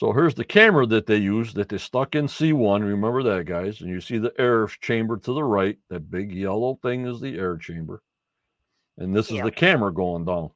So 0.00 0.14
here's 0.14 0.34
the 0.34 0.46
camera 0.46 0.86
that 0.86 1.04
they 1.04 1.18
use 1.18 1.52
that 1.52 1.68
they 1.68 1.76
stuck 1.76 2.14
in 2.14 2.24
C1. 2.24 2.80
Remember 2.80 3.22
that, 3.22 3.44
guys? 3.44 3.82
And 3.82 3.90
you 3.90 4.00
see 4.00 4.16
the 4.16 4.32
air 4.38 4.66
chamber 4.66 5.18
to 5.18 5.34
the 5.34 5.44
right. 5.44 5.76
That 5.90 6.10
big 6.10 6.32
yellow 6.32 6.78
thing 6.80 7.06
is 7.06 7.20
the 7.20 7.38
air 7.38 7.58
chamber. 7.58 8.00
And 8.96 9.14
this 9.14 9.30
is 9.30 9.42
the 9.42 9.50
camera 9.50 9.92
going 9.92 10.24
down 10.24 10.52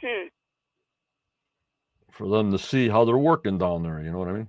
Hmm. 0.00 0.28
for 2.12 2.28
them 2.28 2.52
to 2.52 2.58
see 2.58 2.88
how 2.88 3.04
they're 3.04 3.16
working 3.16 3.58
down 3.58 3.82
there. 3.82 4.00
You 4.00 4.12
know 4.12 4.18
what 4.20 4.28
I 4.28 4.34
mean? 4.34 4.48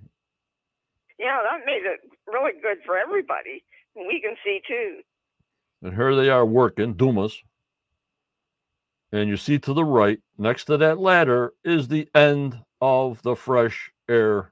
Yeah, 1.18 1.40
that 1.42 1.66
made 1.66 1.86
it 1.86 2.02
really 2.28 2.52
good 2.62 2.78
for 2.86 3.00
everybody. 3.00 3.64
We 3.96 4.22
can 4.22 4.36
see 4.46 4.62
too. 4.68 5.00
And 5.82 5.96
here 5.96 6.16
they 6.16 6.30
are 6.30 6.46
working, 6.46 6.94
Dumas. 6.94 7.36
And 9.12 9.28
you 9.28 9.38
see 9.38 9.58
to 9.58 9.74
the 9.74 9.86
right, 9.86 10.20
next 10.38 10.66
to 10.66 10.78
that 10.78 11.00
ladder, 11.00 11.54
is 11.64 11.88
the 11.88 12.08
end 12.14 12.62
of 12.82 13.21
the 13.21 13.36
fresh 13.36 13.91
air. 14.09 14.51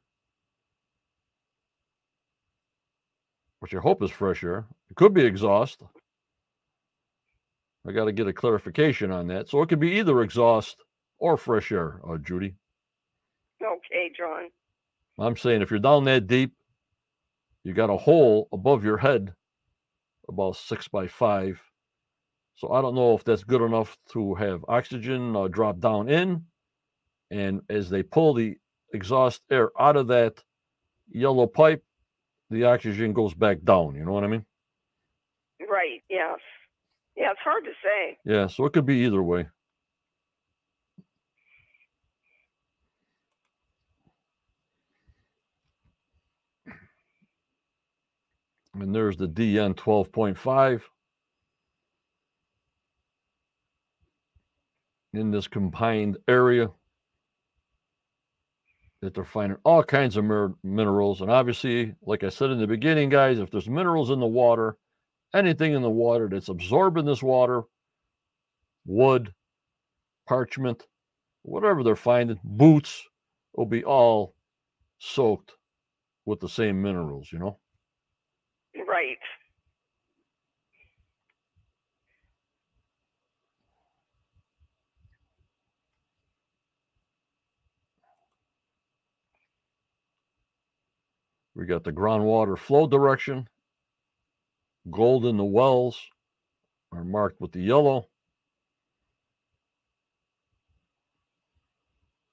Which 3.59 3.73
I 3.73 3.79
hope 3.79 4.03
is 4.03 4.11
fresh 4.11 4.43
air. 4.43 4.65
It 4.89 4.95
could 4.95 5.13
be 5.13 5.25
exhaust. 5.25 5.83
I 7.87 7.91
got 7.91 8.05
to 8.05 8.11
get 8.11 8.27
a 8.27 8.33
clarification 8.33 9.11
on 9.11 9.27
that. 9.27 9.49
So 9.49 9.61
it 9.61 9.69
could 9.69 9.79
be 9.79 9.93
either 9.99 10.21
exhaust 10.21 10.77
or 11.19 11.37
fresh 11.37 11.71
air, 11.71 11.99
uh, 12.07 12.17
Judy. 12.17 12.55
Okay, 13.61 14.11
John. 14.17 14.49
I'm 15.19 15.37
saying 15.37 15.61
if 15.61 15.69
you're 15.69 15.79
down 15.79 16.05
that 16.05 16.27
deep, 16.27 16.53
you 17.63 17.73
got 17.73 17.89
a 17.89 17.97
hole 17.97 18.49
above 18.51 18.83
your 18.83 18.97
head, 18.97 19.33
about 20.27 20.55
six 20.55 20.87
by 20.87 21.07
five. 21.07 21.61
So 22.55 22.71
I 22.71 22.81
don't 22.81 22.95
know 22.95 23.15
if 23.15 23.23
that's 23.23 23.43
good 23.43 23.61
enough 23.61 23.97
to 24.11 24.35
have 24.35 24.65
oxygen 24.67 25.35
uh, 25.35 25.47
drop 25.47 25.79
down 25.79 26.09
in. 26.09 26.45
And 27.33 27.61
as 27.67 27.89
they 27.89 28.03
pull 28.03 28.35
the 28.35 28.57
exhaust 28.93 29.41
air 29.49 29.71
out 29.79 29.95
of 29.95 30.05
that 30.09 30.43
yellow 31.09 31.47
pipe, 31.47 31.83
the 32.51 32.65
oxygen 32.65 33.11
goes 33.11 33.33
back 33.33 33.63
down. 33.63 33.95
You 33.95 34.05
know 34.05 34.11
what 34.11 34.23
I 34.23 34.27
mean? 34.27 34.45
Right, 35.59 36.03
yes. 36.11 36.37
Yeah, 37.17 37.31
it's 37.31 37.39
hard 37.43 37.63
to 37.63 37.71
say. 37.83 38.19
Yeah. 38.23 38.45
So 38.45 38.65
it 38.65 38.73
could 38.73 38.85
be 38.85 38.97
either 38.97 39.23
way. 39.23 39.47
And 48.75 48.93
there's 48.93 49.17
the 49.17 49.27
DN 49.27 49.73
12.5 49.73 50.81
in 55.13 55.31
this 55.31 55.47
combined 55.47 56.17
area 56.27 56.69
that 59.03 59.13
they're 59.13 59.25
finding 59.25 59.57
all 59.65 59.83
kinds 59.83 60.15
of 60.15 60.23
mer- 60.23 60.53
minerals. 60.63 61.19
And 61.21 61.29
obviously, 61.29 61.93
like 62.01 62.23
I 62.23 62.29
said 62.29 62.49
in 62.51 62.59
the 62.59 62.67
beginning, 62.67 63.09
guys, 63.09 63.37
if 63.37 63.51
there's 63.51 63.69
minerals 63.69 64.09
in 64.09 64.19
the 64.19 64.25
water, 64.25 64.77
anything 65.35 65.73
in 65.73 65.81
the 65.81 65.89
water 65.89 66.29
that's 66.31 66.47
absorbing 66.47 67.05
this 67.05 67.21
water, 67.21 67.63
wood, 68.85 69.33
parchment, 70.25 70.87
whatever 71.41 71.83
they're 71.83 71.97
finding, 71.97 72.39
boots 72.45 73.03
will 73.53 73.65
be 73.65 73.83
all 73.83 74.35
soaked 74.99 75.51
with 76.25 76.39
the 76.39 76.49
same 76.49 76.81
minerals, 76.81 77.27
you 77.31 77.39
know? 77.39 77.59
Right. 78.87 79.17
We 91.55 91.65
got 91.65 91.83
the 91.83 91.91
groundwater 91.91 92.57
flow 92.57 92.87
direction. 92.87 93.47
Gold 94.89 95.25
in 95.25 95.37
the 95.37 95.43
wells 95.43 95.99
are 96.91 97.03
marked 97.03 97.39
with 97.39 97.51
the 97.51 97.61
yellow. 97.61 98.09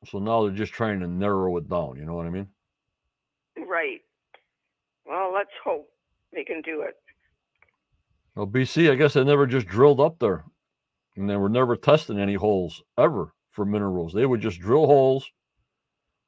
So 0.06 0.18
now 0.18 0.42
they're 0.42 0.56
just 0.56 0.72
trying 0.72 1.00
to 1.00 1.06
narrow 1.06 1.56
it 1.58 1.68
down. 1.68 1.96
You 1.96 2.06
know 2.06 2.14
what 2.14 2.26
I 2.26 2.30
mean? 2.30 2.48
Right. 3.56 4.00
Well, 5.06 5.32
let's 5.34 5.50
hope 5.62 5.88
they 6.32 6.44
can 6.44 6.62
do 6.62 6.82
it. 6.82 6.94
Well, 8.34 8.46
BC, 8.46 8.90
I 8.90 8.94
guess 8.94 9.12
they 9.12 9.24
never 9.24 9.46
just 9.46 9.66
drilled 9.66 10.00
up 10.00 10.18
there. 10.18 10.44
And 11.16 11.28
they 11.28 11.36
were 11.36 11.50
never 11.50 11.76
testing 11.76 12.18
any 12.18 12.34
holes 12.34 12.82
ever 12.96 13.34
for 13.50 13.66
minerals. 13.66 14.14
They 14.14 14.24
would 14.24 14.40
just 14.40 14.60
drill 14.60 14.86
holes, 14.86 15.30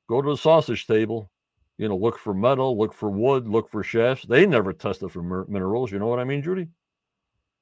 go 0.08 0.20
to 0.20 0.30
the 0.30 0.36
sausage 0.36 0.86
table, 0.86 1.30
you 1.82 1.88
know, 1.88 1.96
look 1.96 2.16
for 2.16 2.32
metal, 2.32 2.78
look 2.78 2.94
for 2.94 3.10
wood, 3.10 3.48
look 3.48 3.68
for 3.68 3.82
shafts. 3.82 4.24
They 4.24 4.46
never 4.46 4.72
tested 4.72 5.10
for 5.10 5.20
mer- 5.20 5.46
minerals. 5.48 5.90
You 5.90 5.98
know 5.98 6.06
what 6.06 6.20
I 6.20 6.24
mean, 6.24 6.40
Judy? 6.40 6.68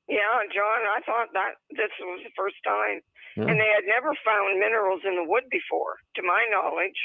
Yeah, 0.09 0.19
John, 0.53 0.83
I 0.95 1.01
thought 1.07 1.29
that 1.33 1.53
this 1.71 1.89
was 1.99 2.21
the 2.23 2.31
first 2.37 2.57
time. 2.63 3.01
Yeah. 3.35 3.45
And 3.45 3.59
they 3.59 3.73
had 3.75 3.85
never 3.87 4.15
found 4.23 4.61
minerals 4.61 5.01
in 5.07 5.17
the 5.17 5.25
wood 5.25 5.45
before, 5.51 5.97
to 6.17 6.23
my 6.23 6.47
knowledge. 6.51 6.99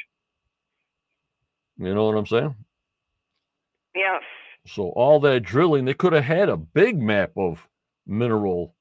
You 1.78 1.96
know 1.96 2.06
what 2.06 2.18
I'm 2.18 2.26
saying? 2.26 2.54
Yes. 3.96 4.22
So 4.68 4.90
all 4.90 5.22
that 5.22 5.44
drilling, 5.44 5.86
they 5.86 5.94
could 5.94 6.12
have 6.12 6.26
had 6.26 6.50
a 6.50 6.58
big 6.58 7.02
map 7.02 7.32
of 7.38 7.66
mineral 8.06 8.76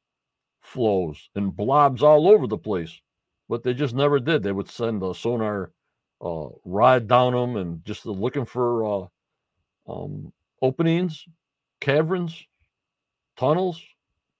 flows 0.60 1.30
and 1.36 1.54
blobs 1.54 2.02
all 2.02 2.26
over 2.26 2.48
the 2.48 2.58
place, 2.58 3.00
but 3.48 3.62
they 3.62 3.74
just 3.74 3.94
never 3.94 4.18
did. 4.18 4.42
They 4.42 4.50
would 4.50 4.68
send 4.68 5.04
a 5.04 5.14
sonar 5.14 5.70
uh, 6.24 6.48
rod 6.64 7.08
down 7.08 7.34
them 7.34 7.56
and 7.56 7.84
just 7.84 8.06
looking 8.06 8.46
for 8.46 8.86
uh, 8.86 9.06
um, 9.92 10.32
openings, 10.62 11.26
caverns, 11.80 12.44
tunnels, 13.36 13.80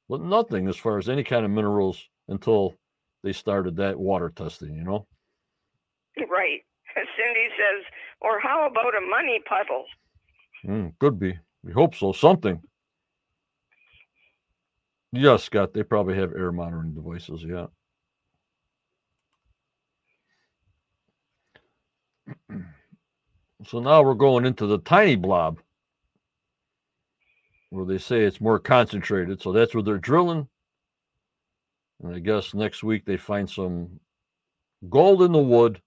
but 0.09 0.21
nothing 0.23 0.69
as 0.69 0.77
far 0.77 0.99
as 0.99 1.09
any 1.09 1.25
kind 1.25 1.45
of 1.45 1.51
minerals 1.51 2.03
until 2.29 2.75
they 3.23 3.33
started 3.33 3.77
that 3.77 3.99
water 3.99 4.31
testing. 4.35 4.75
You 4.77 4.85
know, 4.85 5.07
Right. 6.31 6.61
Cindy 6.95 7.49
says, 7.59 7.85
or 8.21 8.41
how 8.41 8.69
about 8.71 8.95
a 8.97 9.01
money 9.01 9.41
puddle? 9.49 9.85
Mm, 10.67 10.95
could 11.01 11.19
be. 11.19 11.39
We 11.65 11.73
hope 11.73 11.95
so. 11.95 12.13
Something. 12.13 12.63
Yes, 15.13 15.45
Scott. 15.45 15.75
They 15.75 15.83
probably 15.83 16.17
have 16.17 16.33
air 16.35 16.53
monitoring 16.53 16.95
devices. 16.95 17.45
Yeah. 17.45 17.67
So 23.67 23.81
now 23.81 24.03
we're 24.03 24.15
going 24.15 24.45
into 24.45 24.67
the 24.67 24.79
tiny 24.79 25.17
blob 25.17 25.59
where 27.71 27.87
they 27.87 27.99
say 27.99 28.23
it's 28.23 28.41
more 28.41 28.59
concentrated. 28.59 29.41
So 29.41 29.53
that's 29.53 29.75
where 29.75 29.83
they're 29.83 29.99
drilling. 29.99 30.49
And 32.03 32.15
I 32.15 32.19
guess 32.19 32.55
next 32.55 32.83
week 32.83 33.05
they 33.05 33.17
find 33.17 33.49
some 33.49 34.01
gold 34.89 35.23
in 35.23 35.33
the 35.33 35.39
wood. 35.39 35.81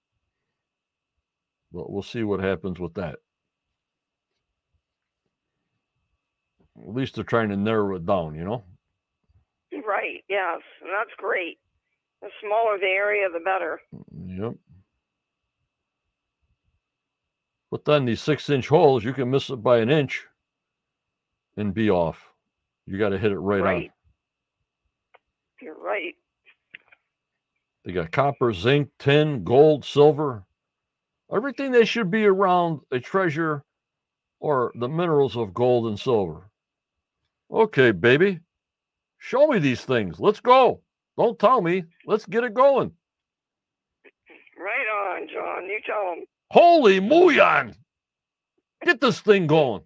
But 1.72 1.92
we'll 1.92 2.02
see 2.04 2.24
what 2.24 2.40
happens 2.40 2.80
with 2.80 2.94
that. 2.96 3.18
At 6.82 6.94
least 6.94 7.16
they're 7.16 7.24
trying 7.24 7.50
to 7.50 7.58
narrow 7.58 7.96
it 7.96 8.06
down, 8.06 8.36
you 8.36 8.44
know? 8.44 8.64
Right, 9.72 10.24
yes. 10.30 10.62
And 10.82 10.92
that's 10.98 11.16
great. 11.18 11.60
The 12.22 12.30
smaller 12.42 12.78
the 12.80 12.86
area, 12.86 13.28
the 13.32 13.40
better. 13.40 13.82
Yep. 14.26 14.56
But 17.78 17.86
then 17.86 18.06
these 18.06 18.24
six 18.24 18.50
inch 18.50 18.68
holes, 18.70 19.04
you 19.04 19.14
can 19.14 19.30
miss 19.30 19.52
it 19.52 19.58
by 19.58 19.78
an 19.78 19.92
inch 19.92 20.26
and 21.58 21.76
be 21.76 21.92
off. 21.92 22.34
You 22.88 22.98
got 22.98 23.10
to 23.10 23.20
hit 23.20 23.32
it 23.32 23.38
right, 23.38 23.62
Right. 23.62 23.92
You're 25.62 25.78
right. 25.78 26.16
They 27.86 27.92
got 27.92 28.12
copper, 28.12 28.52
zinc, 28.52 28.90
tin, 28.98 29.44
gold, 29.44 29.86
silver, 29.86 30.44
everything 31.32 31.72
that 31.74 31.88
should 31.88 32.10
be 32.10 32.26
around 32.26 32.80
a 32.90 33.00
treasure 33.00 33.64
or 34.40 34.72
the 34.74 34.90
minerals 34.90 35.38
of 35.38 35.54
gold 35.54 35.86
and 35.86 36.00
silver. 36.00 36.50
Okay, 37.52 37.92
baby, 37.92 38.40
show 39.20 39.46
me 39.46 39.60
these 39.60 39.86
things. 39.86 40.20
Let's 40.20 40.40
go. 40.40 40.82
Don't 41.16 41.38
tell 41.38 41.62
me. 41.62 41.84
Let's 42.08 42.26
get 42.26 42.44
it 42.44 42.56
going. 42.56 42.92
Right 44.58 45.20
on, 45.22 45.28
John. 45.32 45.66
You 45.66 45.80
tell 45.86 46.16
them. 46.16 46.26
Holy 46.52 47.00
Muyan! 47.00 47.76
Get 48.84 49.02
this 49.02 49.20
thing 49.20 49.48
going. 49.48 49.84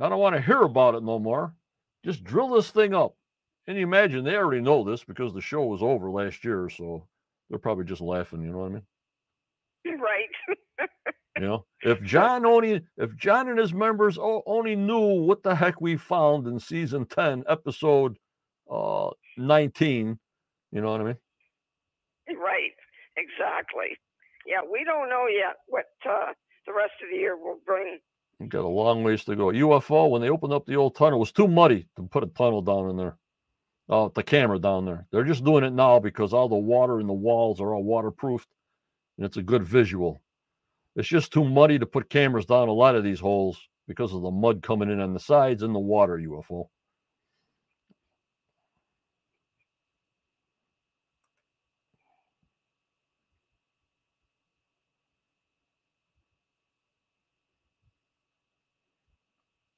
I 0.00 0.08
don't 0.08 0.18
want 0.18 0.34
to 0.36 0.42
hear 0.42 0.62
about 0.62 0.94
it 0.94 1.02
no 1.02 1.18
more. 1.18 1.54
Just 2.04 2.24
drill 2.24 2.48
this 2.48 2.70
thing 2.70 2.94
up. 2.94 3.14
And 3.66 3.76
you 3.78 3.84
imagine 3.84 4.24
they 4.24 4.36
already 4.36 4.60
know 4.60 4.84
this 4.84 5.04
because 5.04 5.32
the 5.32 5.40
show 5.40 5.64
was 5.64 5.82
over 5.82 6.10
last 6.10 6.44
year, 6.44 6.68
so 6.68 7.06
they're 7.48 7.58
probably 7.58 7.84
just 7.84 8.02
laughing, 8.02 8.42
you 8.42 8.50
know 8.50 8.58
what 8.58 8.66
I 8.66 8.74
mean? 8.74 8.82
Right. 10.00 10.88
You 11.36 11.42
know, 11.46 11.66
if 11.82 12.00
John 12.02 12.46
only 12.46 12.82
if 12.96 13.16
John 13.16 13.48
and 13.48 13.58
his 13.58 13.74
members 13.74 14.18
only 14.20 14.76
knew 14.76 15.24
what 15.24 15.42
the 15.42 15.54
heck 15.54 15.80
we 15.80 15.96
found 15.96 16.46
in 16.46 16.60
season 16.60 17.06
10, 17.06 17.44
episode 17.48 18.16
uh 18.70 19.10
19, 19.36 20.18
you 20.72 20.80
know 20.80 20.92
what 20.92 21.00
I 21.00 21.04
mean? 21.04 21.16
right. 22.28 22.70
Exactly. 23.16 23.96
Yeah, 24.46 24.60
we 24.70 24.84
don't 24.84 25.08
know 25.08 25.26
yet 25.26 25.56
what 25.66 25.86
uh, 26.08 26.32
the 26.66 26.72
rest 26.72 26.92
of 27.02 27.08
the 27.10 27.16
year 27.16 27.36
will 27.36 27.58
bring. 27.66 27.98
We 28.38 28.46
got 28.46 28.64
a 28.64 28.68
long 28.68 29.04
ways 29.04 29.24
to 29.24 29.36
go. 29.36 29.46
UFO, 29.46 30.10
when 30.10 30.20
they 30.20 30.28
opened 30.28 30.52
up 30.52 30.66
the 30.66 30.76
old 30.76 30.96
tunnel, 30.96 31.18
it 31.18 31.20
was 31.20 31.32
too 31.32 31.48
muddy 31.48 31.86
to 31.96 32.02
put 32.02 32.24
a 32.24 32.26
tunnel 32.26 32.62
down 32.62 32.90
in 32.90 32.96
there. 32.96 33.16
Oh, 33.88 34.10
the 34.14 34.22
camera 34.22 34.58
down 34.58 34.86
there. 34.86 35.06
They're 35.10 35.24
just 35.24 35.44
doing 35.44 35.64
it 35.64 35.72
now 35.72 35.98
because 35.98 36.32
all 36.32 36.48
the 36.48 36.56
water 36.56 37.00
in 37.00 37.06
the 37.06 37.12
walls 37.12 37.60
are 37.60 37.74
all 37.74 37.84
waterproofed 37.84 38.48
and 39.16 39.26
it's 39.26 39.36
a 39.36 39.42
good 39.42 39.62
visual. 39.62 40.20
It's 40.96 41.08
just 41.08 41.32
too 41.32 41.44
muddy 41.44 41.78
to 41.78 41.86
put 41.86 42.08
cameras 42.08 42.46
down 42.46 42.68
a 42.68 42.72
lot 42.72 42.96
of 42.96 43.04
these 43.04 43.20
holes 43.20 43.60
because 43.86 44.12
of 44.12 44.22
the 44.22 44.30
mud 44.30 44.62
coming 44.62 44.90
in 44.90 45.00
on 45.00 45.12
the 45.12 45.20
sides 45.20 45.62
and 45.62 45.74
the 45.74 45.80
water 45.80 46.18
UFO. 46.18 46.68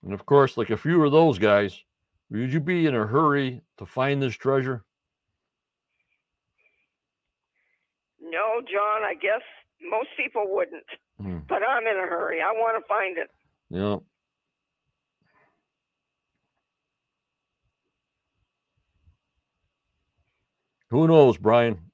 And 0.06 0.14
of 0.14 0.24
course, 0.24 0.56
like 0.56 0.70
if 0.70 0.84
you 0.84 1.00
were 1.00 1.10
those 1.10 1.36
guys, 1.36 1.82
would 2.30 2.52
you 2.52 2.60
be 2.60 2.86
in 2.86 2.94
a 2.94 3.04
hurry 3.04 3.60
to 3.78 3.86
find 3.86 4.22
this 4.22 4.36
treasure? 4.36 4.84
No, 8.22 8.60
John, 8.60 9.02
I 9.02 9.14
guess 9.20 9.42
most 9.90 10.08
people 10.16 10.44
wouldn't, 10.46 10.86
Hmm. 11.20 11.38
but 11.48 11.60
I'm 11.68 11.88
in 11.88 11.96
a 11.96 12.06
hurry. 12.06 12.40
I 12.40 12.52
want 12.52 12.80
to 12.80 12.86
find 12.86 13.18
it. 13.18 13.30
Yeah. 13.68 13.96
Who 20.90 21.08
knows, 21.08 21.36
Brian? 21.36 21.90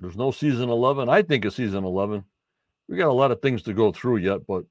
There's 0.00 0.16
no 0.16 0.30
season 0.30 0.70
11. 0.70 1.10
I 1.10 1.20
think 1.20 1.44
it's 1.44 1.56
season 1.56 1.84
11. 1.84 2.24
We 2.88 2.96
got 2.96 3.10
a 3.10 3.12
lot 3.12 3.30
of 3.32 3.42
things 3.42 3.62
to 3.64 3.74
go 3.74 3.92
through 3.92 4.16
yet, 4.18 4.46
but 4.46 4.64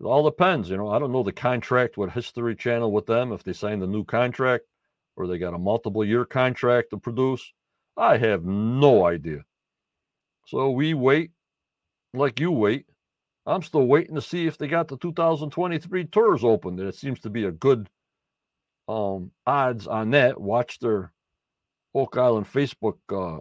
it 0.00 0.04
all 0.04 0.24
depends. 0.24 0.70
You 0.70 0.76
know, 0.76 0.90
I 0.90 0.98
don't 0.98 1.12
know 1.12 1.22
the 1.22 1.32
contract 1.32 1.96
with 1.96 2.10
History 2.10 2.54
Channel 2.54 2.92
with 2.92 3.06
them, 3.06 3.32
if 3.32 3.42
they 3.42 3.52
signed 3.52 3.82
a 3.82 3.86
new 3.86 4.04
contract 4.04 4.64
or 5.16 5.26
they 5.26 5.38
got 5.38 5.54
a 5.54 5.58
multiple 5.58 6.04
year 6.04 6.24
contract 6.24 6.90
to 6.90 6.98
produce. 6.98 7.52
I 7.96 8.16
have 8.18 8.44
no 8.44 9.06
idea. 9.06 9.40
So 10.46 10.70
we 10.70 10.94
wait 10.94 11.32
like 12.14 12.40
you 12.40 12.52
wait. 12.52 12.86
I'm 13.44 13.62
still 13.62 13.86
waiting 13.86 14.14
to 14.14 14.22
see 14.22 14.46
if 14.46 14.56
they 14.56 14.68
got 14.68 14.88
the 14.88 14.96
2023 14.96 16.04
tours 16.04 16.44
open. 16.44 16.78
It 16.78 16.94
seems 16.94 17.20
to 17.20 17.30
be 17.30 17.44
a 17.44 17.50
good 17.50 17.88
um 18.86 19.32
odds 19.46 19.86
on 19.86 20.10
that. 20.10 20.40
Watch 20.40 20.78
their 20.78 21.12
Oak 21.94 22.16
Island 22.16 22.46
Facebook 22.46 22.98
uh, 23.10 23.40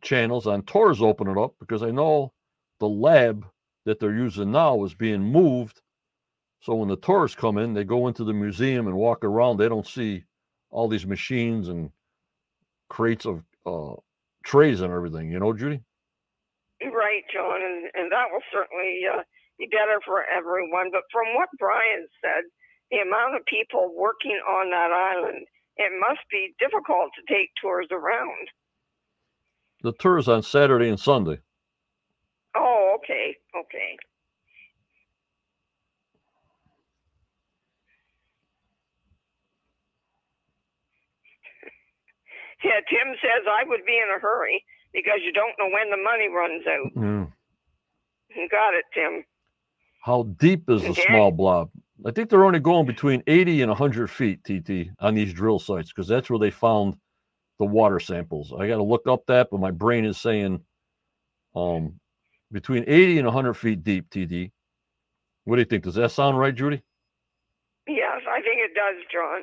channels 0.00 0.46
on 0.46 0.62
tours 0.62 1.02
open 1.02 1.28
it 1.28 1.36
up 1.36 1.54
because 1.60 1.82
I 1.82 1.90
know 1.90 2.32
the 2.80 2.88
lab 2.88 3.46
that 3.84 4.00
they're 4.00 4.14
using 4.14 4.50
now 4.50 4.84
is 4.84 4.94
being 4.94 5.22
moved. 5.22 5.80
So 6.60 6.74
when 6.74 6.88
the 6.88 6.96
tourists 6.96 7.36
come 7.36 7.58
in, 7.58 7.74
they 7.74 7.84
go 7.84 8.08
into 8.08 8.24
the 8.24 8.32
museum 8.32 8.86
and 8.86 8.96
walk 8.96 9.24
around. 9.24 9.58
They 9.58 9.68
don't 9.68 9.86
see 9.86 10.24
all 10.70 10.88
these 10.88 11.06
machines 11.06 11.68
and 11.68 11.90
crates 12.88 13.26
of 13.26 13.42
uh, 13.66 13.94
trays 14.44 14.80
and 14.80 14.92
everything. 14.92 15.30
You 15.30 15.40
know, 15.40 15.52
Judy? 15.52 15.80
Right, 16.82 17.22
John, 17.32 17.62
and, 17.62 17.90
and 17.94 18.12
that 18.12 18.26
will 18.30 18.44
certainly 18.52 19.00
uh, 19.12 19.22
be 19.58 19.66
better 19.70 20.00
for 20.04 20.24
everyone. 20.24 20.90
But 20.92 21.02
from 21.12 21.34
what 21.34 21.48
Brian 21.58 22.06
said, 22.20 22.44
the 22.90 22.98
amount 22.98 23.36
of 23.36 23.44
people 23.46 23.94
working 23.96 24.38
on 24.48 24.70
that 24.70 24.92
island, 24.92 25.46
it 25.76 25.92
must 26.00 26.20
be 26.30 26.54
difficult 26.58 27.10
to 27.16 27.34
take 27.34 27.50
tours 27.60 27.88
around. 27.90 28.48
The 29.82 29.92
tours 29.92 30.28
on 30.28 30.42
Saturday 30.42 30.88
and 30.88 31.00
Sunday. 31.00 31.38
Oh, 32.56 32.96
okay, 32.98 33.36
okay. 33.56 33.96
Yeah, 42.64 42.80
Tim 42.88 43.14
says 43.20 43.44
I 43.46 43.68
would 43.68 43.84
be 43.86 43.92
in 43.92 44.08
a 44.16 44.20
hurry 44.20 44.64
because 44.94 45.20
you 45.24 45.32
don't 45.32 45.52
know 45.58 45.68
when 45.68 45.90
the 45.90 45.98
money 46.02 46.28
runs 46.28 46.64
out. 46.66 46.92
Mm. 46.96 47.32
Got 48.50 48.74
it, 48.74 48.84
Tim. 48.94 49.24
How 50.02 50.24
deep 50.38 50.70
is 50.70 50.82
the 50.82 50.90
Okay. 50.90 51.06
small 51.06 51.30
blob? 51.32 51.70
I 52.06 52.10
think 52.12 52.30
they're 52.30 52.44
only 52.44 52.60
going 52.60 52.86
between 52.86 53.22
80 53.26 53.62
and 53.62 53.70
100 53.70 54.10
feet, 54.10 54.44
TT, 54.44 54.90
on 55.00 55.14
these 55.14 55.32
drill 55.34 55.58
sites 55.58 55.92
because 55.92 56.08
that's 56.08 56.30
where 56.30 56.38
they 56.38 56.50
found 56.50 56.96
the 57.58 57.66
water 57.66 58.00
samples. 58.00 58.52
I 58.58 58.68
got 58.68 58.76
to 58.76 58.82
look 58.82 59.06
up 59.08 59.26
that, 59.26 59.48
but 59.50 59.60
my 59.60 59.70
brain 59.70 60.04
is 60.04 60.18
saying 60.18 60.60
um, 61.56 62.00
between 62.54 62.84
80 62.86 63.18
and 63.18 63.26
100 63.26 63.54
feet 63.54 63.82
deep, 63.82 64.08
TD. 64.10 64.52
What 65.42 65.56
do 65.56 65.60
you 65.60 65.66
think? 65.66 65.82
Does 65.82 65.96
that 65.96 66.12
sound 66.12 66.38
right, 66.38 66.54
Judy? 66.54 66.82
Yes, 67.86 68.22
I 68.30 68.40
think 68.40 68.60
it 68.60 68.74
does, 68.74 68.94
John. 69.12 69.42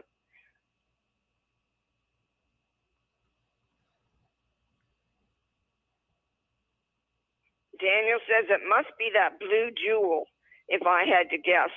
Daniel 7.79 8.19
says 8.27 8.47
it 8.49 8.61
must 8.69 8.97
be 8.97 9.09
that 9.13 9.39
blue 9.39 9.69
jewel, 9.85 10.25
if 10.69 10.81
I 10.87 11.03
had 11.03 11.29
to 11.31 11.37
guess, 11.37 11.71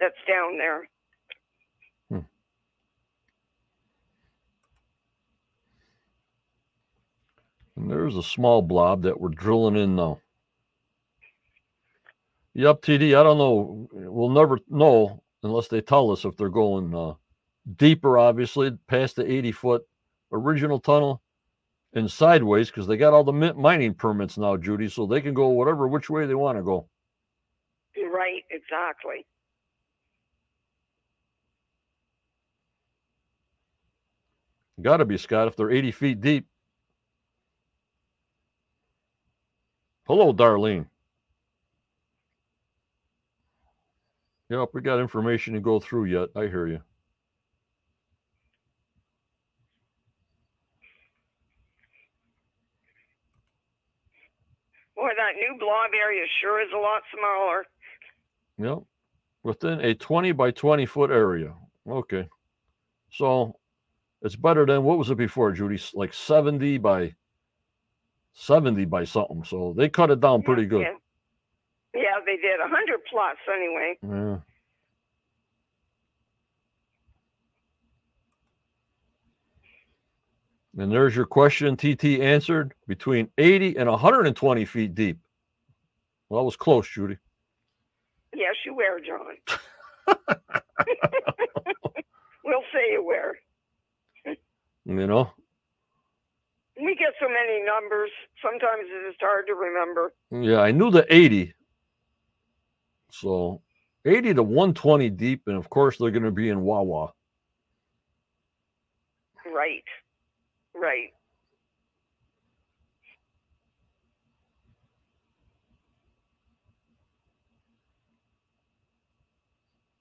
that's 0.00 0.14
down 0.26 0.56
there. 0.56 0.88
Hmm. 2.08 2.26
And 7.76 7.90
there's 7.90 8.16
a 8.16 8.22
small 8.22 8.62
blob 8.62 9.02
that 9.02 9.20
we're 9.20 9.28
drilling 9.28 9.76
in 9.76 9.94
now. 9.94 10.20
Yep, 12.58 12.82
TD. 12.82 13.16
I 13.16 13.22
don't 13.22 13.38
know. 13.38 13.88
We'll 13.92 14.30
never 14.30 14.58
know 14.68 15.22
unless 15.44 15.68
they 15.68 15.80
tell 15.80 16.10
us 16.10 16.24
if 16.24 16.36
they're 16.36 16.48
going 16.48 16.92
uh, 16.92 17.14
deeper, 17.76 18.18
obviously, 18.18 18.72
past 18.88 19.14
the 19.14 19.30
80 19.30 19.52
foot 19.52 19.82
original 20.32 20.80
tunnel 20.80 21.22
and 21.92 22.10
sideways 22.10 22.66
because 22.68 22.88
they 22.88 22.96
got 22.96 23.14
all 23.14 23.22
the 23.22 23.32
mi- 23.32 23.52
mining 23.52 23.94
permits 23.94 24.36
now, 24.36 24.56
Judy, 24.56 24.88
so 24.88 25.06
they 25.06 25.20
can 25.20 25.34
go 25.34 25.50
whatever 25.50 25.86
which 25.86 26.10
way 26.10 26.26
they 26.26 26.34
want 26.34 26.58
to 26.58 26.64
go. 26.64 26.88
Right, 27.96 28.42
exactly. 28.50 29.24
Got 34.82 34.96
to 34.96 35.04
be, 35.04 35.16
Scott, 35.16 35.46
if 35.46 35.54
they're 35.54 35.70
80 35.70 35.92
feet 35.92 36.20
deep. 36.20 36.46
Hello, 40.08 40.32
Darlene. 40.32 40.86
Yep, 44.50 44.70
we 44.72 44.80
got 44.80 44.98
information 44.98 45.54
to 45.54 45.60
go 45.60 45.78
through 45.78 46.06
yet. 46.06 46.30
I 46.34 46.46
hear 46.46 46.66
you. 46.66 46.80
Boy, 54.96 55.10
that 55.16 55.36
new 55.36 55.58
blob 55.58 55.90
area 55.94 56.24
sure 56.40 56.60
is 56.60 56.68
a 56.74 56.78
lot 56.78 57.02
smaller. 57.14 57.66
Yep. 58.58 58.84
Within 59.42 59.80
a 59.80 59.94
20 59.94 60.32
by 60.32 60.50
20 60.50 60.86
foot 60.86 61.10
area. 61.10 61.54
Okay. 61.88 62.28
So 63.10 63.56
it's 64.22 64.34
better 64.34 64.66
than 64.66 64.82
what 64.82 64.98
was 64.98 65.10
it 65.10 65.18
before, 65.18 65.52
Judy? 65.52 65.80
Like 65.94 66.12
70 66.12 66.78
by 66.78 67.14
70 68.32 68.86
by 68.86 69.04
something. 69.04 69.44
So 69.44 69.74
they 69.76 69.88
cut 69.88 70.10
it 70.10 70.20
down 70.20 70.42
pretty 70.42 70.64
good. 70.64 70.80
Yeah, 70.80 70.94
yeah 71.94 72.20
they 72.24 72.36
did. 72.36 72.60
A 72.60 72.68
hundred 72.68 73.00
plus 73.10 73.36
anyway. 73.52 73.98
Yeah. 74.02 74.38
And 80.78 80.92
there's 80.92 81.16
your 81.16 81.26
question, 81.26 81.76
TT 81.76 82.20
answered 82.20 82.72
between 82.86 83.28
80 83.36 83.76
and 83.78 83.90
120 83.90 84.64
feet 84.64 84.94
deep. 84.94 85.18
Well, 86.28 86.40
that 86.40 86.44
was 86.44 86.54
close, 86.56 86.88
Judy. 86.88 87.16
Yes, 88.32 88.54
you 88.64 88.74
were, 88.74 89.00
John. 89.00 89.34
we'll 92.44 92.62
say 92.72 92.92
you 92.92 93.04
were. 93.04 93.36
You 94.84 95.06
know? 95.06 95.32
We 96.80 96.94
get 96.94 97.14
so 97.20 97.26
many 97.28 97.60
numbers. 97.64 98.10
Sometimes 98.40 98.84
it 98.84 99.08
is 99.08 99.16
hard 99.20 99.48
to 99.48 99.54
remember. 99.54 100.12
Yeah, 100.30 100.60
I 100.60 100.70
knew 100.70 100.92
the 100.92 101.12
80. 101.12 101.54
So 103.10 103.62
80 104.04 104.34
to 104.34 104.42
120 104.42 105.10
deep. 105.10 105.42
And 105.46 105.56
of 105.56 105.68
course, 105.70 105.98
they're 105.98 106.10
going 106.10 106.22
to 106.22 106.30
be 106.30 106.48
in 106.48 106.60
Wawa. 106.62 107.12
Right. 109.46 109.84
Right. 110.74 111.12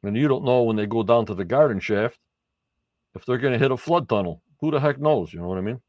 And 0.03 0.15
you 0.15 0.27
don't 0.27 0.45
know 0.45 0.63
when 0.63 0.77
they 0.77 0.85
go 0.85 1.03
down 1.03 1.25
to 1.25 1.33
the 1.33 1.43
garden 1.43 1.79
shaft 1.79 2.17
if 3.15 3.25
they're 3.25 3.37
going 3.37 3.53
to 3.53 3.59
hit 3.59 3.71
a 3.71 3.77
flood 3.77 4.07
tunnel. 4.07 4.41
Who 4.61 4.71
the 4.71 4.79
heck 4.79 4.99
knows? 4.99 5.33
You 5.33 5.41
know 5.41 5.47
what 5.47 5.57
I 5.57 5.61
mean? 5.61 5.81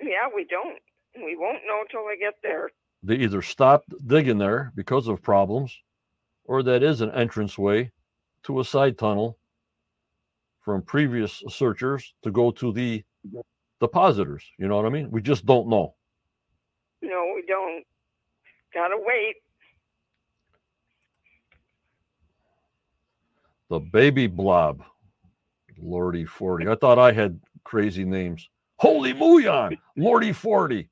Yeah, 0.00 0.28
we 0.34 0.44
don't. 0.44 0.78
We 1.16 1.36
won't 1.36 1.62
know 1.66 1.82
till 1.90 2.06
we 2.06 2.18
get 2.18 2.34
there. 2.42 2.70
They 3.02 3.16
either 3.16 3.42
stopped 3.42 3.92
digging 4.06 4.38
there 4.38 4.72
because 4.74 5.08
of 5.08 5.22
problems, 5.22 5.76
or 6.50 6.64
that 6.64 6.82
is 6.82 7.00
an 7.00 7.10
entranceway 7.10 7.88
to 8.42 8.58
a 8.58 8.64
side 8.64 8.98
tunnel 8.98 9.38
from 10.60 10.82
previous 10.82 11.44
searchers 11.48 12.12
to 12.24 12.32
go 12.32 12.50
to 12.50 12.72
the 12.72 13.04
depositors. 13.78 14.44
You 14.58 14.66
know 14.66 14.74
what 14.74 14.84
I 14.84 14.88
mean? 14.88 15.12
We 15.12 15.22
just 15.22 15.46
don't 15.46 15.68
know. 15.68 15.94
No, 17.02 17.32
we 17.36 17.44
don't. 17.46 17.84
Gotta 18.74 18.96
wait. 18.98 19.36
The 23.68 23.78
baby 23.78 24.26
blob. 24.26 24.82
Lordy 25.80 26.24
40. 26.24 26.66
I 26.66 26.74
thought 26.74 26.98
I 26.98 27.12
had 27.12 27.38
crazy 27.62 28.04
names. 28.04 28.48
Holy 28.80 29.14
Muon, 29.14 29.78
Lordy 29.96 30.32
40. 30.32 30.88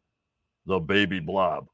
The 0.67 0.79
baby 0.79 1.19
blob. 1.19 1.67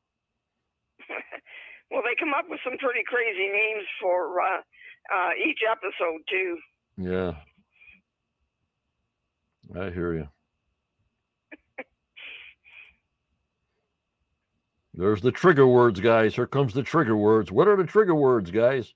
Well, 1.90 2.02
they 2.02 2.14
come 2.18 2.34
up 2.34 2.46
with 2.48 2.60
some 2.64 2.76
pretty 2.78 3.02
crazy 3.06 3.48
names 3.48 3.86
for 4.00 4.40
uh, 4.40 4.60
uh, 5.12 5.30
each 5.46 5.60
episode, 5.70 6.20
too. 6.28 6.58
Yeah. 6.96 7.32
I 9.78 9.90
hear 9.90 10.14
you. 10.14 10.28
There's 14.94 15.20
the 15.20 15.32
trigger 15.32 15.66
words, 15.66 16.00
guys. 16.00 16.34
Here 16.34 16.46
comes 16.46 16.74
the 16.74 16.82
trigger 16.82 17.16
words. 17.16 17.50
What 17.50 17.68
are 17.68 17.76
the 17.76 17.84
trigger 17.84 18.14
words, 18.14 18.50
guys? 18.50 18.94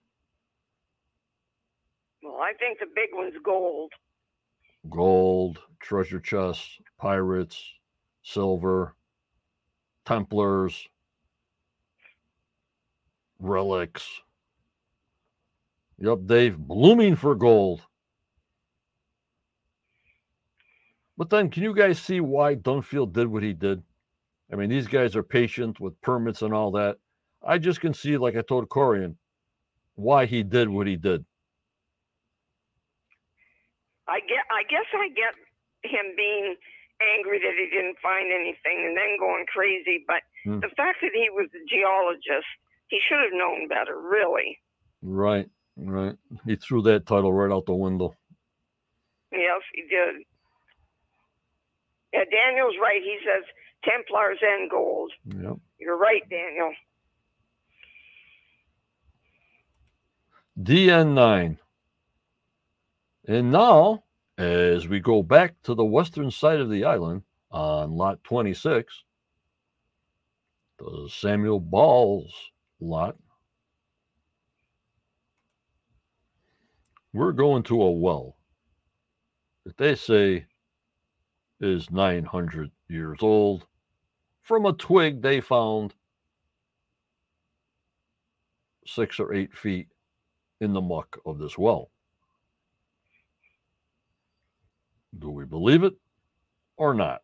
Well, 2.22 2.36
I 2.41 2.53
think 2.59 2.78
the 2.78 2.86
big 2.95 3.11
one's 3.12 3.34
gold. 3.45 3.93
Gold, 4.91 5.59
treasure 5.80 6.20
chests, 6.20 6.78
pirates, 6.99 7.62
silver, 8.22 8.95
Templars, 10.09 10.89
relics. 13.39 14.07
Yep, 15.99 16.18
Dave, 16.26 16.57
blooming 16.59 17.16
for 17.16 17.34
gold. 17.34 17.82
But 21.16 21.30
then, 21.30 21.51
can 21.51 21.64
you 21.64 21.74
guys 21.74 21.99
see 21.99 22.20
why 22.20 22.55
Dunfield 22.55 23.12
did 23.12 23.26
what 23.26 23.43
he 23.43 23.53
did? 23.53 23.82
I 24.53 24.57
mean, 24.57 24.70
these 24.70 24.86
guys 24.86 25.16
are 25.16 25.22
patient 25.22 25.80
with 25.80 26.01
permits 26.01 26.43
and 26.43 26.55
all 26.55 26.70
that. 26.72 26.99
I 27.43 27.59
just 27.59 27.80
can 27.80 27.93
see, 27.93 28.16
like 28.16 28.36
I 28.36 28.43
told 28.43 28.68
Corian, 28.68 29.16
why 29.97 30.26
he 30.26 30.43
did 30.43 30.68
what 30.68 30.86
he 30.86 30.97
did. 30.97 31.24
I 34.07 34.20
get. 34.20 34.47
I 34.51 34.62
guess 34.70 34.86
I 34.95 35.09
get 35.11 35.34
him 35.84 36.14
being 36.16 36.57
angry 37.16 37.39
that 37.39 37.55
he 37.59 37.68
didn't 37.70 37.99
find 38.03 38.32
anything 38.32 38.86
and 38.86 38.97
then 38.97 39.18
going 39.18 39.45
crazy. 39.53 40.05
But 40.07 40.22
Hmm. 40.45 40.61
the 40.61 40.70
fact 40.76 40.99
that 41.03 41.12
he 41.12 41.28
was 41.30 41.49
a 41.55 41.62
geologist, 41.68 42.49
he 42.89 42.99
should 43.09 43.20
have 43.20 43.32
known 43.32 43.68
better. 43.68 43.99
Really. 43.99 44.59
Right, 45.03 45.49
right. 45.76 46.16
He 46.45 46.57
threw 46.57 46.82
that 46.82 47.07
title 47.07 47.32
right 47.32 47.53
out 47.53 47.66
the 47.66 47.74
window. 47.74 48.14
Yes, 49.32 49.62
he 49.74 49.82
did. 49.82 50.24
Yeah, 52.12 52.24
Daniel's 52.30 52.74
right. 52.80 53.01
He 53.03 53.18
says 53.24 53.45
Templars 53.84 54.39
and 54.43 54.70
gold. 54.70 55.12
Yep. 55.26 55.57
You're 55.78 55.99
right, 55.99 56.22
Daniel. 56.28 56.72
DN9. 60.61 61.59
And 63.28 63.53
now, 63.53 64.05
as 64.39 64.89
we 64.89 65.01
go 65.01 65.22
back 65.22 65.55
to 65.64 65.74
the 65.74 65.84
western 65.84 66.30
side 66.30 66.61
of 66.61 66.70
the 66.70 66.84
island 66.84 67.22
on 67.51 67.93
lot 67.93 68.24
26, 68.24 69.05
the 70.78 71.09
Samuel 71.12 71.61
Balls 71.61 72.32
lot, 72.81 73.16
we're 77.12 77.33
going 77.33 77.62
to 77.64 77.83
a 77.83 77.91
well 77.91 78.37
that 79.64 79.76
they 79.76 79.95
say 79.95 80.47
is 81.61 81.91
900 81.91 82.70
years 82.89 83.18
old 83.20 83.66
from 84.43 84.64
a 84.64 84.72
twig 84.72 85.20
they 85.20 85.41
found 85.41 85.95
six 88.87 89.20
or 89.20 89.35
eight 89.35 89.57
feet 89.57 89.89
in 90.61 90.72
the 90.72 90.81
muck 90.81 91.18
of 91.26 91.39
this 91.39 91.59
well. 91.59 91.91
Do 95.18 95.31
we 95.31 95.45
believe 95.45 95.83
it 95.83 95.95
or 96.76 96.95
not? 96.95 97.22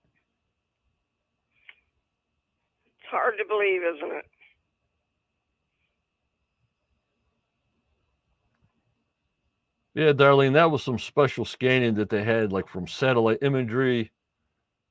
It's 2.98 3.10
hard 3.10 3.34
to 3.38 3.44
believe, 3.44 3.82
isn't 3.82 4.16
it? 4.16 4.24
Yeah, 9.94 10.12
Darlene, 10.12 10.54
that 10.54 10.70
was 10.70 10.82
some 10.82 10.98
special 10.98 11.44
scanning 11.44 11.94
that 11.94 12.10
they 12.10 12.24
had, 12.24 12.52
like 12.52 12.66
from 12.68 12.88
satellite 12.88 13.38
imagery 13.42 14.10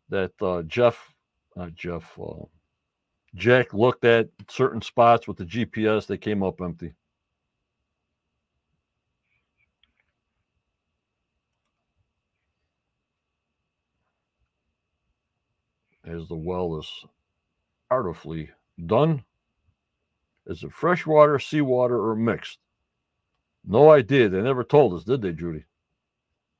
that 0.09 0.31
uh, 0.41 0.61
Jeff, 0.63 1.13
uh, 1.57 1.69
Jeff, 1.75 2.17
uh, 2.19 2.45
Jack 3.35 3.73
looked 3.73 4.05
at 4.05 4.29
certain 4.49 4.81
spots 4.81 5.27
with 5.27 5.37
the 5.37 5.45
GPS. 5.45 6.07
They 6.07 6.17
came 6.17 6.41
up 6.41 6.61
empty. 6.61 6.93
As 16.05 16.27
the 16.27 16.35
well 16.35 16.79
is 16.79 17.05
artfully 17.89 18.51
done. 18.85 19.23
Is 20.45 20.63
it 20.63 20.71
freshwater, 20.73 21.39
seawater, 21.39 22.09
or 22.09 22.15
mixed? 22.15 22.59
No 23.65 23.91
idea. 23.91 24.29
They 24.29 24.41
never 24.41 24.63
told 24.63 24.93
us, 24.93 25.03
did 25.03 25.21
they, 25.21 25.31
Judy? 25.31 25.63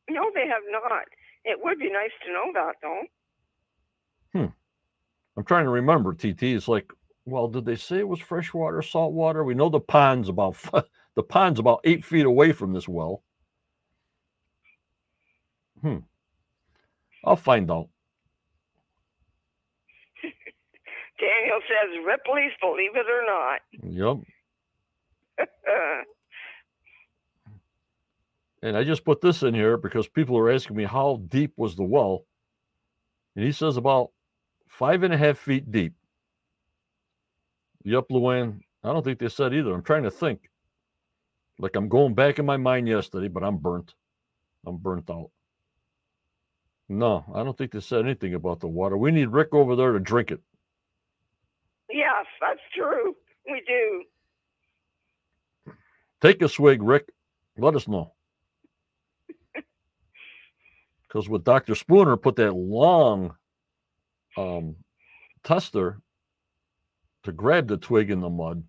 No, 0.09 0.31
they 0.33 0.47
have 0.47 0.63
not. 0.69 1.03
It 1.45 1.59
would 1.61 1.79
be 1.79 1.91
nice 1.91 2.11
to 2.25 2.31
know 2.31 2.51
that, 2.53 2.75
though. 2.81 3.01
Hmm. 4.33 4.51
I'm 5.37 5.43
trying 5.43 5.65
to 5.65 5.71
remember, 5.71 6.13
TT. 6.13 6.43
It's 6.43 6.67
like, 6.67 6.91
well, 7.25 7.47
did 7.47 7.65
they 7.65 7.75
say 7.75 7.99
it 7.99 8.07
was 8.07 8.19
freshwater, 8.19 8.81
saltwater? 8.81 9.43
We 9.43 9.53
know 9.53 9.69
the 9.69 9.79
pond's 9.79 10.29
about 10.29 10.57
the 11.15 11.23
pond's 11.23 11.59
about 11.59 11.81
eight 11.83 12.05
feet 12.05 12.25
away 12.25 12.51
from 12.51 12.73
this 12.73 12.87
well. 12.87 13.23
Hmm. 15.81 15.97
I'll 17.25 17.35
find 17.35 17.69
out. 17.69 17.89
Daniel 21.19 21.59
says 21.67 22.05
Ripley's, 22.05 22.51
believe 22.61 22.95
it 22.95 23.05
or 23.09 23.25
not. 23.25 23.61
Yep. 23.81 25.47
And 28.63 28.77
I 28.77 28.85
just 28.85 29.05
put 29.05 29.21
this 29.21 29.43
in 29.43 29.53
here 29.53 29.77
because 29.77 30.07
people 30.07 30.37
are 30.39 30.51
asking 30.51 30.77
me 30.77 30.85
how 30.85 31.21
deep 31.27 31.53
was 31.57 31.75
the 31.75 31.83
well. 31.83 32.25
And 33.35 33.45
he 33.45 33.51
says 33.51 33.77
about 33.77 34.11
five 34.69 35.03
and 35.03 35.13
a 35.13 35.17
half 35.17 35.37
feet 35.37 35.69
deep. 35.71 35.95
Yep, 37.83 38.05
Luann. 38.11 38.61
I 38.83 38.93
don't 38.93 39.03
think 39.03 39.19
they 39.19 39.29
said 39.29 39.53
either. 39.53 39.73
I'm 39.73 39.83
trying 39.83 40.03
to 40.03 40.11
think. 40.11 40.49
Like 41.59 41.75
I'm 41.75 41.89
going 41.89 42.15
back 42.15 42.39
in 42.39 42.45
my 42.45 42.57
mind 42.57 42.87
yesterday, 42.87 43.27
but 43.27 43.43
I'm 43.43 43.57
burnt. 43.57 43.93
I'm 44.65 44.77
burnt 44.77 45.09
out. 45.09 45.31
No, 46.89 47.25
I 47.35 47.43
don't 47.43 47.57
think 47.57 47.71
they 47.73 47.81
said 47.81 48.05
anything 48.05 48.33
about 48.33 48.61
the 48.61 48.67
water. 48.69 48.97
We 48.97 49.11
need 49.11 49.29
Rick 49.29 49.53
over 49.53 49.75
there 49.75 49.93
to 49.93 49.99
drink 49.99 50.31
it. 50.31 50.41
yes, 51.91 52.25
that's 52.41 52.61
true. 52.75 53.15
We 53.49 53.61
do. 53.67 54.03
Take 56.21 56.41
a 56.41 56.49
swig, 56.49 56.81
Rick. 56.81 57.09
Let 57.57 57.75
us 57.75 57.87
know. 57.89 58.13
Because 61.13 61.29
with 61.29 61.43
Dr. 61.43 61.75
Spooner 61.75 62.17
put 62.17 62.37
that 62.37 62.53
long 62.53 63.35
um, 64.35 64.77
tester 65.43 66.01
to 67.23 67.31
grab 67.31 67.67
the 67.67 67.77
twig 67.77 68.09
in 68.09 68.19
the 68.19 68.31
mud, 68.31 68.63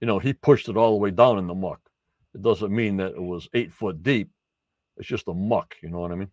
you 0.00 0.06
know, 0.06 0.20
he 0.20 0.32
pushed 0.32 0.68
it 0.68 0.76
all 0.76 0.92
the 0.92 0.98
way 0.98 1.10
down 1.10 1.38
in 1.38 1.48
the 1.48 1.54
muck. 1.54 1.80
It 2.34 2.42
doesn't 2.42 2.72
mean 2.72 2.98
that 2.98 3.14
it 3.14 3.22
was 3.22 3.48
eight 3.52 3.72
foot 3.72 4.00
deep. 4.00 4.30
It's 4.96 5.08
just 5.08 5.26
a 5.26 5.34
muck. 5.34 5.74
You 5.82 5.90
know 5.90 5.98
what 5.98 6.12
I 6.12 6.14
mean? 6.14 6.30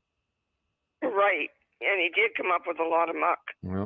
Right. 1.01 1.49
And 1.81 1.99
he 1.99 2.11
did 2.13 2.35
come 2.37 2.51
up 2.53 2.61
with 2.67 2.79
a 2.79 2.87
lot 2.87 3.09
of 3.09 3.15
muck. 3.15 3.39
Yeah. 3.63 3.85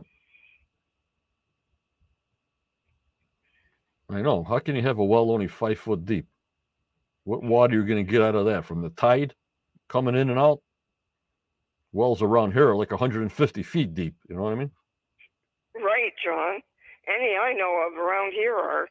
I 4.09 4.21
know. 4.21 4.43
How 4.43 4.59
can 4.59 4.75
you 4.75 4.81
have 4.81 4.99
a 4.99 5.05
well 5.05 5.31
only 5.31 5.47
five 5.47 5.79
foot 5.79 6.03
deep? 6.03 6.25
What 7.23 7.41
water 7.41 7.73
are 7.73 7.79
you 7.79 7.87
going 7.87 8.05
to 8.05 8.11
get 8.11 8.21
out 8.21 8.35
of 8.35 8.47
that? 8.47 8.65
From 8.65 8.81
the 8.81 8.89
tide 8.89 9.33
coming 9.87 10.15
in 10.15 10.29
and 10.29 10.37
out? 10.37 10.59
Wells 11.93 12.23
around 12.23 12.53
here 12.53 12.69
are 12.69 12.75
like 12.75 12.89
150 12.89 13.63
feet 13.63 13.93
deep. 13.93 14.15
You 14.27 14.35
know 14.35 14.41
what 14.41 14.53
I 14.53 14.55
mean? 14.55 14.71
Right, 15.75 16.11
John. 16.25 16.59
Any 17.07 17.35
I 17.35 17.53
know 17.53 17.87
of 17.87 17.97
around 17.97 18.33
here 18.33 18.55
are. 18.55 18.87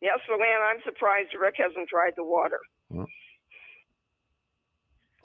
Yes, 0.00 0.18
Luann, 0.30 0.70
I'm 0.70 0.80
surprised 0.84 1.30
Rick 1.40 1.54
hasn't 1.58 1.88
tried 1.88 2.14
the 2.16 2.24
water. 2.24 2.58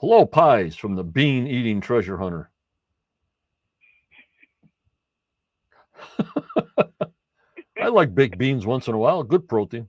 Hello, 0.00 0.24
pies 0.24 0.76
from 0.76 0.94
the 0.94 1.04
bean 1.04 1.46
eating 1.46 1.80
treasure 1.80 2.16
hunter. 2.16 2.50
I 7.80 7.88
like 7.88 8.14
baked 8.14 8.38
beans 8.38 8.66
once 8.66 8.86
in 8.86 8.94
a 8.94 8.98
while. 8.98 9.22
Good 9.24 9.48
protein. 9.48 9.88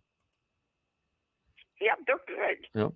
Yep, 1.81 1.99
they're 2.07 2.17
good. 2.27 2.57
Yep. 2.73 2.93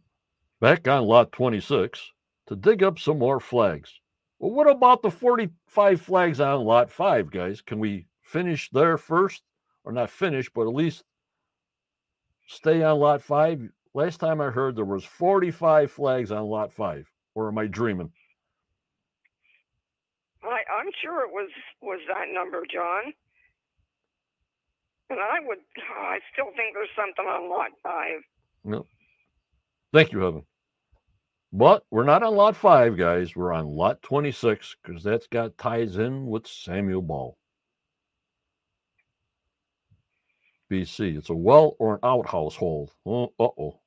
Back 0.60 0.88
on 0.88 1.04
lot 1.04 1.32
26 1.32 2.12
to 2.48 2.56
dig 2.56 2.84
up 2.84 3.00
some 3.00 3.20
more 3.20 3.40
flags. 3.40 4.00
Well, 4.40 4.52
what 4.52 4.70
about 4.70 5.02
the 5.02 5.12
45 5.12 6.02
flags 6.02 6.40
on 6.40 6.64
lot 6.66 6.92
5, 6.92 7.32
guys? 7.32 7.62
Can 7.62 7.80
we 7.80 8.08
finish 8.24 8.70
there 8.72 8.98
first? 8.98 9.44
Or 9.86 9.92
not 9.92 10.10
finish, 10.10 10.50
but 10.50 10.62
at 10.62 10.74
least 10.74 11.04
stay 12.48 12.84
on 12.84 13.00
lot 13.00 13.22
5? 13.22 13.70
Last 13.94 14.20
time 14.20 14.42
I 14.42 14.50
heard 14.50 14.76
there 14.76 14.86
was 14.86 15.04
45 15.04 15.92
flags 15.92 16.32
on 16.32 16.44
lot 16.44 16.72
5. 16.72 17.06
Or 17.36 17.48
am 17.48 17.58
I 17.58 17.68
dreaming? 17.68 18.12
I, 20.44 20.60
I'm 20.80 20.92
sure 21.02 21.26
it 21.26 21.32
was 21.32 21.50
was 21.82 22.00
that 22.08 22.28
number, 22.32 22.64
John. 22.72 23.14
And 25.10 25.20
I 25.20 25.40
would, 25.46 25.60
oh, 25.60 26.04
I 26.04 26.20
still 26.32 26.52
think 26.56 26.74
there's 26.74 26.90
something 26.96 27.26
on 27.26 27.50
lot 27.50 27.72
five. 27.82 28.22
No. 28.66 28.88
Thank 29.94 30.12
you, 30.14 30.20
Heaven. 30.22 30.44
But 31.54 31.86
we're 31.92 32.06
not 32.06 32.24
on 32.24 32.36
lot 32.36 32.56
five, 32.58 32.98
guys. 32.98 33.36
We're 33.36 33.54
on 33.54 33.68
lot 33.68 34.02
26 34.04 34.78
because 34.84 35.04
that's 35.04 35.28
got 35.28 35.58
ties 35.58 35.98
in 35.98 36.28
with 36.28 36.48
Samuel 36.48 37.02
Ball. 37.04 37.38
BC. 40.72 41.18
It's 41.18 41.30
a 41.30 41.36
well 41.36 41.76
or 41.80 41.96
an 41.96 42.02
outhouse 42.04 42.56
hole. 42.56 42.92
Oh, 43.06 43.34
uh 43.40 43.50
oh. 43.60 43.82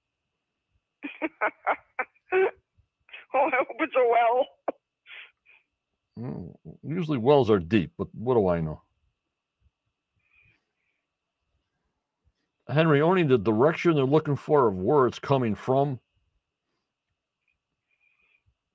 Oh, 3.34 3.40
I 3.52 3.56
hope 3.58 3.76
it's 3.80 3.94
a 3.96 4.08
well. 4.10 4.46
Mm, 6.18 6.54
Usually 6.84 7.18
wells 7.18 7.50
are 7.50 7.58
deep, 7.60 7.92
but 7.98 8.08
what 8.14 8.34
do 8.34 8.48
I 8.48 8.60
know? 8.60 8.82
Henry, 12.76 13.00
only 13.00 13.22
the 13.22 13.38
direction 13.38 13.94
they're 13.94 14.04
looking 14.04 14.36
for 14.36 14.68
of 14.68 14.74
where 14.76 15.06
it's 15.06 15.18
coming 15.18 15.54
from. 15.54 15.98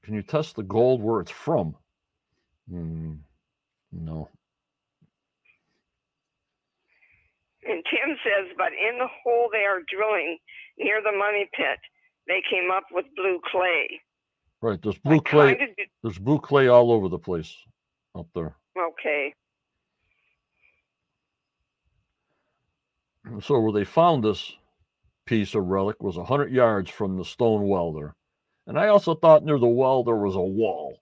Can 0.03 0.15
you 0.15 0.23
test 0.23 0.55
the 0.55 0.63
gold 0.63 1.03
where 1.03 1.21
it's 1.21 1.29
from? 1.29 1.75
Hmm, 2.67 3.13
no. 3.91 4.27
And 7.63 7.83
Tim 7.91 8.17
says, 8.23 8.51
but 8.57 8.69
in 8.73 8.97
the 8.97 9.07
hole 9.23 9.49
they 9.53 9.65
are 9.65 9.81
drilling 9.87 10.39
near 10.79 11.03
the 11.03 11.15
money 11.15 11.47
pit, 11.55 11.77
they 12.27 12.41
came 12.49 12.71
up 12.71 12.85
with 12.91 13.05
blue 13.15 13.39
clay. 13.51 14.01
Right, 14.63 14.81
there's 14.81 14.99
I 15.05 15.09
blue 15.09 15.21
clay. 15.21 15.55
kinda 15.55 15.73
There's 16.01 16.17
blue 16.17 16.39
clay 16.39 16.69
all 16.69 16.91
over 16.91 17.07
the 17.07 17.19
place 17.19 17.55
up 18.15 18.25
there. 18.33 18.55
okay. 18.75 19.35
So 23.39 23.59
where 23.59 23.71
they 23.71 23.85
found 23.85 24.23
this 24.23 24.53
piece 25.25 25.55
of 25.55 25.65
relic 25.67 26.01
was 26.01 26.17
a 26.17 26.23
hundred 26.23 26.51
yards 26.51 26.89
from 26.89 27.17
the 27.17 27.25
stone 27.25 27.67
well 27.67 27.93
there. 27.93 28.15
And 28.67 28.77
I 28.77 28.87
also 28.87 29.15
thought 29.15 29.45
near 29.45 29.59
the 29.59 29.67
well 29.67 30.03
there 30.03 30.15
was 30.15 30.35
a 30.35 30.41
wall. 30.41 30.97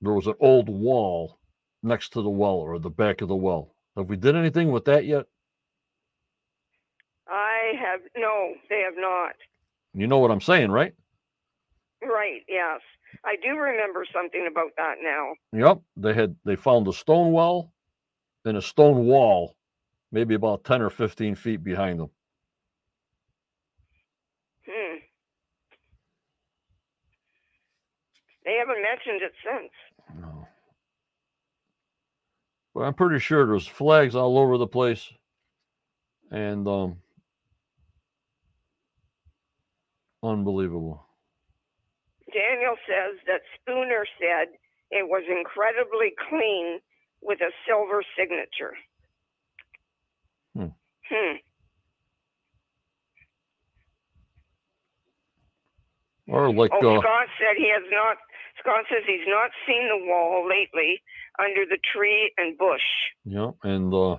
There 0.00 0.12
was 0.12 0.26
an 0.26 0.34
old 0.38 0.68
wall 0.68 1.38
next 1.82 2.12
to 2.12 2.22
the 2.22 2.30
well 2.30 2.56
or 2.56 2.78
the 2.78 2.90
back 2.90 3.20
of 3.20 3.28
the 3.28 3.36
well. 3.36 3.74
Have 3.96 4.08
we 4.08 4.16
did 4.16 4.36
anything 4.36 4.70
with 4.70 4.84
that 4.84 5.04
yet? 5.04 5.26
I 7.28 7.72
have, 7.80 8.00
no, 8.16 8.52
they 8.68 8.80
have 8.80 8.94
not. 8.96 9.34
You 9.94 10.06
know 10.06 10.18
what 10.18 10.30
I'm 10.30 10.40
saying, 10.40 10.70
right? 10.70 10.94
Right, 12.02 12.42
yes. 12.48 12.80
I 13.24 13.36
do 13.42 13.56
remember 13.56 14.04
something 14.12 14.46
about 14.50 14.72
that 14.76 14.96
now. 15.02 15.34
Yep. 15.52 15.80
They 15.96 16.12
had 16.12 16.36
they 16.44 16.56
found 16.56 16.86
a 16.88 16.92
stone 16.92 17.32
well 17.32 17.72
and 18.44 18.56
a 18.56 18.62
stone 18.62 19.06
wall, 19.06 19.56
maybe 20.14 20.34
about 20.34 20.62
10 20.62 20.80
or 20.80 20.90
15 20.90 21.34
feet 21.34 21.64
behind 21.64 21.98
them. 21.98 22.08
Hmm. 24.64 24.98
They 28.44 28.56
haven't 28.60 28.80
mentioned 28.80 29.22
it 29.22 29.32
since. 29.44 29.72
No. 30.20 30.46
But 32.74 32.82
I'm 32.82 32.94
pretty 32.94 33.18
sure 33.18 33.44
there's 33.44 33.66
flags 33.66 34.14
all 34.14 34.38
over 34.38 34.56
the 34.56 34.68
place. 34.68 35.10
And 36.30 36.66
um 36.68 36.96
unbelievable. 40.22 41.04
Daniel 42.32 42.76
says 42.86 43.18
that 43.26 43.40
Spooner 43.60 44.06
said 44.18 44.54
it 44.90 45.08
was 45.08 45.24
incredibly 45.28 46.14
clean 46.28 46.78
with 47.20 47.40
a 47.40 47.50
silver 47.66 48.02
signature. 48.16 48.74
Hmm. 51.10 51.36
Or 56.26 56.52
like 56.52 56.70
Oh, 56.72 56.96
uh 56.96 57.00
Scott 57.00 57.26
said 57.38 57.56
he 57.56 57.68
has 57.70 57.82
not. 57.90 58.16
Scott 58.60 58.84
says 58.88 59.02
he's 59.06 59.26
not 59.26 59.50
seen 59.66 59.88
the 59.88 60.06
wall 60.06 60.48
lately 60.48 61.02
under 61.38 61.66
the 61.66 61.78
tree 61.92 62.32
and 62.38 62.56
bush. 62.56 62.80
Yeah, 63.24 63.50
and 63.62 63.92
uh 63.92 64.18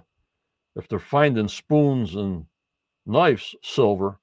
if 0.75 0.87
they're 0.87 0.99
finding 0.99 1.47
spoons 1.47 2.15
and 2.15 2.45
knives 3.05 3.55
silver, 3.63 4.19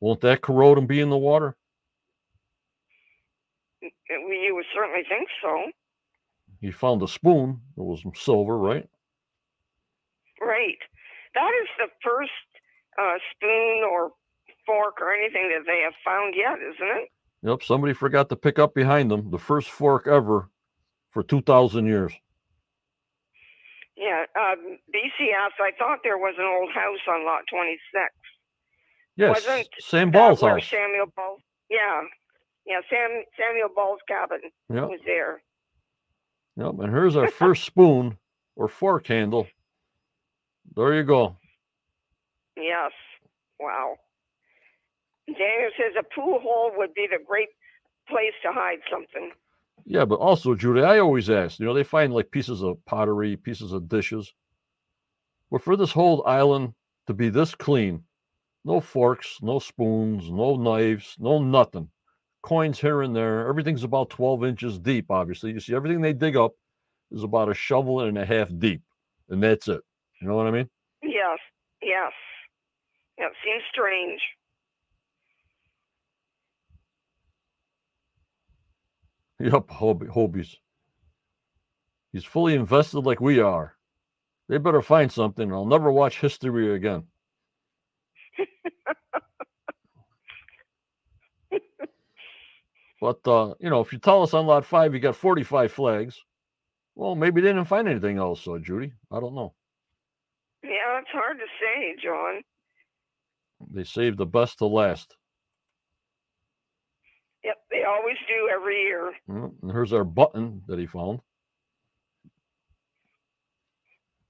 won't 0.00 0.20
that 0.22 0.40
corrode 0.40 0.78
and 0.78 0.88
be 0.88 1.00
in 1.00 1.10
the 1.10 1.18
water? 1.18 1.56
Uh, 3.84 3.88
You 4.08 4.54
would 4.54 4.64
certainly 4.74 5.02
think 5.08 5.28
so, 5.42 5.70
He 6.60 6.70
found 6.72 7.02
a 7.02 7.08
spoon 7.08 7.60
It 7.76 7.82
was 7.82 8.02
silver, 8.14 8.58
right? 8.58 8.88
right? 10.40 10.78
That 11.34 11.52
is 11.62 11.68
the 11.78 11.88
first 12.02 12.30
uh, 13.00 13.14
spoon 13.34 13.84
or 13.90 14.12
fork 14.66 15.00
or 15.00 15.12
anything 15.12 15.48
that 15.54 15.64
they 15.66 15.80
have 15.82 15.94
found 16.04 16.34
yet, 16.36 16.58
isn't 16.58 17.02
it? 17.02 17.08
Yep, 17.42 17.62
somebody 17.62 17.94
forgot 17.94 18.28
to 18.28 18.36
pick 18.36 18.58
up 18.58 18.74
behind 18.74 19.10
them 19.10 19.30
the 19.30 19.38
first 19.38 19.68
fork 19.70 20.06
ever 20.06 20.50
for 21.10 21.22
2,000 21.22 21.86
years. 21.86 22.12
Yeah. 23.96 24.24
Um, 24.36 24.78
BCS. 24.94 25.52
I 25.60 25.70
thought 25.78 25.98
there 26.04 26.18
was 26.18 26.34
an 26.38 26.44
old 26.44 26.70
house 26.72 26.98
on 27.08 27.24
Lot 27.24 27.42
26. 27.50 27.78
Yes, 29.16 29.44
Wasn't 29.46 29.68
Sam 29.80 30.10
Ball's 30.10 30.40
house. 30.40 30.66
Samuel 30.68 31.06
Ball. 31.16 31.36
Yeah. 31.68 32.02
Yeah. 32.66 32.80
Sam 32.88 33.24
Samuel 33.38 33.68
Ball's 33.74 33.98
cabin 34.08 34.40
Yep, 34.72 34.88
was 34.88 35.00
there. 35.04 35.42
yep. 36.56 36.72
And 36.78 36.90
here's 36.92 37.16
our 37.16 37.28
first 37.30 37.64
spoon 37.64 38.16
or 38.56 38.68
fork 38.68 39.06
handle. 39.08 39.46
There 40.76 40.94
you 40.94 41.04
go. 41.04 41.36
Yes. 42.56 42.92
Wow. 43.58 43.96
Daniel 45.26 45.70
says 45.76 45.94
a 45.98 46.14
pool 46.14 46.40
hole 46.42 46.72
would 46.76 46.94
be 46.94 47.06
the 47.10 47.22
great 47.24 47.48
place 48.08 48.34
to 48.42 48.52
hide 48.52 48.80
something. 48.90 49.32
Yeah, 49.84 50.04
but 50.04 50.16
also, 50.16 50.54
Judy, 50.54 50.82
I 50.82 50.98
always 50.98 51.30
ask, 51.30 51.58
you 51.58 51.66
know, 51.66 51.74
they 51.74 51.84
find 51.84 52.12
like 52.12 52.30
pieces 52.30 52.62
of 52.62 52.84
pottery, 52.84 53.36
pieces 53.36 53.72
of 53.72 53.88
dishes. 53.88 54.32
But 55.50 55.62
for 55.62 55.76
this 55.76 55.92
whole 55.92 56.24
island 56.26 56.74
to 57.06 57.14
be 57.14 57.28
this 57.28 57.54
clean, 57.54 58.04
no 58.64 58.80
forks, 58.80 59.38
no 59.42 59.58
spoons, 59.58 60.30
no 60.30 60.56
knives, 60.56 61.16
no 61.18 61.42
nothing. 61.42 61.88
Coins 62.42 62.80
here 62.80 63.02
and 63.02 63.14
there. 63.14 63.48
Everything's 63.48 63.84
about 63.84 64.10
12 64.10 64.44
inches 64.44 64.78
deep, 64.78 65.10
obviously. 65.10 65.52
You 65.52 65.60
see, 65.60 65.74
everything 65.74 66.00
they 66.00 66.12
dig 66.12 66.36
up 66.36 66.52
is 67.10 67.22
about 67.22 67.50
a 67.50 67.54
shovel 67.54 68.00
and 68.00 68.16
a 68.16 68.24
half 68.24 68.48
deep. 68.58 68.82
And 69.28 69.42
that's 69.42 69.68
it. 69.68 69.80
You 70.20 70.28
know 70.28 70.36
what 70.36 70.46
I 70.46 70.50
mean? 70.50 70.68
Yes. 71.02 71.38
Yes. 71.82 72.12
It 73.18 73.32
seems 73.44 73.62
strange. 73.72 74.20
Yep, 79.40 79.68
Hobie, 79.68 80.08
Hobies. 80.08 80.56
He's 82.12 82.24
fully 82.24 82.54
invested 82.54 83.00
like 83.00 83.20
we 83.20 83.40
are. 83.40 83.76
They 84.48 84.58
better 84.58 84.82
find 84.82 85.10
something. 85.10 85.52
I'll 85.52 85.64
never 85.64 85.90
watch 85.92 86.20
history 86.20 86.74
again. 86.74 87.04
but 93.00 93.26
uh, 93.26 93.54
you 93.60 93.70
know, 93.70 93.80
if 93.80 93.92
you 93.92 93.98
tell 93.98 94.22
us 94.22 94.34
on 94.34 94.46
lot 94.46 94.64
five 94.66 94.92
you 94.92 95.00
got 95.00 95.16
45 95.16 95.72
flags, 95.72 96.18
well, 96.94 97.14
maybe 97.14 97.40
they 97.40 97.48
didn't 97.48 97.64
find 97.66 97.88
anything 97.88 98.18
else, 98.18 98.46
uh, 98.46 98.58
Judy. 98.58 98.92
I 99.10 99.20
don't 99.20 99.34
know. 99.34 99.54
Yeah, 100.62 100.98
it's 101.00 101.08
hard 101.12 101.38
to 101.38 101.46
say, 101.60 101.96
John. 102.02 102.42
They 103.72 103.84
saved 103.84 104.18
the 104.18 104.26
best 104.26 104.58
to 104.58 104.66
last. 104.66 105.16
Yep, 107.44 107.56
they 107.70 107.84
always 107.84 108.16
do 108.28 108.50
every 108.52 108.82
year. 108.82 109.12
And 109.28 109.72
here's 109.72 109.92
our 109.92 110.04
button 110.04 110.62
that 110.66 110.78
he 110.78 110.86
found. 110.86 111.20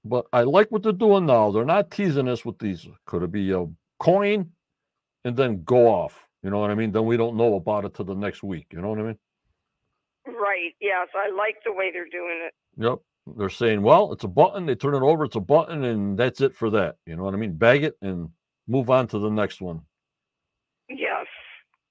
But 0.03 0.25
I 0.33 0.43
like 0.43 0.71
what 0.71 0.83
they're 0.83 0.93
doing 0.93 1.25
now. 1.25 1.51
They're 1.51 1.65
not 1.65 1.91
teasing 1.91 2.27
us 2.27 2.43
with 2.45 2.57
these. 2.57 2.87
Could 3.05 3.23
it 3.23 3.31
be 3.31 3.51
a 3.51 3.67
coin 3.99 4.51
and 5.25 5.35
then 5.35 5.63
go 5.63 5.87
off? 5.87 6.19
You 6.41 6.49
know 6.49 6.59
what 6.59 6.71
I 6.71 6.75
mean? 6.75 6.91
Then 6.91 7.05
we 7.05 7.17
don't 7.17 7.37
know 7.37 7.55
about 7.55 7.85
it 7.85 7.93
till 7.93 8.05
the 8.05 8.15
next 8.15 8.41
week. 8.41 8.67
You 8.71 8.81
know 8.81 8.89
what 8.89 8.99
I 8.99 9.03
mean? 9.03 9.17
Right. 10.25 10.71
Yes, 10.79 11.09
I 11.13 11.29
like 11.35 11.57
the 11.65 11.73
way 11.73 11.91
they're 11.91 12.09
doing 12.09 12.41
it. 12.47 12.53
Yep. 12.77 12.99
They're 13.37 13.49
saying, 13.49 13.81
well, 13.81 14.11
it's 14.13 14.23
a 14.23 14.27
button. 14.27 14.65
They 14.65 14.75
turn 14.75 14.95
it 14.95 15.01
over. 15.03 15.25
It's 15.25 15.35
a 15.35 15.41
button, 15.41 15.83
and 15.83 16.17
that's 16.17 16.41
it 16.41 16.55
for 16.55 16.69
that. 16.71 16.95
You 17.05 17.15
know 17.15 17.23
what 17.23 17.33
I 17.33 17.37
mean? 17.37 17.55
Bag 17.55 17.83
it 17.83 17.95
and 18.01 18.29
move 18.67 18.89
on 18.89 19.07
to 19.09 19.19
the 19.19 19.29
next 19.29 19.61
one. 19.61 19.81
Yes. 20.89 21.27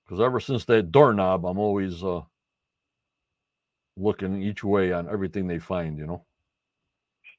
Because 0.05 0.21
ever 0.21 0.41
since 0.41 0.65
that 0.65 0.91
doorknob, 0.91 1.47
I'm 1.47 1.59
always 1.59 2.03
uh, 2.03 2.23
looking 3.97 4.43
each 4.43 4.65
way 4.65 4.93
on 4.93 5.09
everything 5.09 5.47
they 5.47 5.61
find. 5.61 5.99
You 5.99 6.07
know. 6.07 6.25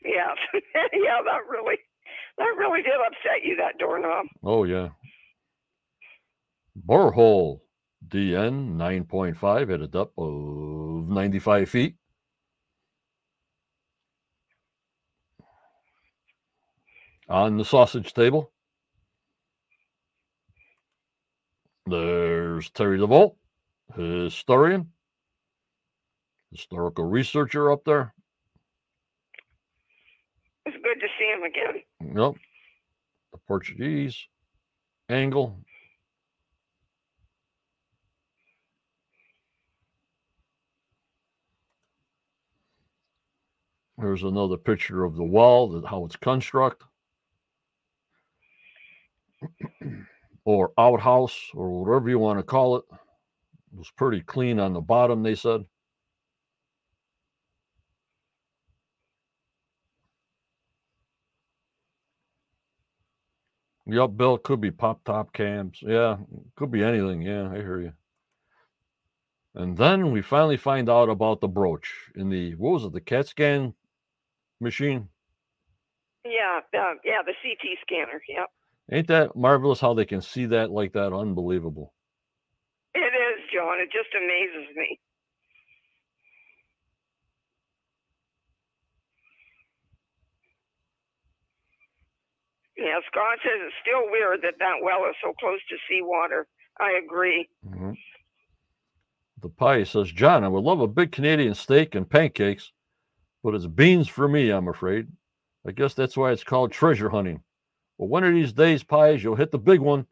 Yes. 0.03 0.37
yeah, 0.53 1.19
that 1.25 1.47
really 1.49 1.77
that 2.37 2.55
really 2.57 2.81
did 2.81 2.93
upset 3.05 3.43
you, 3.43 3.57
that 3.57 3.77
doorknob. 3.77 4.25
Oh 4.43 4.63
yeah. 4.63 4.89
Borehole 6.87 7.59
DN 8.07 8.75
9.5 8.75 9.73
at 9.73 9.81
a 9.81 9.87
depth 9.87 10.13
of 10.17 11.09
95 11.09 11.69
feet. 11.69 11.95
On 17.31 17.55
the 17.55 17.63
sausage 17.63 18.13
table, 18.13 18.51
there's 21.85 22.69
Terry 22.71 22.97
Deveau, 22.99 23.35
historian, 23.95 24.89
historical 26.51 27.05
researcher 27.05 27.71
up 27.71 27.85
there. 27.85 28.13
It's 30.65 30.75
good 30.83 30.99
to 30.99 31.07
see 31.17 31.31
him 31.31 31.43
again. 31.43 32.17
Yep. 32.21 32.33
The 33.31 33.37
Portuguese 33.47 34.27
angle. 35.07 35.57
There's 43.97 44.23
another 44.23 44.57
picture 44.57 45.05
of 45.05 45.15
the 45.15 45.23
wall, 45.23 45.69
that 45.69 45.87
how 45.87 46.03
it's 46.03 46.17
construct, 46.17 46.83
or 50.45 50.71
outhouse, 50.77 51.39
or 51.53 51.83
whatever 51.83 52.09
you 52.09 52.19
want 52.19 52.39
to 52.39 52.43
call 52.43 52.77
it. 52.77 52.83
It 53.73 53.77
was 53.77 53.91
pretty 53.91 54.21
clean 54.21 54.59
on 54.59 54.73
the 54.73 54.81
bottom, 54.81 55.23
they 55.23 55.35
said. 55.35 55.65
Yep, 63.85 64.11
Bill, 64.15 64.37
could 64.37 64.61
be 64.61 64.71
pop 64.71 65.03
top 65.03 65.33
cams. 65.33 65.79
Yeah, 65.81 66.17
could 66.55 66.71
be 66.71 66.83
anything. 66.83 67.21
Yeah, 67.21 67.49
I 67.49 67.55
hear 67.55 67.79
you. 67.81 67.93
And 69.53 69.77
then 69.77 70.11
we 70.11 70.21
finally 70.21 70.57
find 70.57 70.89
out 70.89 71.09
about 71.09 71.41
the 71.41 71.47
brooch 71.47 71.93
in 72.15 72.29
the 72.29 72.55
what 72.55 72.73
was 72.73 72.85
it, 72.85 72.93
the 72.93 73.01
CAT 73.01 73.27
scan 73.27 73.73
machine? 74.61 75.09
Yeah, 76.23 76.59
uh, 76.73 76.93
yeah, 77.03 77.21
the 77.25 77.33
CT 77.41 77.77
scanner. 77.81 78.21
Yep. 78.29 78.49
Ain't 78.91 79.07
that 79.07 79.35
marvelous 79.35 79.79
how 79.79 79.93
they 79.93 80.05
can 80.05 80.21
see 80.21 80.45
that 80.47 80.71
like 80.71 80.93
that? 80.93 81.13
Unbelievable. 81.13 81.93
It 82.93 82.99
is, 82.99 83.39
John. 83.53 83.79
It 83.79 83.89
just 83.91 84.09
amazes 84.15 84.75
me. 84.75 84.99
Yeah, 92.77 92.99
Scott 93.11 93.37
says 93.43 93.61
it's 93.61 93.75
still 93.81 94.09
weird 94.11 94.41
that 94.43 94.55
that 94.59 94.81
well 94.83 95.05
is 95.09 95.15
so 95.23 95.33
close 95.39 95.59
to 95.69 95.77
seawater. 95.89 96.47
I 96.79 96.99
agree. 97.03 97.49
Mhm. 97.65 97.95
The 99.41 99.49
pie 99.49 99.83
says, 99.83 100.11
John, 100.11 100.43
I 100.43 100.47
would 100.47 100.63
love 100.63 100.81
a 100.81 100.87
big 100.87 101.11
Canadian 101.11 101.55
steak 101.55 101.95
and 101.95 102.09
pancakes, 102.09 102.71
but 103.43 103.55
it's 103.55 103.67
beans 103.67 104.07
for 104.07 104.27
me, 104.27 104.49
I'm 104.49 104.67
afraid. 104.67 105.07
I 105.65 105.71
guess 105.71 105.93
that's 105.93 106.17
why 106.17 106.31
it's 106.31 106.43
called 106.43 106.71
treasure 106.71 107.09
hunting. 107.09 107.43
Well, 108.01 108.07
one 108.07 108.23
of 108.23 108.33
these 108.33 108.51
days, 108.51 108.81
pies, 108.83 109.23
you'll 109.23 109.35
hit 109.35 109.51
the 109.51 109.59
big 109.59 109.79
one 109.79 110.07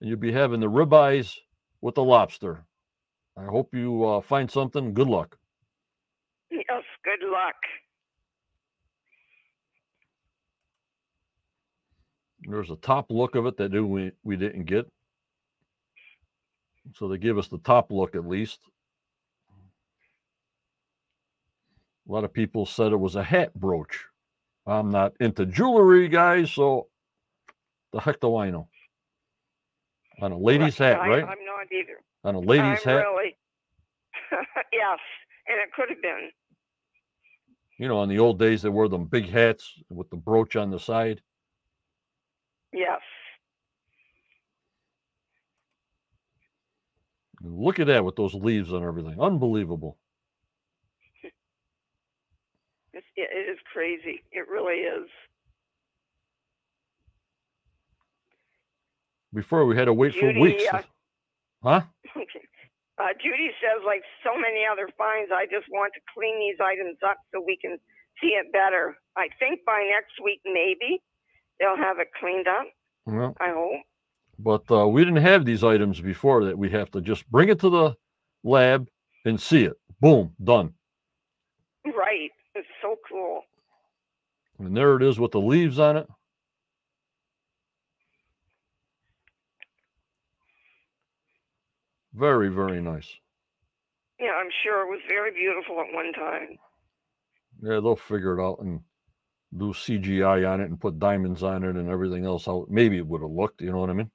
and 0.00 0.10
you'll 0.10 0.18
be 0.18 0.32
having 0.32 0.58
the 0.58 0.66
ribeyes 0.66 1.36
with 1.80 1.94
the 1.94 2.02
lobster. 2.02 2.64
I 3.38 3.44
hope 3.44 3.72
you 3.72 4.04
uh, 4.04 4.20
find 4.20 4.50
something. 4.50 4.92
Good 4.92 5.06
luck. 5.06 5.38
Yes, 6.50 6.82
good 7.04 7.28
luck. 7.30 7.54
There's 12.40 12.70
a 12.70 12.76
top 12.76 13.12
look 13.12 13.36
of 13.36 13.46
it 13.46 13.56
that 13.58 13.70
we, 13.70 14.10
we 14.24 14.34
didn't 14.34 14.64
get. 14.64 14.90
So 16.96 17.06
they 17.06 17.18
give 17.18 17.38
us 17.38 17.46
the 17.46 17.58
top 17.58 17.92
look 17.92 18.16
at 18.16 18.26
least. 18.26 18.58
A 22.08 22.12
lot 22.12 22.24
of 22.24 22.32
people 22.32 22.66
said 22.66 22.90
it 22.90 22.98
was 22.98 23.14
a 23.14 23.22
hat 23.22 23.54
brooch. 23.54 24.06
I'm 24.66 24.90
not 24.90 25.14
into 25.20 25.46
jewelry, 25.46 26.08
guys, 26.08 26.52
so 26.52 26.88
the 27.92 28.00
heck 28.00 28.20
do 28.20 28.36
I 28.36 28.50
know? 28.50 28.68
On 30.20 30.32
a 30.32 30.38
lady's 30.38 30.78
hat, 30.78 31.00
I, 31.00 31.08
right? 31.08 31.24
I'm 31.24 31.44
not 31.44 31.72
either. 31.72 32.00
On 32.24 32.34
a 32.34 32.40
lady's 32.40 32.80
I'm 32.86 32.92
hat, 32.92 33.04
Really. 33.06 33.36
yes, 34.72 34.98
and 35.48 35.58
it 35.58 35.72
could 35.74 35.88
have 35.90 36.02
been. 36.02 36.30
you 37.78 37.88
know, 37.88 38.02
in 38.02 38.08
the 38.08 38.18
old 38.18 38.38
days 38.38 38.62
they 38.62 38.68
wore 38.68 38.88
them 38.88 39.06
big 39.06 39.28
hats 39.28 39.72
with 39.90 40.10
the 40.10 40.16
brooch 40.16 40.56
on 40.56 40.70
the 40.70 40.78
side. 40.78 41.20
Yes. 42.72 43.00
Look 47.42 47.80
at 47.80 47.86
that 47.88 48.04
with 48.04 48.16
those 48.16 48.34
leaves 48.34 48.72
and 48.72 48.84
everything. 48.84 49.20
Unbelievable. 49.20 49.98
It's, 52.92 52.99
it 53.16 53.28
it 53.32 53.50
is 53.50 53.58
crazy. 53.72 54.22
It 54.32 54.48
really 54.48 54.80
is. 54.82 55.08
Before 59.32 59.64
we 59.64 59.76
had 59.76 59.84
to 59.84 59.92
wait 59.92 60.12
Judy, 60.14 60.34
for 60.34 60.40
weeks. 60.40 60.64
uh, 60.72 60.82
huh? 61.62 61.80
Uh, 62.98 63.14
Judy 63.22 63.50
says, 63.62 63.82
like 63.86 64.02
so 64.24 64.36
many 64.36 64.62
other 64.70 64.88
finds, 64.98 65.30
I 65.32 65.46
just 65.46 65.66
want 65.70 65.92
to 65.94 66.00
clean 66.12 66.38
these 66.38 66.58
items 66.62 66.98
up 67.06 67.16
so 67.32 67.40
we 67.40 67.56
can 67.56 67.78
see 68.20 68.28
it 68.28 68.52
better. 68.52 68.96
I 69.16 69.28
think 69.38 69.60
by 69.64 69.86
next 69.90 70.22
week, 70.22 70.40
maybe 70.44 71.00
they'll 71.58 71.76
have 71.78 71.98
it 71.98 72.08
cleaned 72.20 72.46
up. 72.48 72.66
Well, 73.06 73.34
I 73.40 73.50
hope. 73.52 73.80
but 74.38 74.70
uh, 74.70 74.86
we 74.88 75.02
didn't 75.04 75.22
have 75.22 75.44
these 75.46 75.64
items 75.64 76.00
before 76.00 76.44
that 76.44 76.58
we 76.58 76.68
have 76.70 76.90
to 76.90 77.00
just 77.00 77.30
bring 77.30 77.48
it 77.48 77.60
to 77.60 77.70
the 77.70 77.94
lab 78.44 78.88
and 79.24 79.40
see 79.40 79.64
it. 79.64 79.74
Boom, 80.00 80.34
done. 80.42 80.74
Right. 81.86 82.30
It's 82.60 82.68
so 82.82 82.96
cool. 83.08 83.40
And 84.58 84.76
there 84.76 84.94
it 84.96 85.02
is 85.02 85.18
with 85.18 85.30
the 85.30 85.40
leaves 85.40 85.78
on 85.78 85.96
it. 85.96 86.06
Very, 92.12 92.50
very 92.50 92.82
nice. 92.82 93.08
Yeah, 94.18 94.32
I'm 94.38 94.50
sure 94.62 94.82
it 94.82 94.90
was 94.90 95.00
very 95.08 95.30
beautiful 95.32 95.80
at 95.80 95.94
one 95.94 96.12
time. 96.12 96.58
Yeah, 97.62 97.80
they'll 97.80 97.96
figure 97.96 98.38
it 98.38 98.44
out 98.44 98.58
and 98.60 98.80
do 99.56 99.72
CGI 99.72 100.46
on 100.46 100.60
it 100.60 100.68
and 100.68 100.78
put 100.78 100.98
diamonds 100.98 101.42
on 101.42 101.64
it 101.64 101.76
and 101.76 101.88
everything 101.88 102.26
else. 102.26 102.44
How 102.44 102.66
maybe 102.68 102.98
it 102.98 103.06
would 103.06 103.22
have 103.22 103.30
looked, 103.30 103.62
you 103.62 103.72
know 103.72 103.78
what 103.78 103.88
I 103.88 103.94
mean? 103.94 104.10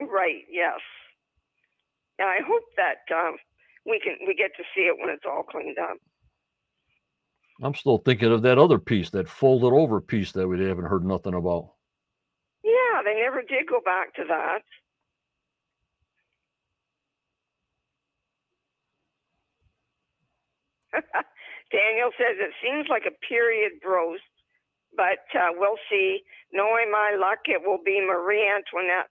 Right. 0.00 0.44
Yes. 0.50 0.80
And 2.18 2.26
I 2.26 2.38
hope 2.40 2.64
that 2.78 3.14
um, 3.14 3.36
we 3.84 4.00
can 4.00 4.16
we 4.26 4.34
get 4.34 4.52
to 4.56 4.62
see 4.74 4.82
it 4.82 4.96
when 4.98 5.10
it's 5.10 5.24
all 5.26 5.42
cleaned 5.42 5.78
up. 5.78 5.98
I'm 7.62 7.74
still 7.74 7.98
thinking 7.98 8.32
of 8.32 8.42
that 8.42 8.58
other 8.58 8.78
piece, 8.78 9.10
that 9.10 9.28
folded 9.28 9.72
over 9.72 10.00
piece 10.00 10.32
that 10.32 10.48
we 10.48 10.62
haven't 10.64 10.86
heard 10.86 11.04
nothing 11.04 11.34
about. 11.34 11.70
Yeah, 12.64 13.02
they 13.04 13.14
never 13.20 13.42
did 13.42 13.68
go 13.68 13.80
back 13.84 14.14
to 14.16 14.24
that. 14.28 14.62
Daniel 21.72 22.10
says 22.18 22.36
it 22.38 22.52
seems 22.62 22.86
like 22.88 23.04
a 23.06 23.26
period 23.26 23.72
roast, 23.84 24.22
but 24.96 25.22
uh, 25.34 25.48
we'll 25.56 25.78
see. 25.90 26.20
Knowing 26.52 26.90
my 26.90 27.16
luck, 27.18 27.40
it 27.46 27.60
will 27.64 27.80
be 27.84 28.00
Marie 28.00 28.48
Antoinette. 28.48 29.10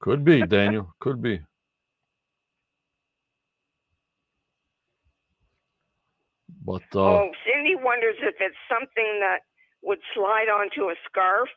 Could 0.00 0.24
be, 0.24 0.42
Daniel. 0.46 0.94
Could 1.00 1.22
be. 1.22 1.40
But 6.64 6.82
uh, 6.94 7.00
oh, 7.00 7.30
Cindy 7.44 7.74
wonders 7.74 8.16
if 8.22 8.36
it's 8.40 8.56
something 8.68 9.20
that 9.20 9.40
would 9.82 9.98
slide 10.14 10.48
onto 10.48 10.90
a 10.90 10.94
scarf. 11.08 11.48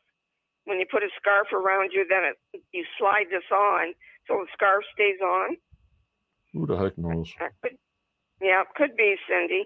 When 0.66 0.80
you 0.80 0.86
put 0.90 1.04
a 1.04 1.10
scarf 1.20 1.54
around 1.54 1.92
you, 1.94 2.06
then 2.10 2.24
it, 2.24 2.64
you 2.74 2.84
slide 2.98 3.26
this 3.30 3.44
on, 3.52 3.94
so 4.28 4.34
the 4.42 4.48
scarf 4.54 4.84
stays 4.94 5.22
on. 5.22 5.58
who 6.54 6.66
the 6.66 6.76
heck 6.76 6.98
knows? 6.98 7.32
Could, 7.62 7.78
yeah, 8.42 8.62
it 8.62 8.68
could 8.76 8.96
be 8.98 9.16
Cindy. 9.30 9.66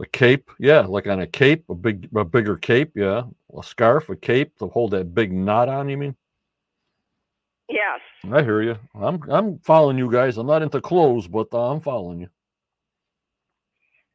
A 0.00 0.06
cape, 0.06 0.50
yeah, 0.58 0.80
like 0.80 1.06
on 1.06 1.20
a 1.20 1.26
cape, 1.26 1.64
a 1.68 1.74
big, 1.74 2.08
a 2.16 2.24
bigger 2.24 2.56
cape, 2.56 2.92
yeah. 2.96 3.24
A 3.56 3.62
scarf, 3.62 4.08
a 4.08 4.16
cape 4.16 4.56
to 4.58 4.68
hold 4.68 4.92
that 4.92 5.14
big 5.14 5.32
knot 5.32 5.68
on. 5.68 5.88
You 5.88 5.98
mean? 5.98 6.16
Yes. 7.68 8.00
I 8.32 8.42
hear 8.42 8.62
you. 8.62 8.76
I'm, 8.94 9.22
I'm 9.30 9.58
following 9.60 9.98
you 9.98 10.10
guys. 10.10 10.36
I'm 10.36 10.46
not 10.46 10.62
into 10.62 10.80
clothes, 10.80 11.28
but 11.28 11.48
uh, 11.52 11.70
I'm 11.70 11.80
following 11.80 12.20
you. 12.20 12.28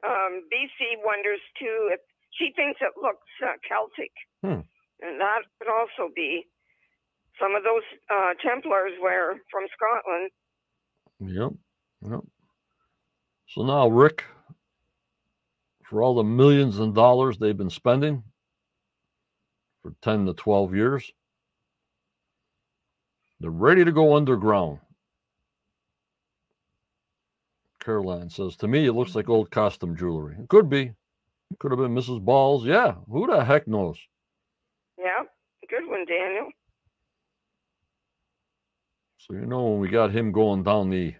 Um, 0.05 0.43
BC 0.51 1.03
wonders 1.03 1.41
too 1.59 1.89
if 1.91 1.99
she 2.31 2.51
thinks 2.55 2.79
it 2.81 2.93
looks 3.01 3.27
uh, 3.43 3.53
Celtic, 3.67 4.11
Hmm. 4.41 4.61
and 5.01 5.19
that 5.19 5.41
could 5.59 5.69
also 5.69 6.11
be 6.15 6.45
some 7.39 7.55
of 7.55 7.63
those 7.63 7.83
uh, 8.09 8.33
Templars 8.41 8.93
were 9.01 9.35
from 9.51 9.65
Scotland. 9.75 10.31
Yep. 11.19 11.51
Yep. 12.11 12.21
So 13.49 13.63
now, 13.63 13.87
Rick, 13.87 14.23
for 15.85 16.01
all 16.03 16.15
the 16.15 16.23
millions 16.23 16.79
and 16.79 16.93
dollars 16.93 17.37
they've 17.37 17.57
been 17.57 17.69
spending 17.69 18.23
for 19.81 19.93
10 20.01 20.27
to 20.27 20.33
12 20.33 20.75
years, 20.75 21.11
they're 23.39 23.49
ready 23.49 23.83
to 23.85 23.91
go 23.91 24.15
underground. 24.15 24.79
Caroline 27.79 28.29
says, 28.29 28.55
To 28.57 28.67
me, 28.67 28.85
it 28.85 28.93
looks 28.93 29.15
like 29.15 29.29
old 29.29 29.51
costume 29.51 29.95
jewelry. 29.95 30.35
It 30.39 30.49
could 30.49 30.69
be. 30.69 30.93
Could 31.59 31.71
have 31.71 31.79
been 31.79 31.95
Mrs. 31.95 32.23
Balls. 32.23 32.65
Yeah. 32.65 32.95
Who 33.09 33.27
the 33.27 33.43
heck 33.43 33.67
knows? 33.67 33.97
Yeah, 34.97 35.23
good 35.69 35.87
one, 35.87 36.05
Daniel. 36.05 36.49
So, 39.17 39.33
you 39.33 39.45
know, 39.45 39.63
when 39.65 39.79
we 39.79 39.87
got 39.89 40.11
him 40.11 40.31
going 40.31 40.63
down 40.63 40.89
the 40.89 41.15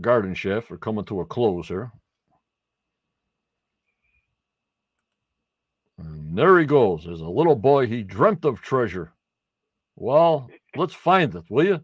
garden 0.00 0.34
shaft, 0.34 0.70
we're 0.70 0.78
coming 0.78 1.04
to 1.06 1.20
a 1.20 1.26
close 1.26 1.68
here. 1.68 1.90
And 5.98 6.36
there 6.36 6.58
he 6.58 6.66
goes. 6.66 7.06
As 7.06 7.20
a 7.20 7.28
little 7.28 7.56
boy, 7.56 7.86
he 7.86 8.02
dreamt 8.02 8.44
of 8.44 8.60
treasure. 8.60 9.12
Well, 9.96 10.50
let's 10.76 10.94
find 10.94 11.34
it, 11.34 11.44
will 11.48 11.64
you? 11.64 11.80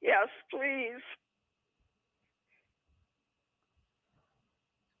Yes, 0.00 0.28
please. 0.62 1.02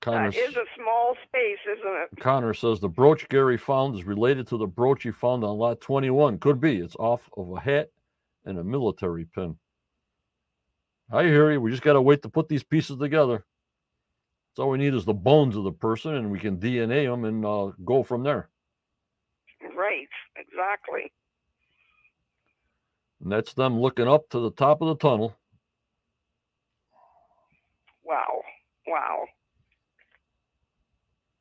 Connor, 0.00 0.32
That 0.32 0.36
is 0.36 0.56
a 0.56 0.64
small 0.76 1.14
space, 1.28 1.58
isn't 1.76 2.02
it? 2.02 2.20
Connor 2.20 2.54
says 2.54 2.80
the 2.80 2.88
brooch 2.88 3.28
Gary 3.28 3.56
found 3.56 3.94
is 3.94 4.04
related 4.04 4.48
to 4.48 4.56
the 4.56 4.66
brooch 4.66 5.04
he 5.04 5.12
found 5.12 5.44
on 5.44 5.56
lot 5.58 5.80
21. 5.80 6.38
Could 6.38 6.60
be. 6.60 6.78
It's 6.78 6.96
off 6.96 7.28
of 7.36 7.52
a 7.52 7.60
hat 7.60 7.90
and 8.44 8.58
a 8.58 8.64
military 8.64 9.26
pin. 9.26 9.56
I 11.12 11.24
hear 11.24 11.52
you. 11.52 11.60
We 11.60 11.70
just 11.70 11.84
got 11.84 11.92
to 11.92 12.02
wait 12.02 12.22
to 12.22 12.28
put 12.28 12.48
these 12.48 12.64
pieces 12.64 12.98
together. 12.98 13.44
That's 14.50 14.64
all 14.64 14.70
we 14.70 14.78
need 14.78 14.94
is 14.94 15.04
the 15.04 15.14
bones 15.14 15.56
of 15.56 15.62
the 15.62 15.72
person, 15.72 16.16
and 16.16 16.32
we 16.32 16.40
can 16.40 16.56
DNA 16.56 17.08
them 17.08 17.24
and 17.24 17.44
uh, 17.44 17.70
go 17.84 18.02
from 18.02 18.24
there. 18.24 18.48
Right, 19.76 20.08
exactly. 20.36 21.12
And 23.22 23.30
that's 23.30 23.54
them 23.54 23.78
looking 23.78 24.08
up 24.08 24.28
to 24.30 24.40
the 24.40 24.50
top 24.50 24.82
of 24.82 24.88
the 24.88 24.96
tunnel. 24.96 25.36
Wow. 28.92 29.24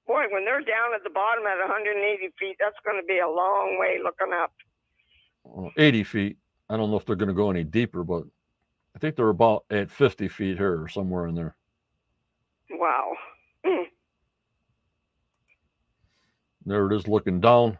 Boy, 0.08 0.24
when 0.32 0.46
they're 0.46 0.62
down 0.62 0.94
at 0.96 1.04
the 1.04 1.10
bottom 1.10 1.46
at 1.46 1.58
180 1.60 2.30
feet, 2.40 2.58
that's 2.60 2.76
going 2.86 3.02
to 3.02 3.06
be 3.06 3.20
a 3.20 3.28
long 3.30 3.78
way 3.80 4.00
looking 4.04 4.34
up. 4.34 4.54
uh, 5.46 5.70
80 5.78 6.04
feet. 6.06 6.38
I 6.70 6.78
don't 6.78 6.90
know 6.92 6.98
if 6.98 7.06
they're 7.06 7.16
going 7.18 7.28
to 7.30 7.36
go 7.36 7.50
any 7.52 7.64
deeper, 7.66 8.04
but 8.04 8.24
I 8.96 9.00
think 9.00 9.16
they're 9.16 9.30
about 9.30 9.66
at 9.70 9.92
50 9.92 10.28
feet 10.30 10.58
here 10.58 10.82
or 10.84 10.88
somewhere 10.88 11.28
in 11.28 11.36
there. 11.36 11.56
Wow. 12.72 13.14
Mm, 13.66 13.86
There 16.66 16.88
it 16.92 16.96
is 16.96 17.08
looking 17.08 17.42
down. 17.42 17.78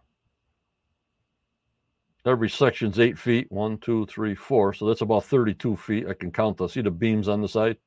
Every 2.26 2.50
section's 2.50 3.00
eight 3.00 3.18
feet. 3.18 3.52
One, 3.52 3.78
two, 3.80 4.06
three, 4.08 4.36
four. 4.36 4.74
So 4.74 4.86
that's 4.88 5.02
about 5.02 5.26
32 5.26 5.76
feet. 5.78 6.08
I 6.08 6.14
can 6.14 6.32
count 6.32 6.58
the 6.58 6.68
see 6.68 6.82
the 6.82 6.92
beams 6.92 7.28
on 7.28 7.42
the 7.42 7.48
side. 7.48 7.78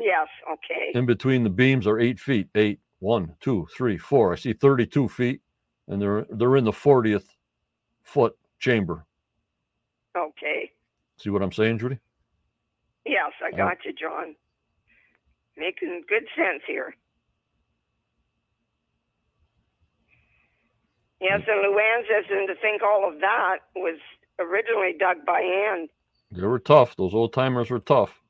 Yes, 0.00 0.28
okay. 0.50 0.90
In 0.94 1.06
between 1.06 1.44
the 1.44 1.50
beams 1.50 1.86
are 1.86 1.98
eight 1.98 2.18
feet. 2.20 2.48
Eight. 2.54 2.80
One, 2.98 3.34
two, 3.40 3.66
three, 3.76 3.98
four. 3.98 4.32
I 4.32 4.36
see 4.36 4.54
32 4.54 5.08
feet, 5.08 5.42
and 5.86 6.00
they're 6.00 6.26
they're 6.30 6.56
in 6.56 6.64
the 6.64 6.72
40th 6.72 7.26
foot 8.02 8.34
chamber. 8.58 9.04
Okay. 10.16 10.70
See 11.18 11.30
what 11.30 11.42
I'm 11.42 11.52
saying, 11.52 11.78
Judy? 11.78 11.98
Yes, 13.04 13.32
I 13.44 13.54
got 13.54 13.84
you, 13.84 13.92
John. 13.92 14.34
Making 15.56 16.02
good 16.08 16.24
sense 16.36 16.62
here. 16.66 16.94
Yes, 21.20 21.40
and 21.46 21.64
Luann 21.64 22.02
says, 22.02 22.24
and 22.30 22.48
to 22.48 22.54
think 22.60 22.82
all 22.82 23.08
of 23.08 23.20
that 23.20 23.58
was 23.74 23.98
originally 24.38 24.92
dug 24.98 25.24
by 25.24 25.40
hand. 25.40 25.88
They 26.30 26.46
were 26.46 26.58
tough. 26.58 26.96
Those 26.96 27.14
old 27.14 27.32
timers 27.32 27.70
were 27.70 27.78
tough. 27.78 28.20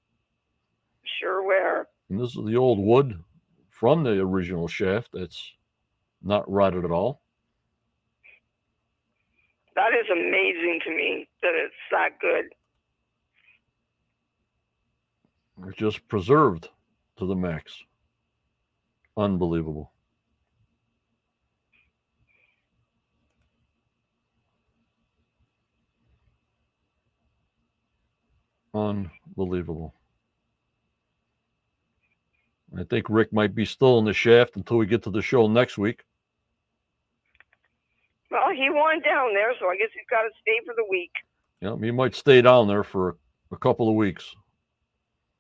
Sure 1.21 1.45
were. 1.45 1.89
And 2.11 2.21
this 2.21 2.37
is 2.37 2.45
the 2.45 2.57
old 2.57 2.79
wood 2.79 3.23
from 3.71 4.03
the 4.03 4.19
original 4.21 4.69
shaft. 4.69 5.11
That's 5.13 5.53
not 6.23 6.51
rotted 6.51 6.85
at 6.85 6.91
all. 6.91 7.21
That 9.75 9.93
is 9.93 10.07
amazing 10.11 10.81
to 10.85 10.91
me 10.91 11.29
that 11.43 11.53
it's 11.55 11.75
that 11.91 12.19
good. 12.21 12.55
It's 15.69 15.77
just 15.77 16.07
preserved 16.09 16.69
to 17.19 17.27
the 17.27 17.35
max. 17.35 17.83
Unbelievable. 19.17 19.93
Unbelievable. 28.75 29.96
I 32.79 32.85
think 32.85 33.07
Rick 33.09 33.33
might 33.33 33.55
be 33.55 33.65
still 33.65 33.99
in 33.99 34.05
the 34.05 34.13
shaft 34.13 34.57
until 34.57 34.77
we 34.77 34.87
get 34.87 35.03
to 35.05 35.11
the 35.11 35.23
show 35.23 35.47
next 35.47 35.79
week. 35.79 36.05
Well, 38.31 38.51
he 38.55 38.69
won 38.71 39.01
down 39.01 39.33
there, 39.35 39.55
so 39.59 39.67
I 39.69 39.77
guess 39.77 39.89
he's 39.95 40.05
got 40.11 40.23
to 40.23 40.31
stay 40.43 40.61
for 40.67 40.75
the 40.77 40.85
week. 40.91 41.13
Yeah, 41.61 41.77
he 41.81 41.91
might 41.91 42.15
stay 42.15 42.43
down 42.43 42.69
there 42.69 42.85
for 42.85 43.17
a, 43.51 43.57
couple 43.57 43.89
of 43.89 43.95
weeks. 43.95 44.35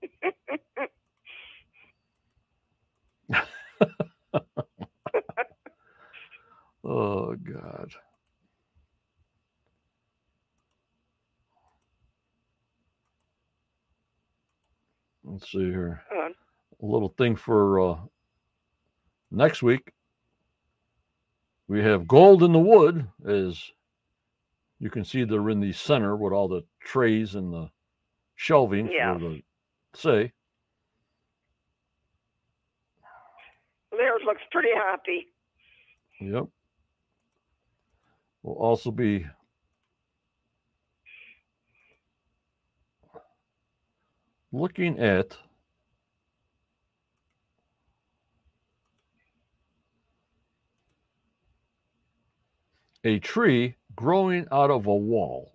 oh 6.84 7.34
God. 7.34 7.90
Let's 15.24 15.50
see 15.50 15.58
here. 15.58 16.02
Uh, 16.10 16.28
A 16.28 16.30
little 16.80 17.08
thing 17.16 17.36
for 17.36 17.80
uh, 17.80 17.96
next 19.30 19.62
week. 19.62 19.92
We 21.68 21.82
have 21.82 22.06
gold 22.06 22.42
in 22.42 22.52
the 22.52 22.58
wood, 22.60 23.08
as 23.26 23.70
you 24.78 24.88
can 24.90 25.04
see 25.04 25.24
they're 25.24 25.50
in 25.50 25.60
the 25.60 25.72
center 25.72 26.14
with 26.14 26.32
all 26.32 26.48
the 26.48 26.62
trays 26.80 27.34
and 27.34 27.52
the 27.52 27.70
shelving 28.36 28.88
Yeah. 28.92 29.14
for 29.14 29.18
the 29.20 29.42
say. 29.94 30.32
Laird 33.92 34.22
looks 34.24 34.42
pretty 34.52 34.74
happy. 34.74 35.26
Yep. 36.20 36.44
We'll 38.42 38.54
also 38.56 38.90
be 38.90 39.26
looking 44.52 44.98
at 45.00 45.36
a 53.06 53.20
tree 53.20 53.76
growing 53.96 54.46
out 54.52 54.70
of 54.70 54.86
a 54.86 54.94
wall. 54.96 55.52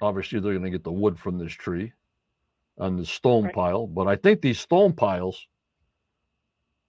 obviously 0.00 0.40
they're 0.40 0.52
going 0.52 0.64
to 0.64 0.70
get 0.70 0.84
the 0.84 0.92
wood 0.92 1.18
from 1.18 1.38
this 1.38 1.52
tree 1.52 1.92
and 2.78 2.98
the 2.98 3.06
stone 3.06 3.44
Right. 3.44 3.54
pile, 3.54 3.86
but 3.86 4.06
I 4.06 4.16
think 4.16 4.40
these 4.40 4.60
stone 4.60 4.92
piles 4.92 5.46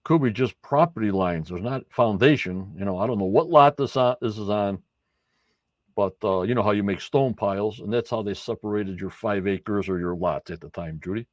could 0.04 0.22
be 0.22 0.30
just 0.30 0.60
property 0.62 1.10
lines. 1.10 1.48
There's 1.48 1.62
not 1.62 1.84
foundation. 1.90 2.74
You 2.78 2.84
know, 2.84 2.98
I 2.98 3.06
don't 3.06 3.18
know 3.18 3.24
what 3.24 3.48
lot 3.50 3.76
this 3.76 3.96
on 3.96 4.16
this 4.20 4.38
is 4.38 4.48
on, 4.48 4.82
but 5.96 6.14
uh, 6.24 6.42
you 6.42 6.54
know 6.54 6.62
how 6.62 6.70
you 6.70 6.82
make 6.84 7.00
stone 7.00 7.34
piles, 7.34 7.80
and 7.80 7.92
that's 7.92 8.10
how 8.10 8.22
they 8.22 8.34
separated 8.34 9.00
your 9.00 9.10
five 9.10 9.46
acres 9.46 9.88
or 9.88 9.98
your 9.98 10.14
lots 10.16 10.50
at 10.50 10.60
the 10.60 10.70
time, 10.70 11.00
Judy. 11.02 11.26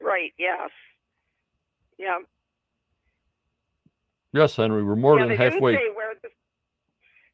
Right. 0.00 0.32
Yes. 0.38 0.70
Yeah. 1.98 2.18
Yes, 4.32 4.56
Henry, 4.56 4.82
we're 4.82 4.96
more 4.96 5.18
yeah, 5.18 5.26
than 5.26 5.36
they 5.36 5.44
halfway. 5.44 5.72
didn't 5.72 5.86
say 5.88 5.94
where 5.94 6.14
this. 6.22 6.32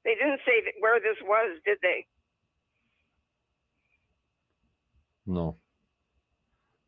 They 0.05 0.15
didn't 0.15 0.41
say 0.47 0.73
where 0.81 1.01
this 1.01 1.17
was, 1.23 1.59
did 1.65 1.79
they? 1.83 2.07
No. 5.27 5.57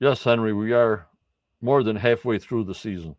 Yes, 0.01 0.25
Henry, 0.25 0.53
we 0.53 0.73
are 0.73 1.07
more 1.61 1.83
than 1.83 1.95
halfway 1.95 2.39
through 2.39 2.65
the 2.65 2.75
season. 2.75 3.15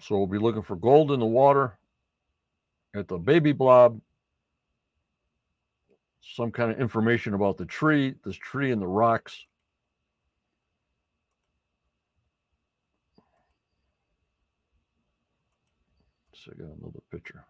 So 0.00 0.16
we'll 0.16 0.26
be 0.26 0.38
looking 0.38 0.62
for 0.62 0.76
gold 0.76 1.12
in 1.12 1.20
the 1.20 1.26
water 1.26 1.76
at 2.94 3.08
the 3.08 3.18
baby 3.18 3.52
blob. 3.52 4.00
Some 6.22 6.50
kind 6.50 6.70
of 6.70 6.80
information 6.80 7.34
about 7.34 7.58
the 7.58 7.66
tree, 7.66 8.14
this 8.24 8.36
tree 8.36 8.70
and 8.70 8.80
the 8.80 8.86
rocks. 8.86 9.46
I 16.50 16.56
got 16.56 16.76
another 16.80 17.00
picture. 17.10 17.44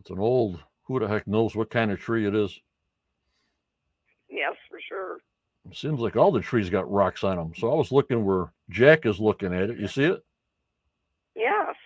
It's 0.00 0.10
an 0.10 0.18
old, 0.18 0.58
who 0.84 0.98
the 0.98 1.06
heck 1.06 1.26
knows 1.26 1.54
what 1.54 1.70
kind 1.70 1.90
of 1.92 2.00
tree 2.00 2.26
it 2.26 2.34
is. 2.34 2.58
Yes, 4.28 4.54
for 4.68 4.80
sure. 4.88 5.18
It 5.70 5.76
seems 5.76 6.00
like 6.00 6.16
all 6.16 6.32
the 6.32 6.40
trees 6.40 6.70
got 6.70 6.90
rocks 6.90 7.22
on 7.22 7.36
them. 7.36 7.52
So 7.56 7.70
I 7.70 7.74
was 7.74 7.92
looking 7.92 8.24
where 8.24 8.52
Jack 8.70 9.06
is 9.06 9.20
looking 9.20 9.54
at 9.54 9.70
it. 9.70 9.78
You 9.78 9.86
see 9.86 10.04
it? 10.04 10.24
Yes. 11.36 11.76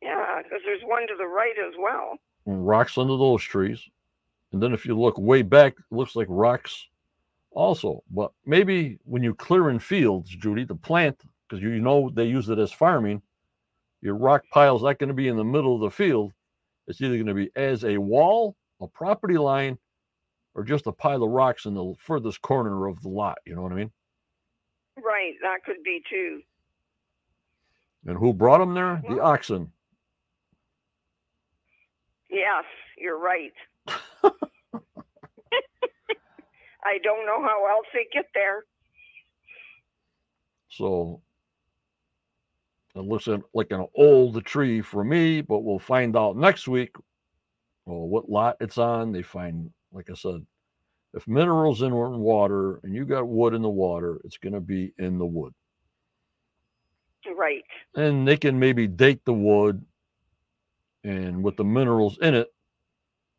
Yeah, 0.00 0.42
because 0.42 0.60
there's 0.64 0.82
one 0.84 1.06
to 1.08 1.14
the 1.18 1.26
right 1.26 1.54
as 1.66 1.74
well. 1.78 2.18
And 2.46 2.66
rocks 2.66 2.98
under 2.98 3.16
those 3.16 3.42
trees. 3.42 3.80
And 4.52 4.62
then 4.62 4.72
if 4.72 4.86
you 4.86 4.98
look 4.98 5.18
way 5.18 5.42
back, 5.42 5.72
it 5.72 5.94
looks 5.94 6.14
like 6.14 6.28
rocks 6.30 6.86
also. 7.50 8.04
But 8.10 8.30
maybe 8.46 8.98
when 9.04 9.22
you 9.22 9.34
clear 9.34 9.70
in 9.70 9.80
fields, 9.80 10.30
Judy, 10.30 10.64
the 10.64 10.76
plant, 10.76 11.20
because 11.48 11.62
you 11.62 11.80
know 11.80 12.10
they 12.14 12.26
use 12.26 12.48
it 12.48 12.58
as 12.58 12.70
farming, 12.70 13.22
your 14.04 14.14
rock 14.14 14.44
pile 14.52 14.76
is 14.76 14.82
not 14.82 14.98
going 14.98 15.08
to 15.08 15.14
be 15.14 15.28
in 15.28 15.36
the 15.36 15.42
middle 15.42 15.74
of 15.74 15.80
the 15.80 15.90
field. 15.90 16.32
It's 16.86 17.00
either 17.00 17.14
going 17.14 17.26
to 17.26 17.34
be 17.34 17.50
as 17.56 17.84
a 17.84 17.96
wall, 17.96 18.54
a 18.80 18.86
property 18.86 19.38
line, 19.38 19.78
or 20.54 20.62
just 20.62 20.86
a 20.86 20.92
pile 20.92 21.22
of 21.22 21.30
rocks 21.30 21.64
in 21.64 21.72
the 21.72 21.94
furthest 21.98 22.42
corner 22.42 22.86
of 22.86 23.00
the 23.00 23.08
lot. 23.08 23.38
You 23.46 23.56
know 23.56 23.62
what 23.62 23.72
I 23.72 23.76
mean? 23.76 23.90
Right, 25.02 25.32
that 25.42 25.64
could 25.64 25.82
be 25.82 26.02
too. 26.08 26.42
And 28.04 28.18
who 28.18 28.34
brought 28.34 28.58
them 28.58 28.74
there? 28.74 29.02
The 29.08 29.20
oxen. 29.20 29.72
Yes, 32.28 32.64
you're 32.98 33.18
right. 33.18 33.54
I 36.84 36.98
don't 37.02 37.24
know 37.24 37.42
how 37.42 37.66
else 37.70 37.86
they 37.94 38.06
get 38.12 38.26
there. 38.34 38.64
So 40.68 41.22
it 42.94 43.00
looks 43.00 43.28
like 43.54 43.70
an 43.70 43.86
old 43.94 44.44
tree 44.44 44.80
for 44.80 45.04
me, 45.04 45.40
but 45.40 45.60
we'll 45.60 45.78
find 45.78 46.16
out 46.16 46.36
next 46.36 46.68
week 46.68 46.94
well, 47.86 48.08
what 48.08 48.30
lot 48.30 48.56
it's 48.60 48.78
on. 48.78 49.12
They 49.12 49.22
find, 49.22 49.70
like 49.92 50.10
I 50.10 50.14
said, 50.14 50.44
if 51.12 51.28
minerals 51.28 51.82
in 51.82 51.94
water 51.94 52.80
and 52.82 52.94
you 52.94 53.04
got 53.04 53.28
wood 53.28 53.54
in 53.54 53.62
the 53.62 53.68
water, 53.68 54.20
it's 54.24 54.38
going 54.38 54.54
to 54.54 54.60
be 54.60 54.92
in 54.98 55.18
the 55.18 55.26
wood. 55.26 55.52
Right. 57.36 57.62
And 57.94 58.26
they 58.26 58.36
can 58.36 58.58
maybe 58.58 58.86
date 58.86 59.24
the 59.24 59.32
wood 59.32 59.84
and 61.04 61.42
with 61.42 61.56
the 61.56 61.64
minerals 61.64 62.18
in 62.20 62.34
it, 62.34 62.48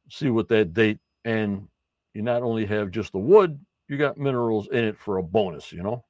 see 0.10 0.30
what 0.30 0.48
that 0.50 0.74
date. 0.74 1.00
And 1.24 1.68
you 2.14 2.22
not 2.22 2.44
only 2.44 2.66
have 2.66 2.92
just 2.92 3.12
the 3.12 3.20
wood, 3.20 3.60
you 3.88 3.98
got 3.98 4.18
minerals 4.18 4.68
in 4.72 4.84
it 4.84 4.98
for 4.98 5.18
a 5.18 5.24
bonus, 5.24 5.72
you 5.72 5.84
know? 5.84 6.04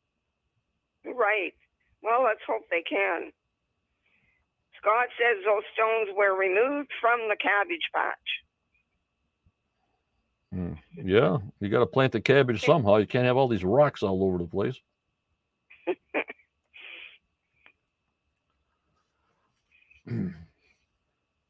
Well, 2.05 2.23
let's 2.23 2.41
hope 2.47 2.61
they 2.69 2.83
can. 2.87 3.31
Scott 4.79 5.07
says 5.17 5.43
those 5.43 5.63
stones 5.73 6.09
were 6.15 6.37
removed 6.37 6.91
from 7.01 7.21
the 7.27 7.35
cabbage 7.41 7.89
patch. 7.93 8.43
Hmm. 10.53 10.73
Yeah, 11.03 11.39
you 11.59 11.69
got 11.69 11.79
to 11.79 11.87
plant 11.87 12.11
the 12.11 12.21
cabbage 12.21 12.63
somehow. 12.63 12.97
You 12.97 13.07
can't 13.07 13.25
have 13.25 13.37
all 13.37 13.47
these 13.47 13.63
rocks 13.63 14.03
all 14.03 14.23
over 14.23 14.37
the 14.37 14.45
place. 14.45 14.79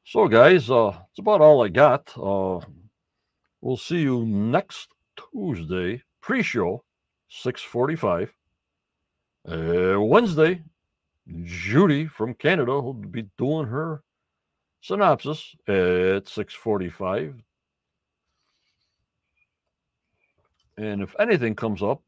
so, 0.05 0.29
guys, 0.29 0.71
uh, 0.71 0.97
it's 1.09 1.19
about 1.19 1.41
all 1.41 1.65
I 1.65 1.67
got. 1.67 2.13
Uh, 2.17 2.61
we'll 3.59 3.75
see 3.75 3.99
you 3.99 4.25
next 4.25 4.87
Tuesday, 5.33 6.01
pre-show, 6.21 6.81
six 7.27 7.61
forty-five. 7.61 8.33
Uh, 9.47 10.01
Wednesday, 10.01 10.61
Judy 11.43 12.07
from 12.07 12.33
Canada 12.33 12.71
will 12.79 12.93
be 12.93 13.27
doing 13.37 13.67
her 13.67 14.01
synopsis 14.81 15.55
at 15.67 16.27
six 16.27 16.53
forty-five. 16.53 17.35
And 20.77 21.01
if 21.01 21.15
anything 21.19 21.55
comes 21.55 21.81
up 21.81 22.01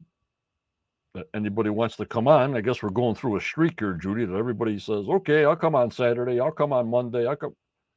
that 1.14 1.26
anybody 1.32 1.70
wants 1.70 1.96
to 1.96 2.06
come 2.06 2.28
on, 2.28 2.56
I 2.56 2.60
guess 2.60 2.82
we're 2.82 2.90
going 2.90 3.14
through 3.14 3.36
a 3.36 3.40
streak 3.40 3.80
here, 3.80 3.94
Judy, 3.94 4.24
that 4.24 4.36
everybody 4.36 4.78
says, 4.78 5.06
okay, 5.08 5.44
I'll 5.44 5.56
come 5.56 5.74
on 5.74 5.90
Saturday, 5.90 6.38
I'll 6.38 6.50
come 6.50 6.72
on 6.72 6.90
Monday, 6.90 7.26
I'll 7.26 7.36
come. 7.36 7.54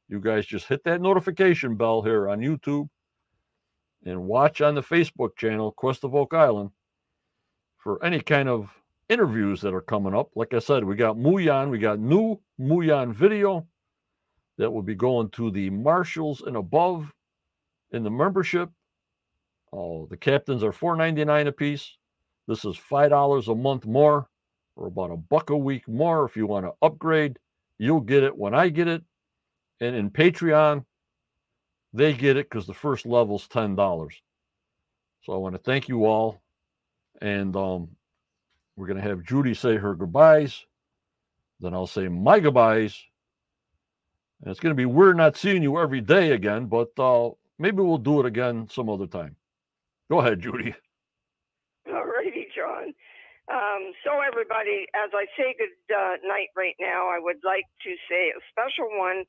You 0.08 0.20
guys 0.20 0.46
just 0.46 0.68
hit 0.68 0.84
that 0.86 1.02
notification 1.02 1.76
bell 1.76 2.02
here 2.02 2.30
on 2.30 2.40
YouTube 2.40 2.90
and 4.06 4.28
watch 4.28 4.62
on 4.62 4.76
the 4.76 4.84
Facebook 4.84 5.36
channel, 5.36 5.72
Quest 5.72 6.04
of 6.04 6.16
Oak 6.16 6.34
Island, 6.34 6.72
for 7.78 8.04
any 8.04 8.22
kind 8.22 8.48
of 8.50 8.70
interviews 9.12 9.60
that 9.62 9.74
are 9.74 9.82
coming 9.82 10.16
up. 10.16 10.30
Like 10.36 10.54
I 10.54 10.60
said, 10.60 10.86
we 10.86 10.96
got 10.96 11.18
Muyan, 11.18 11.70
we 11.70 11.78
got 11.78 12.00
new 12.00 12.40
Muyan 12.60 13.14
video 13.14 13.68
that 14.58 14.72
will 14.72 14.82
be 14.82 14.96
going 14.96 15.30
to 15.32 15.52
the 15.52 15.70
marshals 15.70 16.42
and 16.42 16.56
above 16.56 17.12
in 17.92 18.04
the 18.04 18.10
membership. 18.10 18.70
Oh, 19.74 20.06
the 20.08 20.18
captains 20.18 20.64
are 20.64 20.72
four 20.72 20.96
ninety 20.96 21.26
nine 21.26 21.48
a 21.48 21.52
piece. 21.52 21.98
This 22.48 22.64
is 22.64 22.78
five 22.78 23.10
dollars 23.10 23.50
a 23.50 23.56
month 23.56 23.86
more, 23.86 24.28
or 24.76 24.88
about 24.88 25.12
a 25.12 25.18
buck 25.18 25.50
a 25.50 25.58
week 25.58 25.88
more 25.88 26.26
if 26.26 26.38
you 26.38 26.48
want 26.48 26.66
to 26.66 26.74
upgrade. 26.82 27.38
You'll 27.78 28.02
get 28.02 28.24
it 28.24 28.38
when 28.38 28.54
I 28.54 28.70
get 28.70 28.88
it, 28.88 29.04
and 29.80 29.96
in 29.96 30.10
Patreon, 30.10 30.86
they 31.94 32.14
get 32.14 32.38
it 32.38 32.50
because 32.50 32.66
the 32.66 32.74
first 32.74 33.06
level's 33.06 33.48
ten 33.48 33.76
dollars. 33.76 34.22
So 35.24 35.34
I 35.34 35.38
want 35.38 35.56
to 35.56 35.62
thank 35.62 35.88
you 35.88 36.06
all, 36.06 36.42
and 37.22 37.56
um, 37.56 37.90
we're 38.76 38.88
gonna 38.88 39.02
have 39.02 39.24
Judy 39.24 39.54
say 39.54 39.78
her 39.78 39.96
goodbyes. 39.96 40.66
Then 41.60 41.74
I'll 41.74 41.88
say 41.88 42.08
my 42.08 42.40
goodbyes. 42.40 42.98
And 44.42 44.52
it's 44.52 44.60
gonna 44.60 44.76
be 44.76 44.86
weird 44.86 45.18
not 45.18 45.38
seeing 45.38 45.64
you 45.64 45.80
every 45.80 46.02
day 46.02 46.32
again, 46.32 46.66
but 46.66 46.90
uh, 46.98 47.30
maybe 47.60 47.82
we'll 47.82 47.98
do 47.98 48.20
it 48.20 48.26
again 48.26 48.68
some 48.72 48.90
other 48.90 49.08
time. 49.08 49.36
Go 50.10 50.20
ahead, 50.20 50.42
Judy. 50.42 50.74
All 51.88 52.06
righty, 52.06 52.48
John. 52.56 52.94
Um, 53.52 53.92
so, 54.06 54.22
everybody, 54.22 54.88
as 54.96 55.12
I 55.14 55.26
say 55.36 55.56
good 55.58 55.76
uh, 55.92 56.16
night 56.24 56.50
right 56.56 56.76
now, 56.80 57.10
I 57.10 57.20
would 57.20 57.44
like 57.44 57.66
to 57.84 57.92
say 58.08 58.32
a 58.32 58.40
special 58.52 58.88
one 58.98 59.26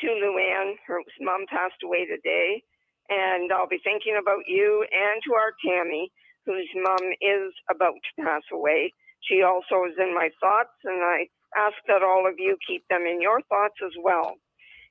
to 0.00 0.06
Luann, 0.08 0.74
Her 0.86 1.00
mom 1.20 1.46
passed 1.48 1.80
away 1.84 2.06
today. 2.06 2.62
And 3.08 3.52
I'll 3.52 3.68
be 3.68 3.80
thinking 3.82 4.18
about 4.20 4.44
you 4.46 4.86
and 4.90 5.22
to 5.26 5.34
our 5.34 5.52
Tammy, 5.64 6.10
whose 6.46 6.68
mom 6.76 7.12
is 7.20 7.52
about 7.70 7.94
to 7.94 8.22
pass 8.24 8.42
away. 8.52 8.92
She 9.22 9.42
also 9.42 9.84
is 9.86 9.96
in 9.98 10.14
my 10.14 10.30
thoughts, 10.40 10.74
and 10.84 11.02
I 11.02 11.28
ask 11.56 11.76
that 11.88 12.02
all 12.02 12.26
of 12.28 12.36
you 12.38 12.56
keep 12.66 12.84
them 12.88 13.02
in 13.06 13.22
your 13.22 13.40
thoughts 13.48 13.76
as 13.84 13.92
well. 14.02 14.34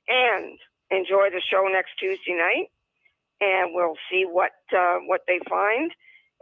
And 0.08 0.58
enjoy 0.90 1.30
the 1.30 1.42
show 1.50 1.68
next 1.70 1.92
Tuesday 2.00 2.34
night, 2.34 2.68
and 3.40 3.72
we'll 3.74 3.96
see 4.10 4.24
what 4.28 4.52
uh, 4.76 4.98
what 5.06 5.22
they 5.28 5.40
find 5.48 5.90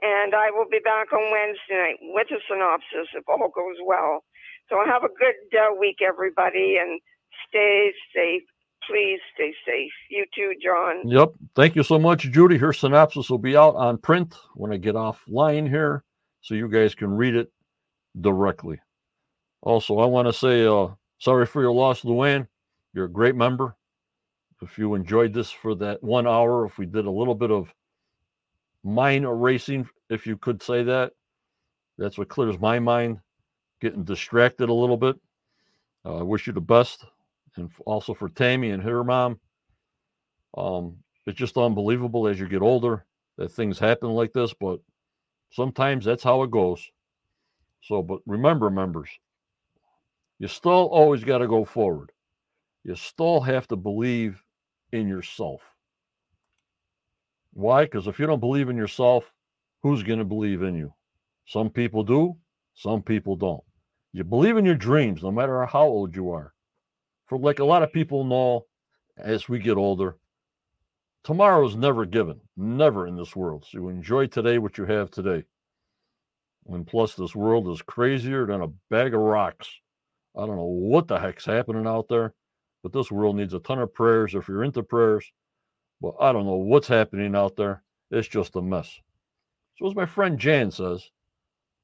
and 0.02 0.34
I 0.34 0.50
will 0.52 0.68
be 0.70 0.80
back 0.84 1.12
on 1.12 1.32
Wednesday 1.32 1.76
night 1.76 1.98
with 2.14 2.28
a 2.32 2.40
synopsis 2.48 3.08
if 3.16 3.24
all 3.28 3.48
goes 3.54 3.80
well. 3.84 4.24
So 4.68 4.76
have 4.84 5.04
a 5.04 5.08
good 5.12 5.40
uh, 5.56 5.74
week, 5.78 5.98
everybody, 6.04 6.76
and 6.80 7.00
stay 7.48 7.92
safe. 8.14 8.44
Please 8.88 9.20
stay 9.34 9.54
safe. 9.66 9.92
You 10.08 10.24
too, 10.34 10.54
John. 10.62 11.08
Yep. 11.08 11.32
Thank 11.54 11.76
you 11.76 11.82
so 11.82 11.98
much, 11.98 12.22
Judy. 12.30 12.56
Her 12.56 12.72
synopsis 12.72 13.30
will 13.30 13.38
be 13.38 13.56
out 13.56 13.76
on 13.76 13.98
print 13.98 14.34
when 14.54 14.72
I 14.72 14.78
get 14.78 14.94
offline 14.94 15.68
here, 15.68 16.04
so 16.40 16.54
you 16.54 16.68
guys 16.68 16.94
can 16.94 17.10
read 17.10 17.34
it 17.36 17.52
directly. 18.20 18.80
Also, 19.62 19.98
I 19.98 20.06
want 20.06 20.26
to 20.26 20.32
say 20.32 20.66
uh, 20.66 20.88
sorry 21.18 21.46
for 21.46 21.62
your 21.62 21.72
loss, 21.72 22.02
Luann. 22.02 22.46
You're 22.94 23.04
a 23.04 23.10
great 23.10 23.36
member. 23.36 23.76
If 24.62 24.78
you 24.78 24.94
enjoyed 24.94 25.32
this 25.32 25.50
for 25.50 25.74
that 25.76 26.02
one 26.02 26.26
hour, 26.26 26.66
if 26.66 26.76
we 26.78 26.86
did 26.86 27.06
a 27.06 27.10
little 27.10 27.34
bit 27.34 27.50
of 27.50 27.72
mind 28.82 29.24
erasing, 29.24 29.88
if 30.08 30.26
you 30.26 30.36
could 30.36 30.62
say 30.62 30.82
that, 30.82 31.12
that's 31.98 32.18
what 32.18 32.28
clears 32.28 32.58
my 32.58 32.78
mind, 32.78 33.20
getting 33.80 34.04
distracted 34.04 34.68
a 34.68 34.74
little 34.74 34.96
bit. 34.96 35.16
Uh, 36.04 36.18
I 36.18 36.22
wish 36.22 36.46
you 36.46 36.52
the 36.52 36.60
best. 36.60 37.04
And 37.56 37.70
also 37.86 38.14
for 38.14 38.28
Tammy 38.28 38.70
and 38.70 38.82
her 38.82 39.04
mom. 39.04 39.38
Um, 40.56 40.96
it's 41.26 41.38
just 41.38 41.56
unbelievable 41.56 42.26
as 42.26 42.40
you 42.40 42.48
get 42.48 42.62
older 42.62 43.04
that 43.38 43.52
things 43.52 43.78
happen 43.78 44.10
like 44.10 44.32
this, 44.32 44.54
but 44.54 44.80
sometimes 45.52 46.04
that's 46.04 46.22
how 46.24 46.42
it 46.42 46.50
goes. 46.50 46.86
So, 47.82 48.02
but 48.02 48.20
remember, 48.26 48.70
members, 48.70 49.08
you 50.38 50.48
still 50.48 50.88
always 50.90 51.24
got 51.24 51.38
to 51.38 51.48
go 51.48 51.64
forward. 51.64 52.12
You 52.84 52.94
still 52.96 53.40
have 53.40 53.68
to 53.68 53.76
believe 53.76 54.42
in 54.92 55.08
yourself. 55.08 55.62
Why? 57.52 57.84
Because 57.84 58.06
if 58.06 58.18
you 58.18 58.26
don't 58.26 58.40
believe 58.40 58.68
in 58.68 58.76
yourself, 58.76 59.32
who's 59.82 60.02
going 60.02 60.18
to 60.18 60.24
believe 60.24 60.62
in 60.62 60.74
you? 60.74 60.92
Some 61.46 61.70
people 61.70 62.04
do, 62.04 62.36
some 62.74 63.02
people 63.02 63.36
don't. 63.36 63.62
You 64.12 64.24
believe 64.24 64.56
in 64.56 64.64
your 64.64 64.74
dreams, 64.74 65.22
no 65.22 65.30
matter 65.30 65.64
how 65.66 65.86
old 65.86 66.14
you 66.14 66.30
are. 66.30 66.52
For 67.30 67.38
like 67.38 67.60
a 67.60 67.64
lot 67.64 67.84
of 67.84 67.92
people 67.92 68.24
know, 68.24 68.66
as 69.16 69.48
we 69.48 69.60
get 69.60 69.76
older, 69.76 70.16
tomorrow 71.22 71.64
is 71.64 71.76
never 71.76 72.04
given, 72.04 72.40
never 72.56 73.06
in 73.06 73.14
this 73.14 73.36
world. 73.36 73.64
So 73.70 73.88
enjoy 73.88 74.26
today 74.26 74.58
what 74.58 74.76
you 74.76 74.84
have 74.86 75.12
today. 75.12 75.44
And 76.66 76.84
plus, 76.84 77.14
this 77.14 77.36
world 77.36 77.68
is 77.68 77.82
crazier 77.82 78.46
than 78.46 78.62
a 78.62 78.72
bag 78.90 79.14
of 79.14 79.20
rocks. 79.20 79.68
I 80.36 80.44
don't 80.44 80.56
know 80.56 80.64
what 80.64 81.06
the 81.06 81.20
heck's 81.20 81.44
happening 81.44 81.86
out 81.86 82.08
there, 82.08 82.34
but 82.82 82.92
this 82.92 83.12
world 83.12 83.36
needs 83.36 83.54
a 83.54 83.60
ton 83.60 83.78
of 83.78 83.94
prayers 83.94 84.34
if 84.34 84.48
you're 84.48 84.64
into 84.64 84.82
prayers. 84.82 85.30
But 86.00 86.14
I 86.20 86.32
don't 86.32 86.46
know 86.46 86.56
what's 86.56 86.88
happening 86.88 87.36
out 87.36 87.54
there. 87.54 87.84
It's 88.10 88.26
just 88.26 88.56
a 88.56 88.60
mess. 88.60 88.98
So, 89.76 89.86
as 89.86 89.94
my 89.94 90.06
friend 90.06 90.36
Jan 90.36 90.72
says, 90.72 91.08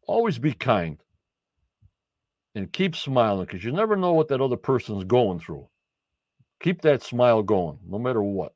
always 0.08 0.40
be 0.40 0.54
kind 0.54 1.00
and 2.56 2.72
keep 2.72 2.96
smiling 2.96 3.44
because 3.44 3.62
you 3.62 3.70
never 3.70 3.96
know 3.96 4.14
what 4.14 4.28
that 4.28 4.40
other 4.40 4.56
person's 4.56 5.04
going 5.04 5.38
through. 5.38 5.68
Keep 6.62 6.80
that 6.82 7.02
smile 7.02 7.42
going 7.42 7.78
no 7.86 7.98
matter 7.98 8.22
what. 8.22 8.54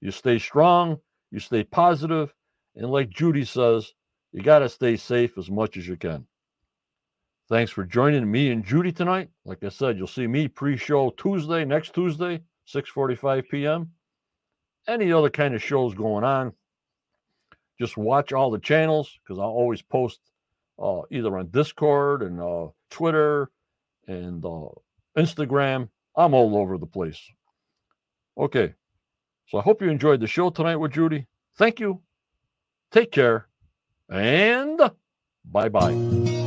You 0.00 0.10
stay 0.10 0.38
strong, 0.38 0.98
you 1.30 1.38
stay 1.38 1.62
positive, 1.62 2.32
and 2.74 2.90
like 2.90 3.10
Judy 3.10 3.44
says, 3.44 3.92
you 4.32 4.42
got 4.42 4.60
to 4.60 4.68
stay 4.70 4.96
safe 4.96 5.36
as 5.36 5.50
much 5.50 5.76
as 5.76 5.86
you 5.86 5.96
can. 5.96 6.26
Thanks 7.50 7.70
for 7.70 7.84
joining 7.84 8.30
me 8.30 8.50
and 8.50 8.64
Judy 8.64 8.92
tonight. 8.92 9.28
Like 9.44 9.62
I 9.62 9.68
said, 9.68 9.98
you'll 9.98 10.06
see 10.06 10.26
me 10.26 10.48
pre-show 10.48 11.10
Tuesday, 11.10 11.66
next 11.66 11.92
Tuesday, 11.92 12.40
6:45 12.66 13.48
p.m. 13.50 13.92
Any 14.86 15.12
other 15.12 15.28
kind 15.28 15.54
of 15.54 15.62
shows 15.62 15.94
going 15.94 16.24
on, 16.24 16.54
just 17.78 17.98
watch 17.98 18.32
all 18.32 18.50
the 18.50 18.58
channels 18.58 19.18
because 19.22 19.38
I'll 19.38 19.46
always 19.46 19.82
post 19.82 20.20
uh, 20.78 21.02
either 21.10 21.36
on 21.38 21.48
Discord 21.48 22.22
and 22.22 22.40
uh, 22.40 22.68
Twitter 22.90 23.50
and 24.06 24.44
uh, 24.44 24.68
Instagram. 25.16 25.88
I'm 26.16 26.34
all 26.34 26.56
over 26.56 26.78
the 26.78 26.86
place. 26.86 27.20
Okay. 28.36 28.74
So 29.48 29.58
I 29.58 29.62
hope 29.62 29.80
you 29.82 29.88
enjoyed 29.88 30.20
the 30.20 30.26
show 30.26 30.50
tonight 30.50 30.76
with 30.76 30.92
Judy. 30.92 31.26
Thank 31.56 31.80
you. 31.80 32.02
Take 32.92 33.12
care 33.12 33.48
and 34.08 34.80
bye 35.44 35.68
bye. 35.68 36.37